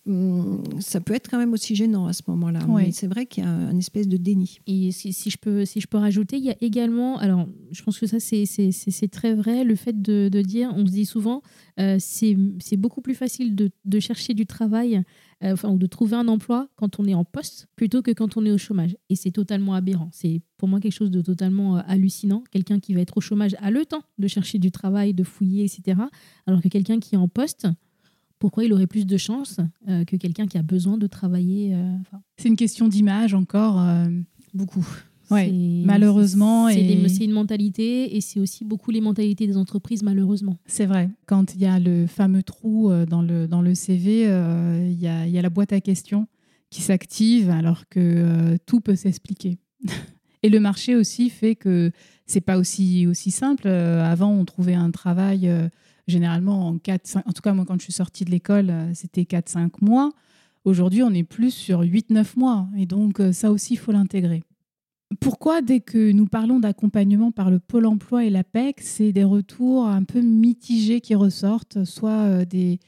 Hum, 0.08 0.62
ça 0.81 1.01
peut 1.01 1.15
être 1.15 1.31
quand 1.31 1.39
même 1.39 1.53
aussi 1.53 1.75
gênant 1.75 2.05
à 2.05 2.13
ce 2.13 2.21
moment-là. 2.27 2.60
Mais 2.67 2.91
c'est 2.91 3.08
vrai 3.08 3.25
qu'il 3.25 3.43
y 3.43 3.47
a 3.47 3.49
un, 3.49 3.75
espèce 3.77 4.08
de 4.08 4.17
déni. 4.17 4.60
Et 4.67 4.91
si, 4.91 5.12
je 5.12 5.38
peux, 5.38 5.65
si 5.65 5.81
je 5.81 5.88
peux 5.88 5.97
rajouter, 5.97 6.38
il 6.38 6.43
y 6.43 6.51
a 6.51 6.55
également, 6.62 7.17
alors 7.17 7.47
je 7.71 7.81
pense 7.81 7.97
que 7.97 8.05
ça 8.05 8.19
c'est 8.19 9.08
très 9.12 9.34
vrai, 9.34 9.63
le 9.63 9.75
fait 9.75 9.99
de, 9.99 10.29
de, 10.31 10.41
dire, 10.41 10.71
on 10.75 10.86
se 10.86 10.91
dit 10.91 11.05
souvent, 11.05 11.41
euh, 11.79 11.97
c'est 11.99 12.77
beaucoup 12.77 13.01
plus 13.01 13.15
facile 13.15 13.55
de, 13.55 13.71
de, 13.86 13.99
chercher 13.99 14.36
du 14.36 14.45
travail 14.45 15.01
euh, 15.43 15.54
enfin, 15.54 15.69
ou 15.69 15.78
de 15.78 15.86
trouver 15.86 16.15
un 16.15 16.28
emploi 16.28 16.69
quand 16.76 17.00
on 17.00 17.06
est 17.06 17.13
en 17.13 17.26
poste 17.26 17.67
plutôt 17.76 18.02
que 18.02 18.12
quand 18.12 18.38
on 18.38 18.45
est 18.45 18.52
au 18.52 18.58
chômage. 18.58 18.95
Et 19.10 19.15
c'est 19.15 19.32
totalement 19.32 19.74
aberrant. 19.74 20.10
C'est 20.13 20.41
pour 20.58 20.69
moi 20.69 20.80
quelque 20.80 20.93
chose 20.93 21.12
de 21.12 21.21
totalement 21.21 21.78
euh, 21.78 21.82
hallucinant. 21.88 22.43
Quelqu'un 22.52 22.80
qui 22.80 22.93
va 22.93 23.02
être 23.02 23.17
au 23.17 23.21
chômage 23.21 23.56
a 23.60 23.69
le 23.69 23.86
temps 23.86 24.04
de 24.17 24.28
chercher 24.28 24.60
du 24.60 24.71
travail, 24.71 25.13
de 25.13 25.24
fouiller, 25.24 25.65
etc. 25.65 26.02
Alors 26.48 26.62
que 26.62 26.69
quelqu'un 26.69 27.00
qui 27.00 27.15
est 27.15 27.17
en 27.17 27.28
poste, 27.28 27.67
pourquoi 28.39 28.63
il 28.63 28.74
aurait 28.74 28.88
plus 28.88 29.06
de 29.06 29.17
chance 29.17 29.60
euh, 29.89 30.06
que 30.06 30.15
quelqu'un 30.15 30.48
qui 30.48 30.58
a 30.58 30.63
besoin 30.63 30.98
de 30.98 31.08
travailler 31.08 31.76
C'est 32.38 32.48
une 32.48 32.56
question 32.56 32.88
d'image 32.88 33.34
encore. 33.34 33.86
Beaucoup. 34.54 34.86
Ouais, 35.32 35.52
malheureusement. 35.52 36.70
C'est 36.70 37.26
une 37.26 37.32
mentalité 37.32 38.16
et 38.16 38.22
c'est 38.22 38.40
aussi 38.40 38.66
beaucoup 38.66 38.92
les 38.92 39.02
mentalités 39.02 39.48
des 39.48 39.58
entreprises, 39.58 40.04
malheureusement. 40.04 40.58
C'est 40.66 40.86
vrai. 40.86 41.10
Quand 41.26 41.56
il 41.56 41.62
y 41.62 41.66
a 41.66 41.80
le 41.80 42.08
fameux 42.08 42.44
trou 42.44 42.92
dans 43.08 43.22
le, 43.22 43.48
dans 43.48 43.62
le 43.62 43.76
CV, 43.76 44.22
il 44.22 45.00
y, 45.00 45.08
a, 45.08 45.28
y, 45.28 45.38
a, 45.38 45.42
la 45.42 45.50
boîte 45.50 45.74
à 45.74 45.82
questions 45.82 46.28
qui 46.70 46.82
s'active 46.82 47.50
alors 47.50 47.88
que 47.90 48.58
tout 48.66 48.82
peut 48.82 48.96
s'expliquer. 48.96 49.58
et 50.44 50.50
le 50.50 50.60
marché 50.60 50.96
aussi 50.96 51.30
fait 51.30 51.56
que 51.56 51.92
c'est 52.26 52.42
pas 52.42 52.58
aussi, 52.58 53.08
aussi 53.08 53.32
simple. 53.32 53.68
avant, 53.68 54.32
on 54.32 54.46
trouvait 54.46 54.76
un 54.76 54.92
travail 54.92 55.50
généralement 56.08 56.68
en 56.68 56.78
4, 56.78 57.08
5, 57.08 57.28
en 57.28 57.32
tout 57.32 57.42
cas 57.42 57.54
moi 57.54 57.66
quand 57.66 57.78
je 57.78 57.84
suis 57.84 57.94
sortie 57.94 58.26
de 58.26 58.32
l'école, 58.32 58.70
euh, 58.70 58.92
c'était 58.94 59.24
4-5 59.24 59.72
mois. 59.82 60.12
Aujourd'hui, 60.64 61.04
on 61.04 61.12
est 61.12 61.24
plus 61.24 61.52
sur 61.52 61.84
8-9 61.84 62.38
mois. 62.38 62.68
Et 62.78 62.86
donc 62.86 63.20
euh, 63.20 63.32
ça 63.32 63.52
aussi, 63.52 63.74
il 63.74 63.78
faut 63.78 63.92
l'intégrer. 63.92 64.44
Pourquoi, 65.20 65.62
dès 65.62 65.80
que 65.80 66.12
nous 66.12 66.26
parlons 66.26 66.60
d'accompagnement 66.60 67.32
par 67.32 67.52
le 67.52 67.60
Pôle 67.60 67.86
emploi 67.86 68.26
et 68.26 68.30
l'APEC, 68.30 68.82
c'est 68.82 69.12
des 69.12 69.24
retours 69.24 69.88
un 69.88 70.04
peu 70.04 70.22
mitigés 70.22 71.00
qui 71.00 71.15
ressortent, 71.15 71.86
soit 71.86 72.12
euh, 72.12 72.46
des, 72.46 72.80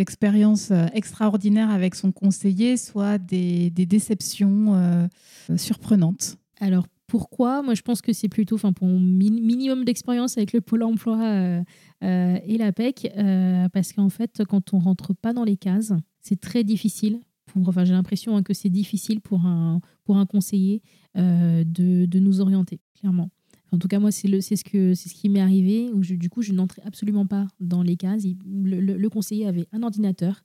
expériences 0.00 0.72
extraordinaires 0.94 1.70
avec 1.70 1.94
son 1.94 2.12
conseiller, 2.12 2.76
soit 2.76 3.18
des, 3.18 3.70
déceptions 3.70 5.08
surprenantes? 5.56 6.38
Alors, 6.60 6.86
pourquoi? 7.10 7.62
Moi, 7.62 7.74
je 7.74 7.82
pense 7.82 8.02
que 8.02 8.12
c'est 8.12 8.28
plutôt, 8.28 8.54
enfin, 8.54 8.72
pour 8.72 8.86
mon 8.86 9.00
minimum 9.00 9.84
d'expérience 9.84 10.38
avec 10.38 10.52
le 10.52 10.60
Pôle 10.60 10.84
emploi 10.84 11.20
euh, 11.20 11.60
euh, 12.04 12.38
et 12.46 12.56
l'APEC, 12.56 13.10
euh, 13.16 13.68
parce 13.70 13.92
qu'en 13.92 14.10
fait, 14.10 14.44
quand 14.48 14.72
on 14.74 14.78
rentre 14.78 15.12
pas 15.12 15.32
dans 15.32 15.42
les 15.42 15.56
cases, 15.56 15.92
c'est 16.20 16.40
très 16.40 16.62
difficile. 16.62 17.18
Enfin, 17.56 17.84
j'ai 17.84 17.92
l'impression 17.92 18.36
hein, 18.36 18.42
que 18.42 18.54
c'est 18.54 18.68
difficile 18.68 19.20
pour 19.20 19.46
un, 19.46 19.80
pour 20.04 20.16
un 20.16 20.26
conseiller 20.26 20.82
de, 21.14 22.06
de, 22.06 22.18
nous 22.18 22.40
orienter, 22.40 22.80
clairement. 22.98 23.30
En 23.72 23.78
tout 23.78 23.88
cas, 23.88 23.98
moi, 23.98 24.10
c'est 24.10 24.28
ce, 24.28 24.64
que, 24.64 24.94
ce 24.94 25.08
qui 25.14 25.28
m'est 25.28 25.40
arrivé, 25.40 25.90
du 25.94 26.28
coup, 26.28 26.42
je 26.42 26.52
n'entrais 26.52 26.82
absolument 26.84 27.26
pas 27.26 27.46
dans 27.60 27.82
les 27.82 27.96
cases. 27.96 28.24
le 28.46 29.08
conseiller 29.08 29.46
avait 29.46 29.66
un 29.72 29.82
ordinateur, 29.82 30.42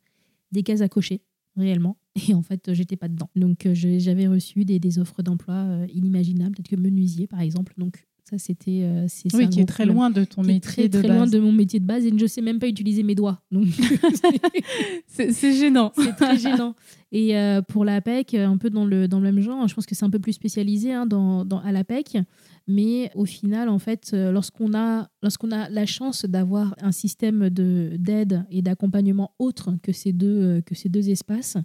des 0.51 0.63
cases 0.63 0.81
à 0.81 0.89
cocher, 0.89 1.21
réellement. 1.57 1.97
Et 2.29 2.33
en 2.33 2.41
fait, 2.41 2.73
j'étais 2.73 2.95
pas 2.95 3.07
dedans. 3.07 3.29
Donc, 3.35 3.65
euh, 3.65 3.73
j'avais 3.73 4.27
reçu 4.27 4.65
des, 4.65 4.79
des 4.79 4.99
offres 4.99 5.21
d'emploi 5.21 5.55
euh, 5.55 5.87
inimaginables, 5.93 6.55
peut-être 6.55 6.69
que 6.69 6.75
menuisier, 6.75 7.27
par 7.27 7.41
exemple. 7.41 7.73
Donc, 7.77 8.05
ça, 8.29 8.37
c'était. 8.37 8.81
Euh, 8.83 9.07
oui, 9.33 9.49
qui 9.49 9.61
est 9.61 9.65
très 9.65 9.85
loin 9.85 10.09
de 10.09 10.23
ton 10.23 10.41
métier 10.41 10.59
très, 10.59 10.89
de 10.89 10.99
très 10.99 11.07
loin 11.07 11.27
de 11.27 11.39
mon 11.39 11.51
métier 11.51 11.79
de 11.79 11.85
base 11.85 12.05
et 12.05 12.09
je 12.09 12.15
ne 12.15 12.27
sais 12.27 12.41
même 12.41 12.59
pas 12.59 12.67
utiliser 12.67 13.03
mes 13.03 13.15
doigts. 13.15 13.41
Donc, 13.51 13.67
c'est 15.07 15.53
gênant. 15.53 15.91
C'est 15.97 16.15
très 16.15 16.37
gênant. 16.37 16.75
Et 17.11 17.33
pour 17.69 17.85
la 17.85 18.01
PEC, 18.01 18.33
un 18.33 18.57
peu 18.57 18.69
dans 18.69 18.85
le, 18.85 19.07
dans 19.07 19.19
le 19.19 19.31
même 19.31 19.39
genre, 19.41 19.67
je 19.67 19.73
pense 19.73 19.85
que 19.85 19.95
c'est 19.95 20.03
un 20.03 20.09
peu 20.09 20.19
plus 20.19 20.33
spécialisé 20.33 20.91
hein, 20.91 21.05
dans, 21.05 21.45
dans, 21.45 21.59
à 21.59 21.71
la 21.71 21.85
PEC. 21.85 22.17
Mais 22.67 23.11
au 23.13 23.25
final, 23.25 23.69
en 23.69 23.77
fait, 23.77 24.11
euh, 24.13 24.31
lorsqu'on 24.31 24.73
a, 24.73 25.07
lorsqu'on 25.21 25.51
a 25.51 25.69
la 25.69 25.85
chance 25.85 26.25
d'avoir 26.25 26.75
un 26.81 26.91
système 26.91 27.49
d'aide 27.49 28.43
et 28.49 28.61
d'accompagnement 28.61 29.33
autre 29.37 29.75
que 29.83 29.91
ces 29.91 30.13
deux, 30.13 30.41
euh, 30.41 30.61
que 30.61 30.73
ces 30.73 30.89
deux 30.89 31.09
espaces, 31.09 31.57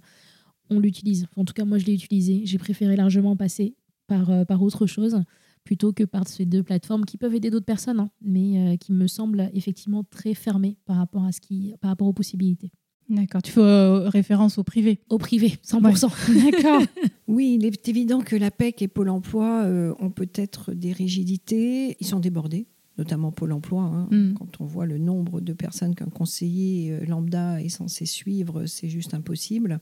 on 0.69 0.79
l'utilise. 0.79 1.27
En 1.35 1.43
tout 1.43 1.53
cas, 1.53 1.65
moi, 1.65 1.79
je 1.79 1.85
l'ai 1.85 1.95
utilisé. 1.95 2.43
J'ai 2.45 2.59
préféré 2.59 2.95
largement 2.95 3.35
passer 3.35 3.75
par, 4.05 4.29
euh, 4.29 4.45
par 4.45 4.61
autre 4.61 4.85
chose 4.85 5.23
plutôt 5.63 5.93
que 5.93 6.03
par 6.03 6.27
ces 6.27 6.45
deux 6.45 6.63
plateformes 6.63 7.05
qui 7.05 7.17
peuvent 7.17 7.35
aider 7.35 7.49
d'autres 7.49 7.65
personnes, 7.65 7.99
hein, 7.99 8.09
mais 8.21 8.77
qui 8.79 8.91
me 8.91 9.07
semblent 9.07 9.49
effectivement 9.53 10.03
très 10.03 10.33
fermées 10.33 10.77
par 10.85 10.97
rapport, 10.97 11.23
à 11.23 11.31
ce 11.31 11.41
qui, 11.41 11.73
par 11.81 11.89
rapport 11.89 12.07
aux 12.07 12.13
possibilités. 12.13 12.71
D'accord, 13.11 13.41
tu 13.41 13.51
fais 13.51 13.59
euh, 13.59 14.07
référence 14.07 14.57
au 14.57 14.63
privé. 14.63 15.01
Au 15.09 15.17
privé, 15.17 15.57
100%. 15.65 16.51
D'accord. 16.51 16.81
oui, 17.27 17.57
il 17.59 17.65
est 17.65 17.89
évident 17.89 18.21
que 18.21 18.37
la 18.37 18.51
PEC 18.51 18.81
et 18.83 18.87
Pôle 18.87 19.09
emploi 19.09 19.63
euh, 19.65 19.93
ont 19.99 20.11
peut-être 20.11 20.71
des 20.71 20.93
rigidités. 20.93 21.97
Ils 21.99 22.07
sont 22.07 22.21
débordés, 22.21 22.67
notamment 22.97 23.33
Pôle 23.33 23.51
emploi. 23.51 23.83
Hein. 23.83 24.07
Mm. 24.11 24.33
Quand 24.35 24.61
on 24.61 24.65
voit 24.65 24.85
le 24.85 24.97
nombre 24.97 25.41
de 25.41 25.51
personnes 25.51 25.93
qu'un 25.93 26.05
conseiller 26.05 26.93
euh, 26.93 27.05
lambda 27.05 27.61
est 27.61 27.67
censé 27.67 28.05
suivre, 28.05 28.65
c'est 28.65 28.87
juste 28.87 29.13
impossible. 29.13 29.81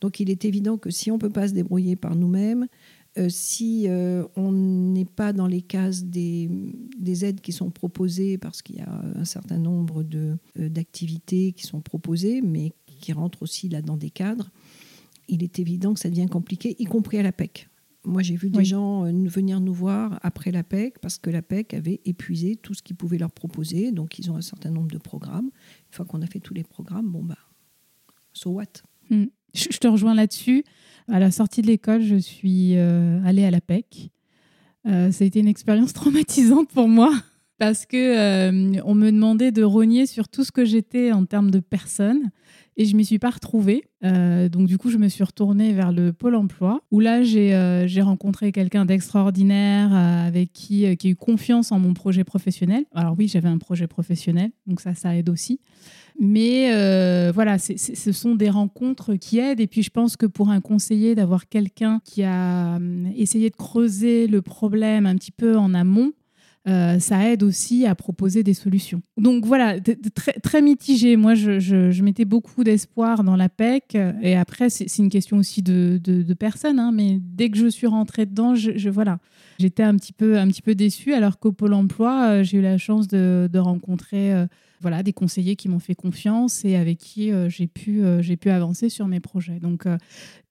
Donc 0.00 0.20
il 0.20 0.30
est 0.30 0.44
évident 0.44 0.78
que 0.78 0.90
si 0.90 1.10
on 1.10 1.14
ne 1.14 1.20
peut 1.20 1.30
pas 1.30 1.48
se 1.48 1.54
débrouiller 1.54 1.96
par 1.96 2.14
nous-mêmes, 2.14 2.62
euh, 2.62 2.66
si 3.28 3.86
euh, 3.88 4.24
on 4.36 4.52
n'est 4.52 5.04
pas 5.04 5.32
dans 5.32 5.46
les 5.46 5.62
cases 5.62 6.04
des, 6.04 6.48
aides 7.24 7.40
qui 7.40 7.52
sont 7.52 7.70
proposées, 7.70 8.38
parce 8.38 8.62
qu'il 8.62 8.76
y 8.76 8.80
a 8.80 9.02
un 9.16 9.24
certain 9.24 9.58
nombre 9.58 10.04
euh, 10.14 10.36
d'activités 10.56 11.52
qui 11.52 11.66
sont 11.66 11.80
proposées, 11.80 12.42
mais 12.42 12.72
qui 13.00 13.12
rentrent 13.12 13.42
aussi 13.42 13.68
là 13.68 13.82
dans 13.82 13.96
des 13.96 14.10
cadres, 14.10 14.50
il 15.28 15.42
est 15.42 15.58
évident 15.58 15.94
que 15.94 16.00
ça 16.00 16.10
devient 16.10 16.26
compliqué, 16.26 16.76
y 16.78 16.84
compris 16.84 17.18
à 17.18 17.22
la 17.22 17.32
PEC. 17.32 17.68
Moi, 18.04 18.22
j'ai 18.22 18.36
vu 18.36 18.48
des 18.48 18.64
gens 18.64 19.02
venir 19.02 19.60
nous 19.60 19.74
voir 19.74 20.18
après 20.22 20.50
la 20.50 20.62
PEC 20.62 20.98
parce 21.00 21.18
que 21.18 21.28
la 21.28 21.42
PEC 21.42 21.74
avait 21.74 22.00
épuisé 22.06 22.56
tout 22.56 22.72
ce 22.72 22.82
qu'ils 22.82 22.96
pouvaient 22.96 23.18
leur 23.18 23.32
proposer. 23.32 23.92
Donc, 23.92 24.18
ils 24.18 24.30
ont 24.30 24.36
un 24.36 24.40
certain 24.40 24.70
nombre 24.70 24.90
de 24.90 24.98
programmes. 24.98 25.46
Une 25.46 25.94
fois 25.94 26.06
qu'on 26.06 26.22
a 26.22 26.26
fait 26.26 26.40
tous 26.40 26.54
les 26.54 26.64
programmes, 26.64 27.10
bon, 27.10 27.22
bah, 27.22 27.36
so 28.32 28.52
what? 28.52 28.82
Hmm. 29.10 29.26
Je 29.54 29.78
te 29.78 29.86
rejoins 29.86 30.14
là-dessus. 30.14 30.64
À 31.10 31.18
la 31.18 31.30
sortie 31.30 31.62
de 31.62 31.66
l'école, 31.68 32.02
je 32.02 32.16
suis 32.16 32.76
euh, 32.76 33.20
allée 33.24 33.44
à 33.44 33.50
la 33.50 33.60
PEC. 33.60 34.10
Euh, 34.86 35.10
ça 35.10 35.24
a 35.24 35.26
été 35.26 35.40
une 35.40 35.48
expérience 35.48 35.92
traumatisante 35.94 36.68
pour 36.68 36.88
moi 36.88 37.12
parce 37.58 37.86
que 37.86 37.96
euh, 37.96 38.80
on 38.84 38.94
me 38.94 39.10
demandait 39.10 39.50
de 39.50 39.62
rogner 39.64 40.06
sur 40.06 40.28
tout 40.28 40.44
ce 40.44 40.52
que 40.52 40.64
j'étais 40.64 41.10
en 41.10 41.24
termes 41.24 41.50
de 41.50 41.60
personnes 41.60 42.30
et 42.76 42.84
je 42.84 42.94
m'y 42.94 43.04
suis 43.04 43.18
pas 43.18 43.30
retrouvée. 43.30 43.82
donc 44.02 44.68
du 44.68 44.78
coup, 44.78 44.90
je 44.90 44.98
me 44.98 45.08
suis 45.08 45.24
retournée 45.24 45.72
vers 45.72 45.90
le 45.90 46.12
pôle 46.12 46.36
emploi 46.36 46.80
où 46.92 47.00
là 47.00 47.24
j'ai 47.24 48.00
rencontré 48.00 48.52
quelqu'un 48.52 48.84
d'extraordinaire 48.84 49.92
avec 49.92 50.52
qui 50.52 50.96
qui 50.96 51.08
a 51.08 51.10
eu 51.10 51.16
confiance 51.16 51.72
en 51.72 51.80
mon 51.80 51.94
projet 51.94 52.22
professionnel. 52.22 52.84
Alors 52.94 53.16
oui, 53.18 53.26
j'avais 53.26 53.48
un 53.48 53.58
projet 53.58 53.88
professionnel, 53.88 54.52
donc 54.68 54.80
ça 54.80 54.94
ça 54.94 55.16
aide 55.16 55.28
aussi. 55.28 55.58
Mais 56.20 56.72
euh, 56.72 57.30
voilà, 57.32 57.58
ce 57.58 58.12
sont 58.12 58.34
des 58.34 58.50
rencontres 58.50 59.14
qui 59.14 59.38
aident. 59.38 59.60
Et 59.60 59.68
puis, 59.68 59.82
je 59.82 59.90
pense 59.90 60.16
que 60.16 60.26
pour 60.26 60.50
un 60.50 60.60
conseiller, 60.60 61.14
d'avoir 61.14 61.48
quelqu'un 61.48 62.00
qui 62.04 62.24
a 62.24 62.76
hum, 62.76 63.12
essayé 63.16 63.50
de 63.50 63.56
creuser 63.56 64.26
le 64.26 64.42
problème 64.42 65.06
un 65.06 65.14
petit 65.14 65.30
peu 65.30 65.56
en 65.56 65.74
amont, 65.74 66.12
euh, 66.68 66.98
ça 66.98 67.30
aide 67.30 67.42
aussi 67.42 67.86
à 67.86 67.94
proposer 67.94 68.42
des 68.42 68.52
solutions. 68.52 69.00
Donc 69.16 69.46
voilà, 69.46 69.76
très, 70.42 70.60
mitigé. 70.60 71.16
Moi, 71.16 71.34
je, 71.34 72.02
mettais 72.02 72.26
beaucoup 72.26 72.62
d'espoir 72.62 73.24
dans 73.24 73.36
la 73.36 73.48
PEC. 73.48 73.96
Et 74.20 74.36
après, 74.36 74.68
c'est 74.68 74.98
une 74.98 75.08
question 75.08 75.38
aussi 75.38 75.62
de, 75.62 75.98
de, 76.02 76.34
personnes. 76.34 76.78
Hein, 76.78 76.92
mais 76.92 77.18
dès 77.20 77.48
que 77.48 77.56
je 77.56 77.68
suis 77.68 77.86
rentrée 77.86 78.26
dedans, 78.26 78.54
voilà, 78.92 79.18
j'étais 79.58 79.82
un 79.82 79.94
petit 79.96 80.12
peu, 80.12 80.38
un 80.38 80.48
petit 80.48 80.62
peu 80.62 80.74
déçue. 80.74 81.14
Alors 81.14 81.38
qu'au 81.38 81.52
Pôle 81.52 81.72
emploi, 81.72 82.28
euh, 82.28 82.42
j'ai 82.42 82.58
eu 82.58 82.62
la 82.62 82.76
chance 82.76 83.08
de, 83.08 83.48
rencontrer 83.58 84.32
euh, 84.34 84.46
voilà, 84.80 85.02
des 85.02 85.12
conseillers 85.12 85.56
qui 85.56 85.68
m'ont 85.68 85.78
fait 85.78 85.94
confiance 85.94 86.64
et 86.64 86.76
avec 86.76 86.98
qui 86.98 87.30
j'ai 87.48 87.66
pu, 87.66 88.02
j'ai 88.20 88.36
pu 88.36 88.50
avancer 88.50 88.88
sur 88.88 89.06
mes 89.06 89.20
projets. 89.20 89.60
Donc 89.60 89.86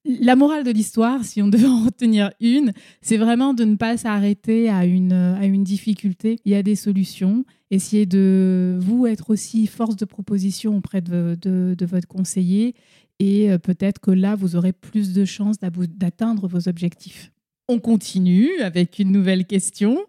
la 0.08 0.36
morale 0.36 0.64
de 0.64 0.72
l'histoire, 0.72 1.24
si 1.24 1.42
on 1.42 1.48
devait 1.50 1.68
en 1.68 1.84
retenir 1.84 2.32
une, 2.40 2.74
c'est 3.02 3.18
vraiment 3.18 3.54
de 3.54 3.64
ne 3.66 3.76
pas 3.76 3.98
s'arrêter 3.98 4.70
à 4.70 4.86
une, 4.86 5.14
à 5.14 5.46
une 5.46 5.64
difficulté. 5.64 6.38
Il 6.46 6.52
y 6.52 6.56
a 6.56 6.64
des 6.64 6.76
solutions. 6.76 7.46
Essayez 7.70 8.06
de 8.06 8.78
vous 8.80 9.08
être 9.08 9.30
aussi 9.30 9.68
force 9.68 9.98
de 9.98 10.06
proposition 10.06 10.78
auprès 10.78 11.02
de, 11.02 11.38
de, 11.42 11.86
votre 11.86 12.08
conseiller 12.08 12.76
et 13.20 13.52
euh, 13.52 13.58
peut-être 13.58 14.00
que 14.00 14.12
là, 14.12 14.36
vous 14.36 14.56
aurez 14.56 14.74
plus 14.74 15.14
de 15.14 15.26
chances 15.26 15.58
d'atteindre 15.60 16.48
vos 16.48 16.70
objectifs. 16.70 17.32
On 17.68 17.80
continue 17.80 18.50
avec 18.62 19.00
une 19.00 19.12
nouvelle 19.12 19.46
question. 19.46 20.00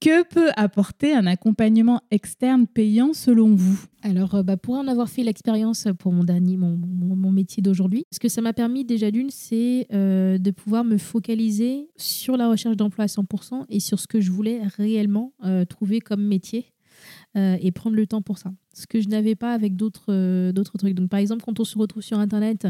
Que 0.00 0.22
peut 0.24 0.50
apporter 0.56 1.14
un 1.14 1.26
accompagnement 1.26 2.02
externe 2.10 2.66
payant 2.66 3.12
selon 3.12 3.54
vous? 3.54 3.84
Alors, 4.02 4.34
euh, 4.34 4.42
bah, 4.42 4.56
pour 4.56 4.74
en 4.74 4.86
avoir 4.86 5.08
fait 5.08 5.22
l'expérience 5.22 5.88
pour 5.98 6.12
mon 6.12 6.24
dernier, 6.24 6.56
mon, 6.56 7.30
métier 7.32 7.62
d'aujourd'hui, 7.62 8.04
ce 8.12 8.20
que 8.20 8.28
ça 8.28 8.42
m'a 8.42 8.52
permis 8.52 8.84
déjà 8.84 9.10
d'une, 9.10 9.30
c'est 9.30 9.86
euh, 9.92 10.38
de 10.38 10.50
pouvoir 10.50 10.84
me 10.84 10.98
focaliser 10.98 11.88
sur 11.96 12.36
la 12.36 12.48
recherche 12.48 12.76
d'emploi 12.76 13.04
à 13.04 13.08
100% 13.08 13.64
et 13.68 13.80
sur 13.80 13.98
ce 13.98 14.06
que 14.06 14.20
je 14.20 14.30
voulais 14.30 14.60
réellement 14.76 15.32
euh, 15.44 15.64
trouver 15.64 16.00
comme 16.00 16.24
métier 16.24 16.66
et 17.36 17.72
prendre 17.72 17.96
le 17.96 18.06
temps 18.06 18.22
pour 18.22 18.38
ça. 18.38 18.52
Ce 18.74 18.86
que 18.86 19.00
je 19.00 19.08
n'avais 19.08 19.34
pas 19.34 19.52
avec 19.52 19.76
d'autres 19.76 20.50
d'autres 20.52 20.78
trucs. 20.78 20.94
Donc, 20.94 21.08
par 21.08 21.20
exemple, 21.20 21.42
quand 21.44 21.60
on 21.60 21.64
se 21.64 21.78
retrouve 21.78 22.02
sur 22.02 22.18
Internet 22.18 22.66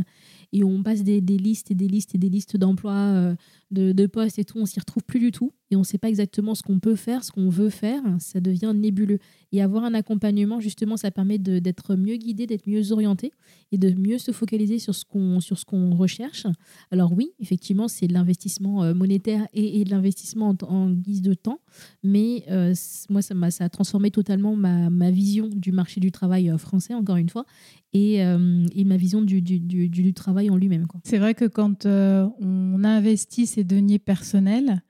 et 0.52 0.62
on 0.62 0.82
passe 0.82 1.02
des, 1.02 1.20
des 1.20 1.36
listes 1.36 1.70
et 1.70 1.74
des 1.74 1.88
listes 1.88 2.14
et 2.14 2.18
des 2.18 2.28
listes 2.28 2.56
d'emplois, 2.56 3.34
de, 3.70 3.92
de 3.92 4.06
postes 4.06 4.38
et 4.38 4.44
tout, 4.44 4.58
on 4.58 4.66
s'y 4.66 4.78
retrouve 4.78 5.02
plus 5.02 5.18
du 5.18 5.32
tout 5.32 5.52
et 5.70 5.76
on 5.76 5.80
ne 5.80 5.84
sait 5.84 5.98
pas 5.98 6.08
exactement 6.08 6.54
ce 6.54 6.62
qu'on 6.62 6.78
peut 6.78 6.94
faire, 6.94 7.24
ce 7.24 7.32
qu'on 7.32 7.48
veut 7.48 7.70
faire, 7.70 8.02
ça 8.20 8.40
devient 8.40 8.72
nébuleux. 8.74 9.18
Et 9.50 9.60
avoir 9.60 9.84
un 9.84 9.94
accompagnement, 9.94 10.60
justement, 10.60 10.96
ça 10.96 11.10
permet 11.10 11.38
d'être 11.38 11.96
mieux 11.96 12.16
guidé, 12.16 12.46
d'être 12.46 12.68
mieux 12.68 12.92
orienté 12.92 13.32
et 13.72 13.78
de 13.78 13.90
mieux 13.90 14.18
se 14.18 14.30
focaliser 14.30 14.78
sur 14.78 14.94
ce 14.94 15.04
qu'on 15.04 15.38
qu'on 15.66 15.96
recherche. 15.96 16.46
Alors 16.90 17.12
oui, 17.12 17.32
effectivement, 17.40 17.88
c'est 17.88 18.06
de 18.06 18.12
l'investissement 18.12 18.84
euh, 18.84 18.94
monétaire 18.94 19.48
et, 19.52 19.84
de 19.84 19.90
l'investissement 19.90 20.54
en, 20.62 20.90
guise 20.90 21.22
de 21.22 21.34
temps, 21.34 21.60
mais 22.02 22.44
euh, 22.50 22.74
moi, 23.08 23.22
ça, 23.22 23.34
a, 23.40 23.50
ça 23.50 23.64
a 23.64 23.68
transformé 23.68 24.10
totalement 24.10 24.54
ma, 24.54 24.90
ma, 24.90 25.10
vision 25.10 25.48
du 25.48 25.72
marché 25.72 25.93
du 26.00 26.12
travail 26.12 26.50
euh, 26.50 26.58
français, 26.58 26.94
encore 26.94 27.16
une 27.16 27.28
fois, 27.28 27.44
et, 27.92 28.16
et 28.16 28.84
ma 28.84 28.96
vision 28.96 29.22
du, 29.22 29.40
du, 29.40 29.60
du, 29.60 29.88
du 29.88 30.14
travail 30.14 30.50
en 30.50 30.56
lui-même. 30.56 30.88
C'est 31.04 31.18
vrai 31.18 31.34
que 31.34 31.44
quand 31.44 31.86
on 31.86 32.82
investit 32.82 33.46
ses 33.46 33.62
deniers 33.62 34.00
personnels, 34.00 34.82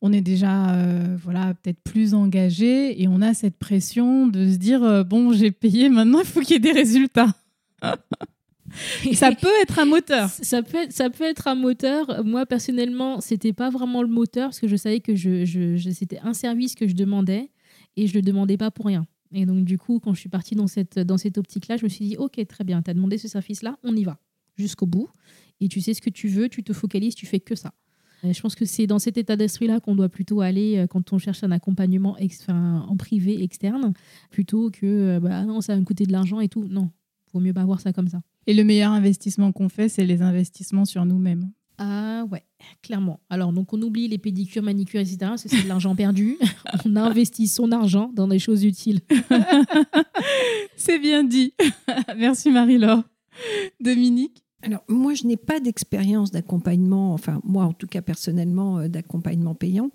on 0.00 0.12
est 0.12 0.20
déjà 0.20 0.74
euh, 0.74 1.16
voilà 1.22 1.54
peut-être 1.54 1.80
plus 1.82 2.14
engagé 2.14 3.00
et 3.02 3.08
on 3.08 3.20
a 3.20 3.34
cette 3.34 3.56
pression 3.56 4.26
de 4.26 4.50
se 4.50 4.56
dire 4.56 4.82
euh, 4.82 5.02
bon 5.02 5.32
j'ai 5.32 5.50
payé 5.50 5.88
maintenant 5.88 6.20
il 6.20 6.26
faut 6.26 6.40
qu'il 6.40 6.52
y 6.52 6.56
ait 6.56 6.58
des 6.60 6.72
résultats. 6.72 7.34
Ça 9.14 9.32
peut 9.32 9.48
être 9.62 9.78
un 9.78 9.86
moteur. 9.86 10.28
Ça 10.28 10.62
peut 10.62 10.76
être, 10.76 10.92
ça 10.92 11.08
peut 11.08 11.24
être 11.24 11.48
un 11.48 11.54
moteur. 11.54 12.22
Moi 12.22 12.44
personnellement 12.44 13.20
c'était 13.20 13.54
pas 13.54 13.70
vraiment 13.70 14.02
le 14.02 14.08
moteur 14.08 14.48
parce 14.48 14.60
que 14.60 14.68
je 14.68 14.76
savais 14.76 15.00
que 15.00 15.14
je, 15.14 15.76
c'était 15.92 16.20
un 16.22 16.34
service 16.34 16.74
que 16.74 16.86
je 16.86 16.94
demandais 16.94 17.50
et 17.96 18.06
je 18.06 18.14
le 18.14 18.20
demandais 18.20 18.58
pas 18.58 18.70
pour 18.70 18.86
rien 18.86 19.06
et 19.32 19.46
donc 19.46 19.64
du 19.64 19.78
coup 19.78 20.00
quand 20.00 20.14
je 20.14 20.20
suis 20.20 20.28
partie 20.28 20.54
dans 20.54 20.66
cette 20.66 20.98
dans 20.98 21.18
cette 21.18 21.38
optique 21.38 21.68
là 21.68 21.76
je 21.76 21.84
me 21.84 21.88
suis 21.88 22.04
dit 22.04 22.16
ok 22.16 22.46
très 22.46 22.64
bien 22.64 22.82
tu 22.82 22.90
as 22.90 22.94
demandé 22.94 23.18
ce 23.18 23.28
service 23.28 23.62
là 23.62 23.78
on 23.82 23.94
y 23.94 24.04
va 24.04 24.18
jusqu'au 24.56 24.86
bout 24.86 25.08
et 25.60 25.68
tu 25.68 25.80
sais 25.80 25.94
ce 25.94 26.00
que 26.00 26.10
tu 26.10 26.28
veux 26.28 26.48
tu 26.48 26.62
te 26.62 26.72
focalises 26.72 27.14
tu 27.14 27.26
fais 27.26 27.40
que 27.40 27.54
ça 27.54 27.72
je 28.24 28.40
pense 28.40 28.54
que 28.54 28.64
c'est 28.64 28.86
dans 28.86 28.98
cet 28.98 29.16
état 29.16 29.36
d'esprit-là 29.36 29.80
qu'on 29.80 29.94
doit 29.94 30.08
plutôt 30.08 30.40
aller 30.40 30.76
euh, 30.76 30.86
quand 30.86 31.12
on 31.12 31.18
cherche 31.18 31.44
un 31.44 31.52
accompagnement 31.52 32.16
en 32.58 32.96
privé 32.96 33.42
externe, 33.42 33.92
plutôt 34.30 34.70
que 34.70 34.86
euh, 34.86 35.20
bah, 35.20 35.44
non, 35.44 35.60
ça 35.60 35.74
va 35.74 35.80
me 35.80 35.84
coûter 35.84 36.04
de 36.04 36.12
l'argent 36.12 36.40
et 36.40 36.48
tout. 36.48 36.64
Non, 36.64 36.90
vaut 37.32 37.40
mieux 37.40 37.52
pas 37.52 37.64
voir 37.64 37.80
ça 37.80 37.92
comme 37.92 38.08
ça. 38.08 38.20
Et 38.46 38.54
le 38.54 38.64
meilleur 38.64 38.92
investissement 38.92 39.52
qu'on 39.52 39.68
fait, 39.68 39.88
c'est 39.88 40.04
les 40.04 40.22
investissements 40.22 40.84
sur 40.84 41.04
nous-mêmes. 41.04 41.50
Ah 41.78 42.24
ouais, 42.30 42.42
clairement. 42.82 43.20
Alors, 43.30 43.52
donc 43.52 43.72
on 43.72 43.80
oublie 43.80 44.08
les 44.08 44.18
pédicures, 44.18 44.62
manicures, 44.64 45.00
etc. 45.00 45.32
C'est 45.36 45.62
de 45.62 45.68
l'argent 45.68 45.94
perdu. 45.94 46.36
on 46.84 46.96
investit 46.96 47.46
son 47.46 47.70
argent 47.70 48.10
dans 48.14 48.26
des 48.26 48.40
choses 48.40 48.64
utiles. 48.64 49.00
c'est 50.76 50.98
bien 50.98 51.22
dit. 51.22 51.54
Merci 52.16 52.50
Marie-Laure. 52.50 53.04
Dominique? 53.80 54.42
Alors, 54.62 54.82
moi, 54.88 55.14
je 55.14 55.24
n'ai 55.24 55.36
pas 55.36 55.60
d'expérience 55.60 56.32
d'accompagnement, 56.32 57.14
enfin, 57.14 57.40
moi, 57.44 57.64
en 57.64 57.72
tout 57.72 57.86
cas, 57.86 58.02
personnellement, 58.02 58.78
euh, 58.78 58.88
d'accompagnement 58.88 59.54
payant. 59.54 59.90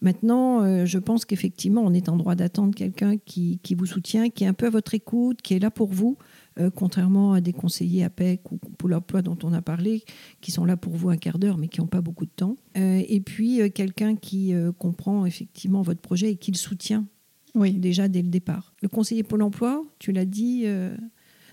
Maintenant, 0.00 0.62
euh, 0.62 0.86
je 0.86 0.98
pense 0.98 1.26
qu'effectivement, 1.26 1.82
on 1.84 1.92
est 1.92 2.08
en 2.08 2.16
droit 2.16 2.34
d'attendre 2.34 2.74
quelqu'un 2.74 3.18
qui, 3.18 3.60
qui, 3.62 3.74
vous 3.74 3.84
soutient, 3.84 4.30
qui 4.30 4.44
est 4.44 4.46
un 4.46 4.54
peu 4.54 4.66
à 4.66 4.70
votre 4.70 4.94
écoute, 4.94 5.42
qui 5.42 5.52
est 5.52 5.58
là 5.58 5.70
pour 5.70 5.92
vous, 5.92 6.16
euh, 6.58 6.70
contrairement 6.70 7.32
à 7.32 7.40
des 7.40 7.52
conseillers 7.52 8.04
APEC 8.04 8.52
ou 8.52 8.56
pour 8.56 8.88
l'emploi 8.88 9.22
dont 9.22 9.38
on 9.42 9.52
a 9.52 9.62
parlé, 9.62 10.04
qui 10.40 10.50
sont 10.50 10.64
là 10.64 10.76
pour 10.76 10.94
vous 10.94 11.10
un 11.10 11.16
quart 11.16 11.38
d'heure, 11.38 11.58
mais 11.58 11.68
qui 11.68 11.80
n'ont 11.80 11.86
pas 11.86 12.00
beaucoup 12.00 12.26
de 12.26 12.30
temps. 12.30 12.56
et 12.74 13.20
puis, 13.20 13.60
quelqu'un 13.72 14.16
qui 14.16 14.54
comprend 14.78 15.26
effectivement 15.26 15.82
votre 15.82 16.00
projet 16.00 16.32
et 16.32 16.36
qui 16.36 16.50
le 16.50 16.56
soutient 16.56 17.06
oui. 17.54 17.72
déjà 17.72 18.08
dès 18.08 18.22
le 18.22 18.28
départ. 18.28 18.74
Le 18.82 18.88
conseiller 18.88 19.22
Pôle 19.22 19.42
emploi, 19.42 19.84
tu 19.98 20.12
l'as 20.12 20.24
dit, 20.24 20.66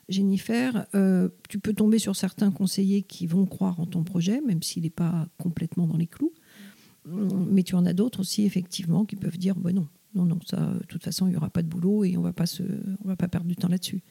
Jennifer, 0.10 0.86
euh, 0.96 1.30
tu 1.50 1.60
peux 1.60 1.74
tomber 1.74 2.00
sur 2.00 2.16
certains 2.16 2.52
conseillers 2.52 3.04
qui 3.04 3.26
vont 3.26 3.46
croire 3.46 3.80
en 3.80 3.86
ton 3.86 4.04
projet, 4.04 4.42
même 4.42 4.62
s'il 4.62 4.84
n'est 4.84 4.90
pas 4.90 5.28
complètement 5.38 5.88
dans 5.88 5.98
les 5.98 6.08
clous. 6.08 6.34
Mais 7.06 7.64
tu 7.64 7.76
en 7.76 7.86
as 7.86 7.94
d'autres 7.94 8.22
aussi, 8.22 8.46
effectivement, 8.46 9.04
qui 9.04 9.18
peuvent 9.18 9.38
dire 9.38 9.56
bah 9.56 9.74
non, 9.74 9.88
non, 10.16 10.24
non, 10.24 10.40
ça, 10.46 10.74
de 10.74 10.86
toute 10.88 11.04
façon, 11.04 11.28
il 11.28 11.32
n'y 11.32 11.36
aura 11.36 11.50
pas 11.50 11.62
de 11.62 11.68
boulot 11.68 12.06
et 12.06 12.16
on 12.16 12.22
on 12.22 12.24
va 12.24 12.34
pas 13.16 13.28
perdre 13.28 13.48
du 13.48 13.58
temps 13.58 13.68
là-dessus. 13.68 14.02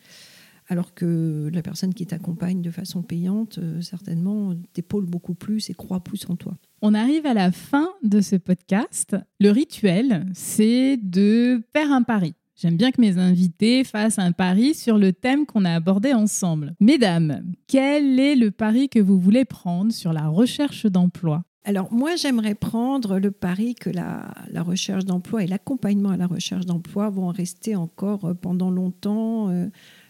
Alors 0.73 0.95
que 0.95 1.51
la 1.53 1.61
personne 1.61 1.93
qui 1.93 2.07
t'accompagne 2.07 2.63
de 2.63 2.71
façon 2.71 3.03
payante, 3.03 3.59
euh, 3.59 3.83
certainement, 3.83 4.55
t'épaule 4.73 5.05
beaucoup 5.05 5.35
plus 5.35 5.69
et 5.69 5.75
croit 5.75 6.01
plus 6.01 6.25
en 6.31 6.37
toi. 6.37 6.57
On 6.81 6.95
arrive 6.95 7.27
à 7.27 7.35
la 7.35 7.53
fin 7.53 7.91
de 8.03 8.23
ce 8.23 8.37
podcast. 8.37 9.15
Le 9.39 9.51
rituel, 9.51 10.25
c'est 10.33 10.97
de 10.97 11.63
faire 11.75 11.93
un 11.93 12.01
pari. 12.01 12.33
J'aime 12.57 12.79
bien 12.79 12.91
que 12.91 13.03
mes 13.03 13.19
invités 13.19 13.85
fassent 13.85 14.19
un 14.19 14.33
pari 14.33 14.73
sur 14.73 14.97
le 14.97 15.13
thème 15.13 15.45
qu'on 15.45 15.67
a 15.67 15.75
abordé 15.75 16.15
ensemble. 16.15 16.75
Mesdames, 16.81 17.43
quel 17.67 18.19
est 18.19 18.35
le 18.35 18.51
pari 18.51 18.89
que 18.89 18.99
vous 18.99 19.21
voulez 19.21 19.45
prendre 19.45 19.93
sur 19.93 20.15
la 20.15 20.29
recherche 20.29 20.87
d'emploi? 20.87 21.45
Alors 21.65 21.93
moi, 21.93 22.17
j'aimerais 22.17 22.55
prendre 22.55 23.19
le 23.19 23.31
pari 23.31 23.75
que 23.75 23.91
la, 23.91 24.33
recherche 24.63 25.05
d'emploi 25.05 25.45
et 25.45 25.47
l'accompagnement 25.47 26.11
à 26.11 26.17
la 26.17 26.27
recherche 26.27 26.65
d'emploi 26.65 27.11
vont 27.11 27.29
rester 27.29 27.77
encore 27.77 28.25
euh, 28.25 28.35
pendant 28.35 28.71
longtemps 28.71 29.51
euh, 29.51 29.69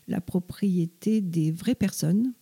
la 0.09 0.21
propriété 0.21 1.21
des 1.21 1.51
vraies 1.51 1.75
personnes, 1.75 2.33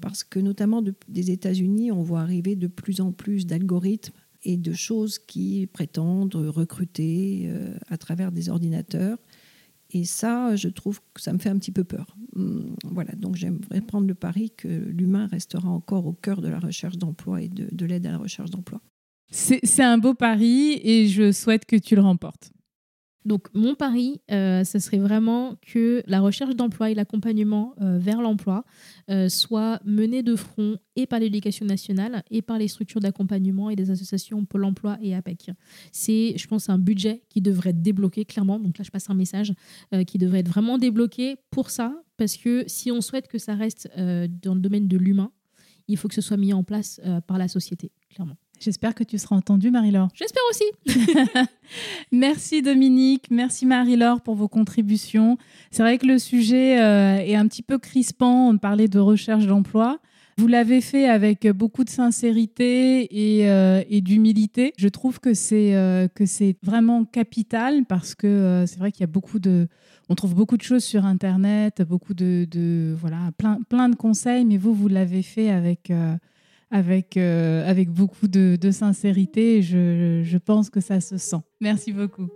parce 0.00 0.24
que 0.24 0.38
notamment 0.38 0.82
des 1.08 1.30
États-Unis, 1.30 1.92
on 1.92 2.02
voit 2.02 2.20
arriver 2.20 2.56
de 2.56 2.66
plus 2.66 3.00
en 3.00 3.12
plus 3.12 3.46
d'algorithmes 3.46 4.14
et 4.42 4.56
de 4.56 4.72
choses 4.72 5.18
qui 5.18 5.66
prétendent 5.66 6.34
recruter 6.34 7.44
euh, 7.46 7.74
à 7.88 7.96
travers 7.96 8.32
des 8.32 8.48
ordinateurs 8.48 9.18
et 9.94 10.04
ça, 10.04 10.56
je 10.56 10.68
trouve 10.68 11.00
que 11.14 11.20
ça 11.20 11.32
me 11.32 11.38
fait 11.38 11.48
un 11.48 11.56
petit 11.56 11.70
peu 11.70 11.84
peur. 11.84 12.16
Hum, 12.34 12.74
voilà, 12.84 13.12
donc 13.12 13.36
j'aimerais 13.36 13.80
prendre 13.80 14.08
le 14.08 14.14
pari 14.14 14.50
que 14.50 14.66
l'humain 14.68 15.28
restera 15.28 15.68
encore 15.68 16.06
au 16.06 16.12
cœur 16.12 16.42
de 16.42 16.48
la 16.48 16.58
recherche 16.58 16.98
d'emploi 16.98 17.42
et 17.42 17.48
de, 17.48 17.86
l'aide 17.86 18.04
à 18.06 18.10
la 18.10 18.18
recherche 18.18 18.50
d'emploi. 18.50 18.80
C'est 19.30 19.82
un 19.82 19.98
beau 19.98 20.14
pari 20.14 20.80
et 20.82 21.08
je 21.08 21.32
souhaite 21.32 21.64
que 21.64 21.76
tu 21.76 21.94
le 21.94 22.02
remportes. 22.02 22.52
Donc 23.24 23.48
mon 23.54 23.74
pari, 23.74 24.20
euh, 24.30 24.64
ce 24.64 24.78
serait 24.78 24.98
vraiment 24.98 25.56
que 25.62 26.02
la 26.06 26.20
recherche 26.20 26.54
d'emploi 26.54 26.90
et 26.90 26.94
l'accompagnement 26.94 27.74
euh, 27.80 27.98
vers 27.98 28.20
l'emploi 28.20 28.64
euh, 29.10 29.28
soient 29.30 29.80
menés 29.84 30.22
de 30.22 30.36
front 30.36 30.76
et 30.96 31.06
par 31.06 31.20
l'éducation 31.20 31.64
nationale 31.64 32.22
et 32.30 32.42
par 32.42 32.58
les 32.58 32.68
structures 32.68 33.00
d'accompagnement 33.00 33.70
et 33.70 33.76
des 33.76 33.90
associations 33.90 34.44
Pôle 34.44 34.64
Emploi 34.64 34.98
et 35.00 35.14
APEC. 35.14 35.50
C'est, 35.90 36.34
je 36.36 36.46
pense, 36.46 36.68
un 36.68 36.78
budget 36.78 37.22
qui 37.30 37.40
devrait 37.40 37.70
être 37.70 37.82
débloqué 37.82 38.26
clairement. 38.26 38.58
Donc 38.58 38.76
là, 38.76 38.84
je 38.84 38.90
passe 38.90 39.08
un 39.08 39.14
message 39.14 39.54
qui 40.06 40.18
devrait 40.18 40.40
être 40.40 40.48
vraiment 40.48 40.78
débloqué 40.78 41.36
pour 41.50 41.70
ça, 41.70 41.94
parce 42.16 42.36
que 42.36 42.64
si 42.66 42.92
on 42.92 43.00
souhaite 43.00 43.28
que 43.28 43.38
ça 43.38 43.54
reste 43.54 43.88
dans 43.96 44.54
le 44.54 44.60
domaine 44.60 44.86
de 44.86 44.96
l'humain, 44.96 45.32
il 45.88 45.96
faut 45.96 46.08
que 46.08 46.14
ce 46.14 46.20
soit 46.20 46.36
mis 46.36 46.52
en 46.52 46.62
place 46.62 47.00
par 47.26 47.38
la 47.38 47.48
société, 47.48 47.90
clairement. 48.10 48.36
J'espère 48.60 48.94
que 48.94 49.04
tu 49.04 49.18
seras 49.18 49.36
entendue, 49.36 49.70
Marie-Laure. 49.70 50.08
J'espère 50.14 50.42
aussi. 50.50 50.64
merci 52.12 52.62
Dominique, 52.62 53.26
merci 53.30 53.66
Marie-Laure 53.66 54.20
pour 54.20 54.34
vos 54.34 54.48
contributions. 54.48 55.36
C'est 55.70 55.82
vrai 55.82 55.98
que 55.98 56.06
le 56.06 56.18
sujet 56.18 56.80
euh, 56.80 57.18
est 57.18 57.34
un 57.34 57.46
petit 57.46 57.62
peu 57.62 57.78
crispant, 57.78 58.48
on 58.48 58.58
parlait 58.58 58.88
de 58.88 58.98
recherche 58.98 59.46
d'emploi. 59.46 59.98
Vous 60.36 60.48
l'avez 60.48 60.80
fait 60.80 61.08
avec 61.08 61.46
beaucoup 61.48 61.84
de 61.84 61.90
sincérité 61.90 63.38
et, 63.38 63.48
euh, 63.48 63.82
d'humilité. 64.00 64.72
Je 64.76 64.88
trouve 64.88 65.20
que 65.20 65.32
c'est 65.32 65.76
euh, 65.76 66.08
que 66.08 66.26
c'est 66.26 66.56
vraiment 66.62 67.04
capital 67.04 67.84
parce 67.84 68.16
que 68.16 68.64
c'est 68.66 68.78
vrai 68.78 68.90
qu'il 68.90 69.02
y 69.02 69.04
a 69.04 69.08
beaucoup 69.08 69.38
de, 69.38 69.68
on 70.08 70.16
trouve 70.16 70.34
beaucoup 70.34 70.56
de 70.56 70.62
choses 70.62 70.82
sur 70.82 71.04
Internet, 71.04 71.82
beaucoup 71.82 72.14
de 72.14 72.96
voilà, 72.98 73.30
plein 73.38 73.60
plein 73.68 73.88
de 73.88 73.94
conseils, 73.94 74.44
mais 74.44 74.56
vous 74.56 74.74
vous 74.74 74.88
l'avez 74.88 75.22
fait 75.22 75.50
avec 75.50 75.92
avec, 76.70 77.16
avec 77.16 77.90
beaucoup 77.90 78.28
de, 78.28 78.70
sincérité. 78.70 79.62
Je, 79.62 80.22
je 80.22 80.38
pense 80.38 80.70
que 80.70 80.80
ça 80.80 81.00
se 81.00 81.16
sent. 81.16 81.42
Merci 81.60 81.92
beaucoup. 81.92 82.28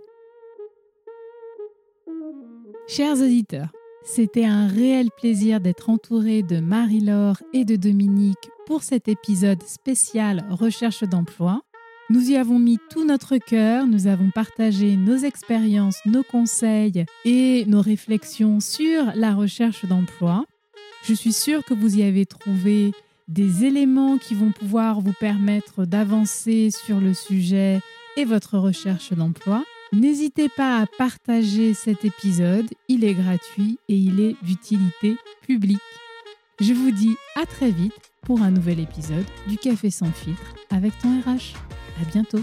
Chers 2.87 3.21
auditeurs, 3.21 3.71
c'était 4.03 4.45
un 4.45 4.67
réel 4.67 5.09
plaisir 5.15 5.59
d'être 5.59 5.89
entourée 5.91 6.41
de 6.41 6.59
Marie-Laure 6.59 7.37
et 7.53 7.63
de 7.63 7.75
Dominique 7.75 8.49
pour 8.65 8.81
cet 8.81 9.07
épisode 9.07 9.61
spécial 9.63 10.43
recherche 10.49 11.03
d'emploi. 11.03 11.61
Nous 12.09 12.31
y 12.31 12.37
avons 12.37 12.57
mis 12.57 12.79
tout 12.89 13.05
notre 13.05 13.37
cœur, 13.37 13.85
nous 13.85 14.07
avons 14.07 14.31
partagé 14.31 14.97
nos 14.97 15.17
expériences, 15.17 15.99
nos 16.07 16.23
conseils 16.23 17.05
et 17.23 17.65
nos 17.67 17.81
réflexions 17.81 18.59
sur 18.59 19.11
la 19.13 19.35
recherche 19.35 19.85
d'emploi. 19.85 20.45
Je 21.03 21.13
suis 21.13 21.33
sûre 21.33 21.63
que 21.63 21.75
vous 21.75 21.97
y 21.97 22.01
avez 22.01 22.25
trouvé 22.25 22.93
des 23.29 23.63
éléments 23.63 24.17
qui 24.17 24.33
vont 24.33 24.51
pouvoir 24.51 24.99
vous 24.99 25.13
permettre 25.13 25.85
d'avancer 25.85 26.71
sur 26.71 26.99
le 26.99 27.13
sujet 27.13 27.79
et 28.17 28.25
votre 28.25 28.57
recherche 28.57 29.13
d'emploi. 29.13 29.63
N'hésitez 29.93 30.49
pas 30.49 30.81
à 30.81 30.85
partager 30.97 31.73
cet 31.73 32.05
épisode, 32.05 32.67
il 32.87 33.03
est 33.03 33.13
gratuit 33.13 33.79
et 33.87 33.95
il 33.95 34.19
est 34.19 34.35
d'utilité 34.43 35.15
publique. 35.41 35.79
Je 36.59 36.73
vous 36.73 36.91
dis 36.91 37.15
à 37.35 37.45
très 37.45 37.71
vite 37.71 38.11
pour 38.23 38.41
un 38.41 38.51
nouvel 38.51 38.79
épisode 38.79 39.25
du 39.47 39.57
Café 39.57 39.89
sans 39.89 40.11
filtre 40.11 40.55
avec 40.69 40.91
ton 40.99 41.21
RH. 41.21 41.55
À 42.01 42.05
bientôt. 42.11 42.41